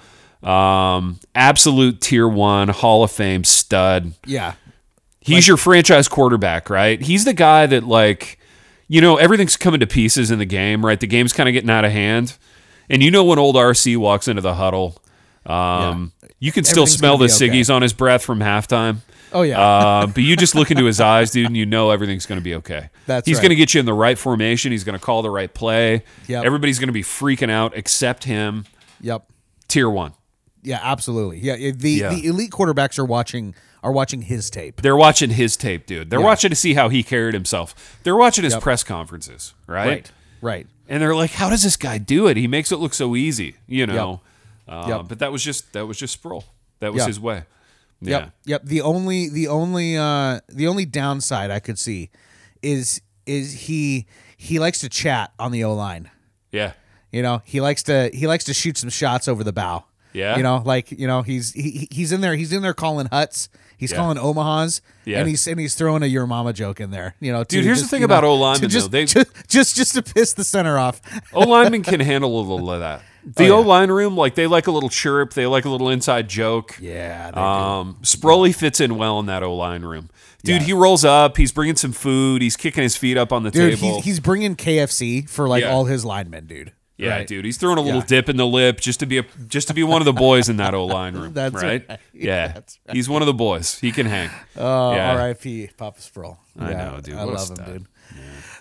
Um, 0.43 1.19
absolute 1.35 1.99
tier 2.01 2.27
one 2.27 2.69
Hall 2.69 3.03
of 3.03 3.11
Fame 3.11 3.43
stud. 3.43 4.13
Yeah. 4.25 4.53
He's 5.21 5.47
your 5.47 5.57
franchise 5.57 6.07
quarterback, 6.07 6.69
right? 6.69 6.99
He's 7.01 7.25
the 7.25 7.33
guy 7.33 7.65
that 7.67 7.83
like, 7.83 8.39
you 8.87 9.01
know, 9.01 9.17
everything's 9.17 9.57
coming 9.57 9.79
to 9.81 9.85
pieces 9.87 10.31
in 10.31 10.39
the 10.39 10.45
game, 10.45 10.83
right? 10.85 10.99
The 10.99 11.07
game's 11.07 11.33
kind 11.33 11.47
of 11.49 11.53
getting 11.53 11.69
out 11.69 11.83
of 11.85 11.91
hand, 11.91 12.37
and 12.89 13.01
you 13.03 13.11
know 13.11 13.23
when 13.23 13.39
old 13.39 13.55
RC 13.55 13.97
walks 13.97 14.27
into 14.27 14.41
the 14.41 14.55
huddle, 14.55 15.01
um, 15.45 16.11
you 16.39 16.51
can 16.51 16.63
still 16.63 16.87
smell 16.87 17.17
the 17.17 17.25
okay. 17.25 17.33
ciggies 17.49 17.73
on 17.73 17.81
his 17.81 17.93
breath 17.93 18.23
from 18.23 18.39
halftime. 18.39 18.97
Oh 19.31 19.43
yeah. 19.43 19.59
Uh, 19.59 20.07
but 20.07 20.23
you 20.23 20.35
just 20.35 20.55
look 20.55 20.71
into 20.71 20.85
his 20.85 20.99
eyes, 20.99 21.31
dude, 21.31 21.45
and 21.47 21.55
you 21.57 21.65
know 21.65 21.91
everything's 21.91 22.25
going 22.25 22.39
to 22.39 22.43
be 22.43 22.55
okay. 22.55 22.89
That's 23.05 23.27
He's 23.27 23.37
right. 23.37 23.43
going 23.43 23.49
to 23.49 23.55
get 23.55 23.73
you 23.73 23.79
in 23.79 23.85
the 23.85 23.93
right 23.93 24.17
formation. 24.17 24.71
He's 24.71 24.83
going 24.83 24.97
to 24.97 25.03
call 25.03 25.21
the 25.21 25.29
right 25.29 25.53
play. 25.53 26.03
Yep. 26.27 26.45
Everybody's 26.45 26.79
going 26.79 26.87
to 26.87 26.93
be 26.93 27.03
freaking 27.03 27.49
out 27.51 27.75
except 27.75 28.23
him. 28.23 28.65
yep. 29.01 29.25
Tier 29.67 29.89
one. 29.89 30.13
Yeah, 30.63 30.79
absolutely. 30.81 31.39
Yeah, 31.39 31.55
yeah, 31.55 31.71
the 31.75 31.91
Yeah. 31.91 32.09
the 32.09 32.25
elite 32.25 32.49
quarterbacks 32.51 32.97
are 32.99 33.05
watching 33.05 33.53
are 33.81 33.91
watching 33.93 34.23
his 34.23 34.49
tape. 34.49 34.81
They're 34.81 34.95
watching 34.97 35.29
his 35.29 35.55
tape, 35.55 35.85
dude. 35.85 36.09
They're 36.09 36.19
Yeah. 36.19 36.25
watching 36.25 36.49
to 36.49 36.55
see 36.55 36.73
how 36.73 36.89
he 36.89 37.01
carried 37.03 37.33
himself. 37.33 37.97
They're 38.03 38.15
watching 38.15 38.43
his 38.43 38.53
Yep. 38.53 38.63
press 38.63 38.83
conferences, 38.83 39.53
right? 39.67 39.87
Right. 39.87 40.11
Right. 40.41 40.67
And 40.89 41.01
they're 41.01 41.15
like, 41.15 41.31
"How 41.31 41.49
does 41.49 41.63
this 41.63 41.77
guy 41.77 41.97
do 41.99 42.27
it? 42.27 42.35
He 42.35 42.47
makes 42.47 42.71
it 42.71 42.77
look 42.77 42.93
so 42.93 43.15
easy," 43.15 43.55
you 43.67 43.85
know. 43.85 44.21
Uh, 44.67 44.85
Yep. 44.89 45.05
But 45.07 45.19
that 45.19 45.31
was 45.31 45.43
just 45.43 45.71
that 45.73 45.85
was 45.87 45.97
just 45.97 46.13
Sproul. 46.13 46.43
That 46.79 46.91
was 46.93 47.01
Yeah. 47.01 47.07
his 47.07 47.19
way. 47.19 47.43
Yeah. 48.01 48.17
Yep. 48.19 48.31
Yep. 48.45 48.63
The 48.65 48.81
only 48.81 49.29
the 49.29 49.47
only 49.47 49.97
uh 49.97 50.39
the 50.49 50.67
only 50.67 50.85
downside 50.85 51.51
I 51.51 51.59
could 51.59 51.77
see 51.79 52.09
is 52.61 53.01
is 53.25 53.53
he 53.67 54.05
he 54.37 54.57
likes 54.59 54.79
to 54.79 54.89
chat 54.89 55.31
on 55.39 55.51
the 55.51 55.63
O 55.63 55.73
line. 55.73 56.09
Yeah. 56.51 56.73
You 57.11 57.21
know, 57.21 57.41
he 57.45 57.61
likes 57.61 57.83
to 57.83 58.09
he 58.13 58.25
likes 58.27 58.43
to 58.45 58.53
shoot 58.53 58.77
some 58.77 58.89
shots 58.89 59.27
over 59.27 59.43
the 59.43 59.53
bow. 59.53 59.85
Yeah? 60.13 60.37
You 60.37 60.43
know, 60.43 60.61
like 60.65 60.91
you 60.91 61.07
know, 61.07 61.21
he's 61.21 61.53
he, 61.53 61.87
he's 61.91 62.11
in 62.11 62.21
there. 62.21 62.35
He's 62.35 62.51
in 62.53 62.61
there 62.61 62.73
calling 62.73 63.07
huts. 63.11 63.49
He's 63.79 63.91
Yeah. 63.91 63.97
calling 63.97 64.17
Omahas. 64.17 64.81
Yeah. 65.05 65.19
And 65.19 65.27
he's 65.29 65.47
and 65.47 65.59
he's 65.59 65.73
throwing 65.73 66.03
a 66.03 66.05
your 66.05 66.27
mama 66.27 66.53
joke 66.53 66.79
in 66.79 66.91
there. 66.91 67.15
You 67.21 67.31
know, 67.31 67.39
Dude, 67.45 67.61
to 67.61 67.63
here's 67.63 67.81
the 67.81 67.87
thing 67.87 68.03
about 68.03 68.23
know, 68.23 68.53
to 68.53 68.61
though. 68.61 68.67
just, 68.67 68.91
They- 68.91 69.05
just 69.07 69.47
just 69.47 69.75
just 69.77 69.93
to 69.95 70.03
piss 70.03 70.33
the 70.33 70.43
center 70.43 70.77
off. 70.77 71.01
O 71.33 71.41
lineman 71.41 71.81
can 71.83 72.01
handle 72.01 72.37
a 72.37 72.41
little 72.41 72.69
of 72.71 72.81
that. 72.81 73.01
The 73.35 73.49
Oh. 73.49 73.57
O 73.57 73.61
line 73.61 73.91
room, 73.91 74.15
like 74.15 74.35
they 74.35 74.47
like 74.47 74.67
a 74.67 74.71
little 74.71 74.89
chirp, 74.89 75.33
they 75.33 75.45
like 75.45 75.65
a 75.65 75.69
little 75.69 75.89
inside 75.89 76.29
joke. 76.29 76.77
Yeah. 76.81 77.31
Um, 77.33 77.97
Sproly 78.01 78.55
fits 78.55 78.79
in 78.79 78.97
well 78.97 79.19
in 79.19 79.25
that 79.27 79.43
O 79.43 79.53
line 79.55 79.81
room. 79.83 80.09
Dude, 80.43 80.61
Yeah. 80.61 80.67
he 80.67 80.73
rolls 80.73 81.03
up. 81.03 81.35
He's 81.35 81.51
bringing 81.51 81.75
some 81.75 81.91
food. 81.91 82.41
He's 82.41 82.55
kicking 82.55 82.81
his 82.81 82.95
feet 82.95 83.17
up 83.17 83.33
on 83.33 83.43
the. 83.43 83.51
Dude, 83.51 83.77
table. 83.77 83.95
he's, 83.97 84.05
he's 84.05 84.19
bringing 84.21 84.55
KFC 84.55 85.27
for 85.29 85.49
like 85.49 85.63
Yeah. 85.63 85.71
all 85.71 85.83
his 85.85 86.05
linemen, 86.05 86.45
dude. 86.47 86.71
Yeah, 86.99 87.09
Right. 87.17 87.27
dude. 87.27 87.45
He's 87.45 87.57
throwing 87.57 87.77
a 87.77 87.81
little 87.81 88.01
Yeah. 88.01 88.05
dip 88.07 88.29
in 88.29 88.37
the 88.37 88.45
lip 88.45 88.79
just 88.81 88.99
to 88.99 89.05
be 89.05 89.17
a 89.19 89.23
just 89.47 89.67
to 89.69 89.73
be 89.73 89.83
one 89.83 90.01
of 90.01 90.05
the 90.05 90.13
boys 90.13 90.49
in 90.49 90.57
that 90.57 90.73
O 90.73 90.85
line 90.85 91.15
room. 91.15 91.33
That's 91.41 91.55
right. 91.55 91.83
right. 91.89 91.99
Yeah, 92.13 92.47
That's 92.53 92.77
he's 92.91 93.07
one 93.09 93.21
of 93.21 93.25
the 93.27 93.33
boys. 93.33 93.79
He 93.79 93.91
can 93.91 94.05
hang. 94.05 94.29
Oh, 94.57 94.93
Yeah. 94.93 95.13
R.I.P. 95.13 95.69
Papa 95.77 96.01
Sproul. 96.01 96.37
I 96.59 96.71
Yeah, 96.71 96.77
know, 96.91 96.99
dude. 97.01 97.15
I 97.15 97.25
What 97.25 97.35
love 97.35 97.49
him, 97.57 97.65
dude. 97.65 97.85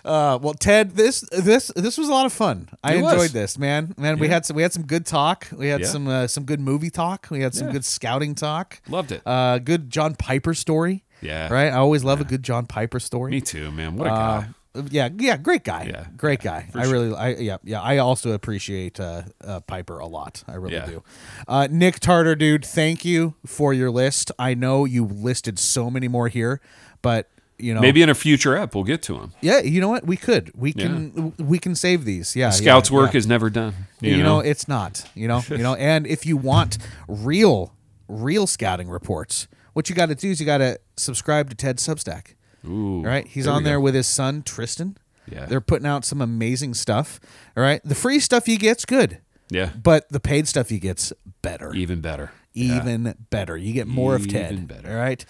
Uh, 0.05 0.39
well, 0.41 0.53
Ted, 0.53 0.91
this 0.95 1.21
this 1.31 1.71
this 1.75 1.97
was 1.97 2.07
a 2.07 2.11
lot 2.11 2.25
of 2.25 2.31
fun. 2.33 2.69
I 2.83 2.95
It 2.95 3.01
was. 3.01 3.13
enjoyed 3.13 3.31
this, 3.31 3.57
man. 3.57 3.93
Man, 3.97 4.17
we 4.17 4.29
had 4.29 4.45
some 4.45 4.55
we 4.55 4.61
had 4.61 4.71
some 4.71 4.83
good 4.85 5.05
talk. 5.05 5.47
We 5.51 5.67
had 5.67 5.81
Yeah. 5.81 5.87
some 5.87 6.07
uh, 6.07 6.27
some 6.27 6.45
good 6.45 6.59
movie 6.61 6.89
talk. 6.89 7.27
We 7.29 7.41
had 7.41 7.53
some 7.53 7.67
Yeah. 7.67 7.73
good 7.73 7.85
scouting 7.85 8.35
talk. 8.35 8.79
Loved 8.87 9.11
it. 9.11 9.21
Uh, 9.25 9.57
good 9.59 9.89
John 9.89 10.15
Piper 10.15 10.53
story. 10.53 11.03
Yeah. 11.21 11.49
Right. 11.51 11.67
I 11.67 11.77
always 11.77 12.03
love 12.05 12.21
a 12.21 12.23
good 12.23 12.43
John 12.43 12.65
Piper 12.65 12.99
story. 12.99 13.31
Me 13.31 13.41
too, 13.41 13.71
man. 13.71 13.97
What 13.97 14.07
a 14.07 14.11
Uh, 14.13 14.41
guy. 14.41 14.47
Yeah, 14.89 15.09
yeah, 15.17 15.37
great 15.37 15.63
guy. 15.63 15.87
Yeah. 15.89 16.05
great 16.15 16.41
guy. 16.41 16.69
I 16.75 16.83
really, 16.85 17.15
I 17.15 17.29
yeah, 17.35 17.57
yeah. 17.63 17.81
I 17.81 17.97
also 17.97 18.31
appreciate 18.31 18.99
uh, 18.99 19.23
uh, 19.43 19.59
Piper 19.61 19.99
a 19.99 20.07
lot. 20.07 20.43
I 20.47 20.55
really 20.55 20.75
Yeah. 20.75 20.85
do. 20.85 21.03
Uh, 21.47 21.67
Nick 21.71 21.99
Tartar, 21.99 22.35
dude, 22.35 22.65
thank 22.65 23.03
you 23.03 23.35
for 23.45 23.73
your 23.73 23.91
list. 23.91 24.31
I 24.37 24.53
know 24.53 24.85
you 24.85 25.05
listed 25.05 25.57
so 25.59 25.89
many 25.89 26.07
more 26.07 26.27
here, 26.27 26.61
but 27.01 27.29
you 27.61 27.73
know, 27.73 27.81
Maybe 27.81 28.01
in 28.01 28.09
a 28.09 28.15
future 28.15 28.55
app 28.55 28.73
we'll 28.73 28.85
get 28.85 29.01
to 29.03 29.15
them. 29.15 29.33
yeah, 29.41 29.59
you 29.59 29.81
know 29.81 29.89
what? 29.89 30.05
We 30.07 30.15
could, 30.15 30.49
we 30.55 30.71
can, 30.71 31.33
we 31.37 31.59
can 31.59 31.75
save 31.75 32.05
these. 32.05 32.33
Yeah, 32.33 32.51
Scouts 32.51 32.89
yeah, 32.89 32.95
work 32.95 33.13
yeah. 33.13 33.17
is 33.17 33.27
never 33.27 33.49
done. 33.49 33.73
You, 33.99 34.11
You, 34.11 34.17
know? 34.23 34.35
know, 34.35 34.39
it's 34.39 34.67
not. 34.69 35.03
You 35.13 35.27
know, 35.27 35.43
you 35.49 35.57
know. 35.57 35.75
And 35.79 36.07
if 36.07 36.25
you 36.25 36.37
want 36.37 36.77
real, 37.09 37.73
real 38.07 38.47
scouting 38.47 38.87
reports, 38.89 39.47
what 39.73 39.89
you 39.89 39.95
got 39.95 40.05
to 40.07 40.15
do 40.15 40.29
is 40.31 40.39
you 40.39 40.45
got 40.45 40.59
to 40.59 40.79
subscribe 40.95 41.49
to 41.49 41.55
Ted's 41.55 41.85
Substack. 41.85 42.35
Ooh, 42.67 42.97
All 42.97 43.03
right, 43.05 43.25
he's 43.27 43.47
on 43.47 43.63
there 43.63 43.77
go. 43.77 43.81
with 43.81 43.95
his 43.95 44.07
son 44.07 44.43
Tristan. 44.43 44.97
Yeah. 45.31 45.45
they're 45.45 45.61
putting 45.61 45.85
out 45.85 46.05
some 46.05 46.21
amazing 46.21 46.73
stuff. 46.73 47.19
All 47.55 47.61
right, 47.63 47.81
the 47.85 47.93
free 47.95 48.19
stuff 48.19 48.47
you 48.47 48.57
get's 48.57 48.83
good, 48.85 49.19
Yeah, 49.49 49.69
but 49.81 50.09
the 50.09 50.19
paid 50.19 50.47
stuff 50.47 50.71
you 50.71 50.79
get's 50.79 51.13
better, 51.43 51.73
even 51.75 52.01
better. 52.01 52.31
Yeah. 52.53 52.77
even 52.81 53.15
better. 53.29 53.55
You 53.55 53.73
get 53.73 53.87
more 53.87 54.15
of 54.15 54.27
Ted. 54.27 54.51
Even 54.53 54.65
better. 54.65 54.89
All 54.89 54.95
right, 54.97 55.23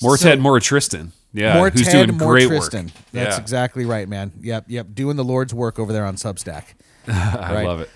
More 0.00 0.16
So- 0.16 0.28
Ted, 0.30 0.40
more 0.40 0.58
Tristan. 0.58 1.12
Yeah, 1.34 1.54
more 1.56 1.70
who's 1.70 1.86
Ted, 1.86 2.08
doing 2.08 2.18
more 2.18 2.32
great 2.32 2.48
Tristan. 2.48 2.86
work. 2.86 2.94
That's 3.12 3.36
yeah. 3.36 3.40
exactly 3.42 3.84
right, 3.84 4.08
man. 4.08 4.32
Yep, 4.40 4.64
yep. 4.68 4.86
Doing 4.94 5.16
the 5.16 5.24
Lord's 5.24 5.52
work 5.54 5.78
over 5.78 5.92
there 5.92 6.04
on 6.06 6.16
Substack. 6.16 6.64
I 7.06 7.54
right. 7.54 7.66
love 7.66 7.80
it. 7.80 7.90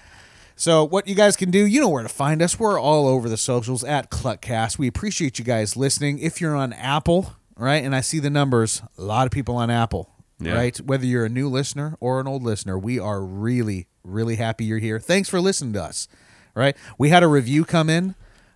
So 0.57 0.85
what 0.85 1.07
you 1.07 1.15
guys 1.15 1.37
can 1.37 1.51
do, 1.51 1.67
you 1.67 1.81
know 1.83 1.89
where 1.91 2.03
to 2.03 2.09
find 2.09 2.41
us. 2.41 2.59
We're 2.59 2.81
all 2.81 3.07
over 3.07 3.29
the 3.29 3.37
socials 3.37 3.85
at 3.85 4.11
Kluckcast. 4.11 4.79
We 4.79 4.87
appreciate 4.89 5.39
you 5.39 5.45
guys 5.45 5.77
listening. 5.77 6.19
If 6.19 6.41
you're 6.41 6.57
on 6.57 6.73
Apple, 6.73 7.35
right, 7.65 7.83
and 7.85 7.95
I 7.95 8.01
see 8.01 8.19
the 8.19 8.31
numbers, 8.31 8.83
a 8.99 9.03
lot 9.03 9.27
of 9.27 9.31
people 9.33 9.57
on 9.57 9.71
Apple, 9.71 10.11
Yeah. 10.39 10.55
right? 10.55 10.77
Whether 10.79 11.07
you're 11.07 11.25
a 11.25 11.29
new 11.31 11.49
listener 11.49 11.97
or 12.01 12.21
an 12.21 12.27
old 12.27 12.43
listener, 12.43 12.79
we 12.79 12.99
are 12.99 13.23
really, 13.23 13.87
really 14.05 14.37
happy 14.37 14.65
you're 14.65 14.79
here. 14.79 15.01
Thanks 15.01 15.29
for 15.29 15.41
listening 15.41 15.73
to 15.75 15.83
us. 15.83 16.09
Right? 16.55 16.75
We 16.97 17.11
had 17.11 17.23
a 17.23 17.27
review 17.29 17.67
come 17.67 17.91
in. 17.91 18.15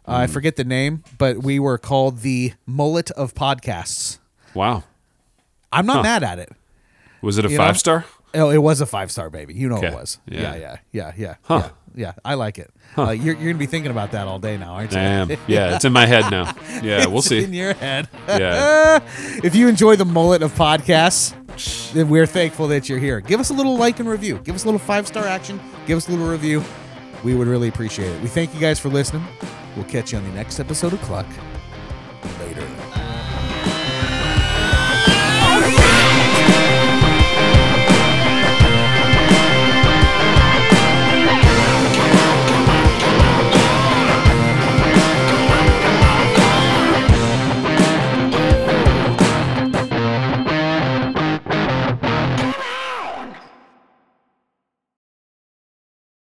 Uh, 0.09 0.13
I 0.13 0.27
forget 0.27 0.57
the 0.57 0.65
name, 0.65 1.05
but 1.19 1.39
we 1.43 1.59
were 1.59 1.77
called 1.77 2.21
the 2.21 2.55
Mullet 2.67 3.11
of 3.11 3.35
Podcasts. 3.35 4.19
Wow. 4.55 4.85
I'm 5.71 5.85
not 5.85 6.03
mad 6.03 6.23
at 6.23 6.39
it. 6.39 6.51
Was 7.21 7.37
it 7.37 7.45
a 7.45 7.51
You 7.51 7.59
know? 7.59 7.65
five 7.65 7.79
star? 7.79 8.07
Oh, 8.33 8.49
it 8.49 8.59
was 8.63 8.81
a 8.81 8.87
five 8.87 9.11
star 9.11 9.29
baby. 9.29 9.53
You 9.55 9.69
know 9.69 9.83
it 9.83 9.93
was. 9.93 10.19
Yeah. 10.27 10.41
Yeah, 10.41 10.57
yeah, 10.57 10.77
yeah, 10.93 11.13
yeah, 11.19 11.35
Huh. 11.43 11.61
yeah. 11.65 11.71
Yeah, 11.95 12.13
I 12.25 12.35
like 12.35 12.59
it. 12.59 12.71
Uh, 12.97 13.11
you're, 13.11 13.35
you're 13.35 13.53
gonna 13.53 13.59
be 13.59 13.67
thinking 13.67 13.91
about 13.91 14.13
that 14.13 14.29
all 14.29 14.39
day 14.39 14.57
now, 14.57 14.73
aren't 14.75 14.93
you? 14.93 14.99
I 14.99 15.03
am. 15.03 15.29
Yeah, 15.47 15.75
it's 15.75 15.85
in 15.85 15.93
my 15.93 16.07
head 16.07 16.31
now. 16.31 16.55
Yeah, 16.83 17.07
we'll 17.07 17.19
It's 17.19 17.31
in 17.33 17.51
see. 17.51 17.57
your 17.57 17.75
head. 17.75 18.09
Yeah. 18.29 19.01
if 19.45 19.55
you 19.55 19.69
enjoy 19.69 19.97
the 19.97 20.05
mullet 20.05 20.43
of 20.43 20.53
podcasts, 20.55 21.35
then 21.93 22.09
we're 22.09 22.27
thankful 22.27 22.69
that 22.69 22.89
you're 22.89 22.99
here. 22.99 23.21
Give 23.21 23.41
us 23.41 23.51
a 23.51 23.55
little 23.55 23.77
like 23.77 23.99
and 24.01 24.09
review. 24.09 24.39
Give 24.45 24.55
us 24.55 24.63
a 24.65 24.67
little 24.67 24.79
five 24.81 25.07
star 25.07 25.25
action. 25.27 25.61
Give 25.87 25.97
us 25.97 26.09
a 26.09 26.13
little 26.13 26.29
review. 26.29 26.63
We 27.25 27.35
would 27.35 27.49
really 27.49 27.69
appreciate 27.69 28.09
it. 28.11 28.23
We 28.23 28.29
thank 28.29 28.55
you 28.55 28.61
guys 28.61 28.79
for 28.79 28.89
listening. 28.89 29.25
We'll 29.77 29.85
catch 29.85 30.13
you 30.13 30.19
on 30.19 30.25
the 30.25 30.33
next 30.35 30.59
episode 30.61 30.93
of 30.93 31.01
Kluck. 31.03 31.27
Later. 32.41 32.80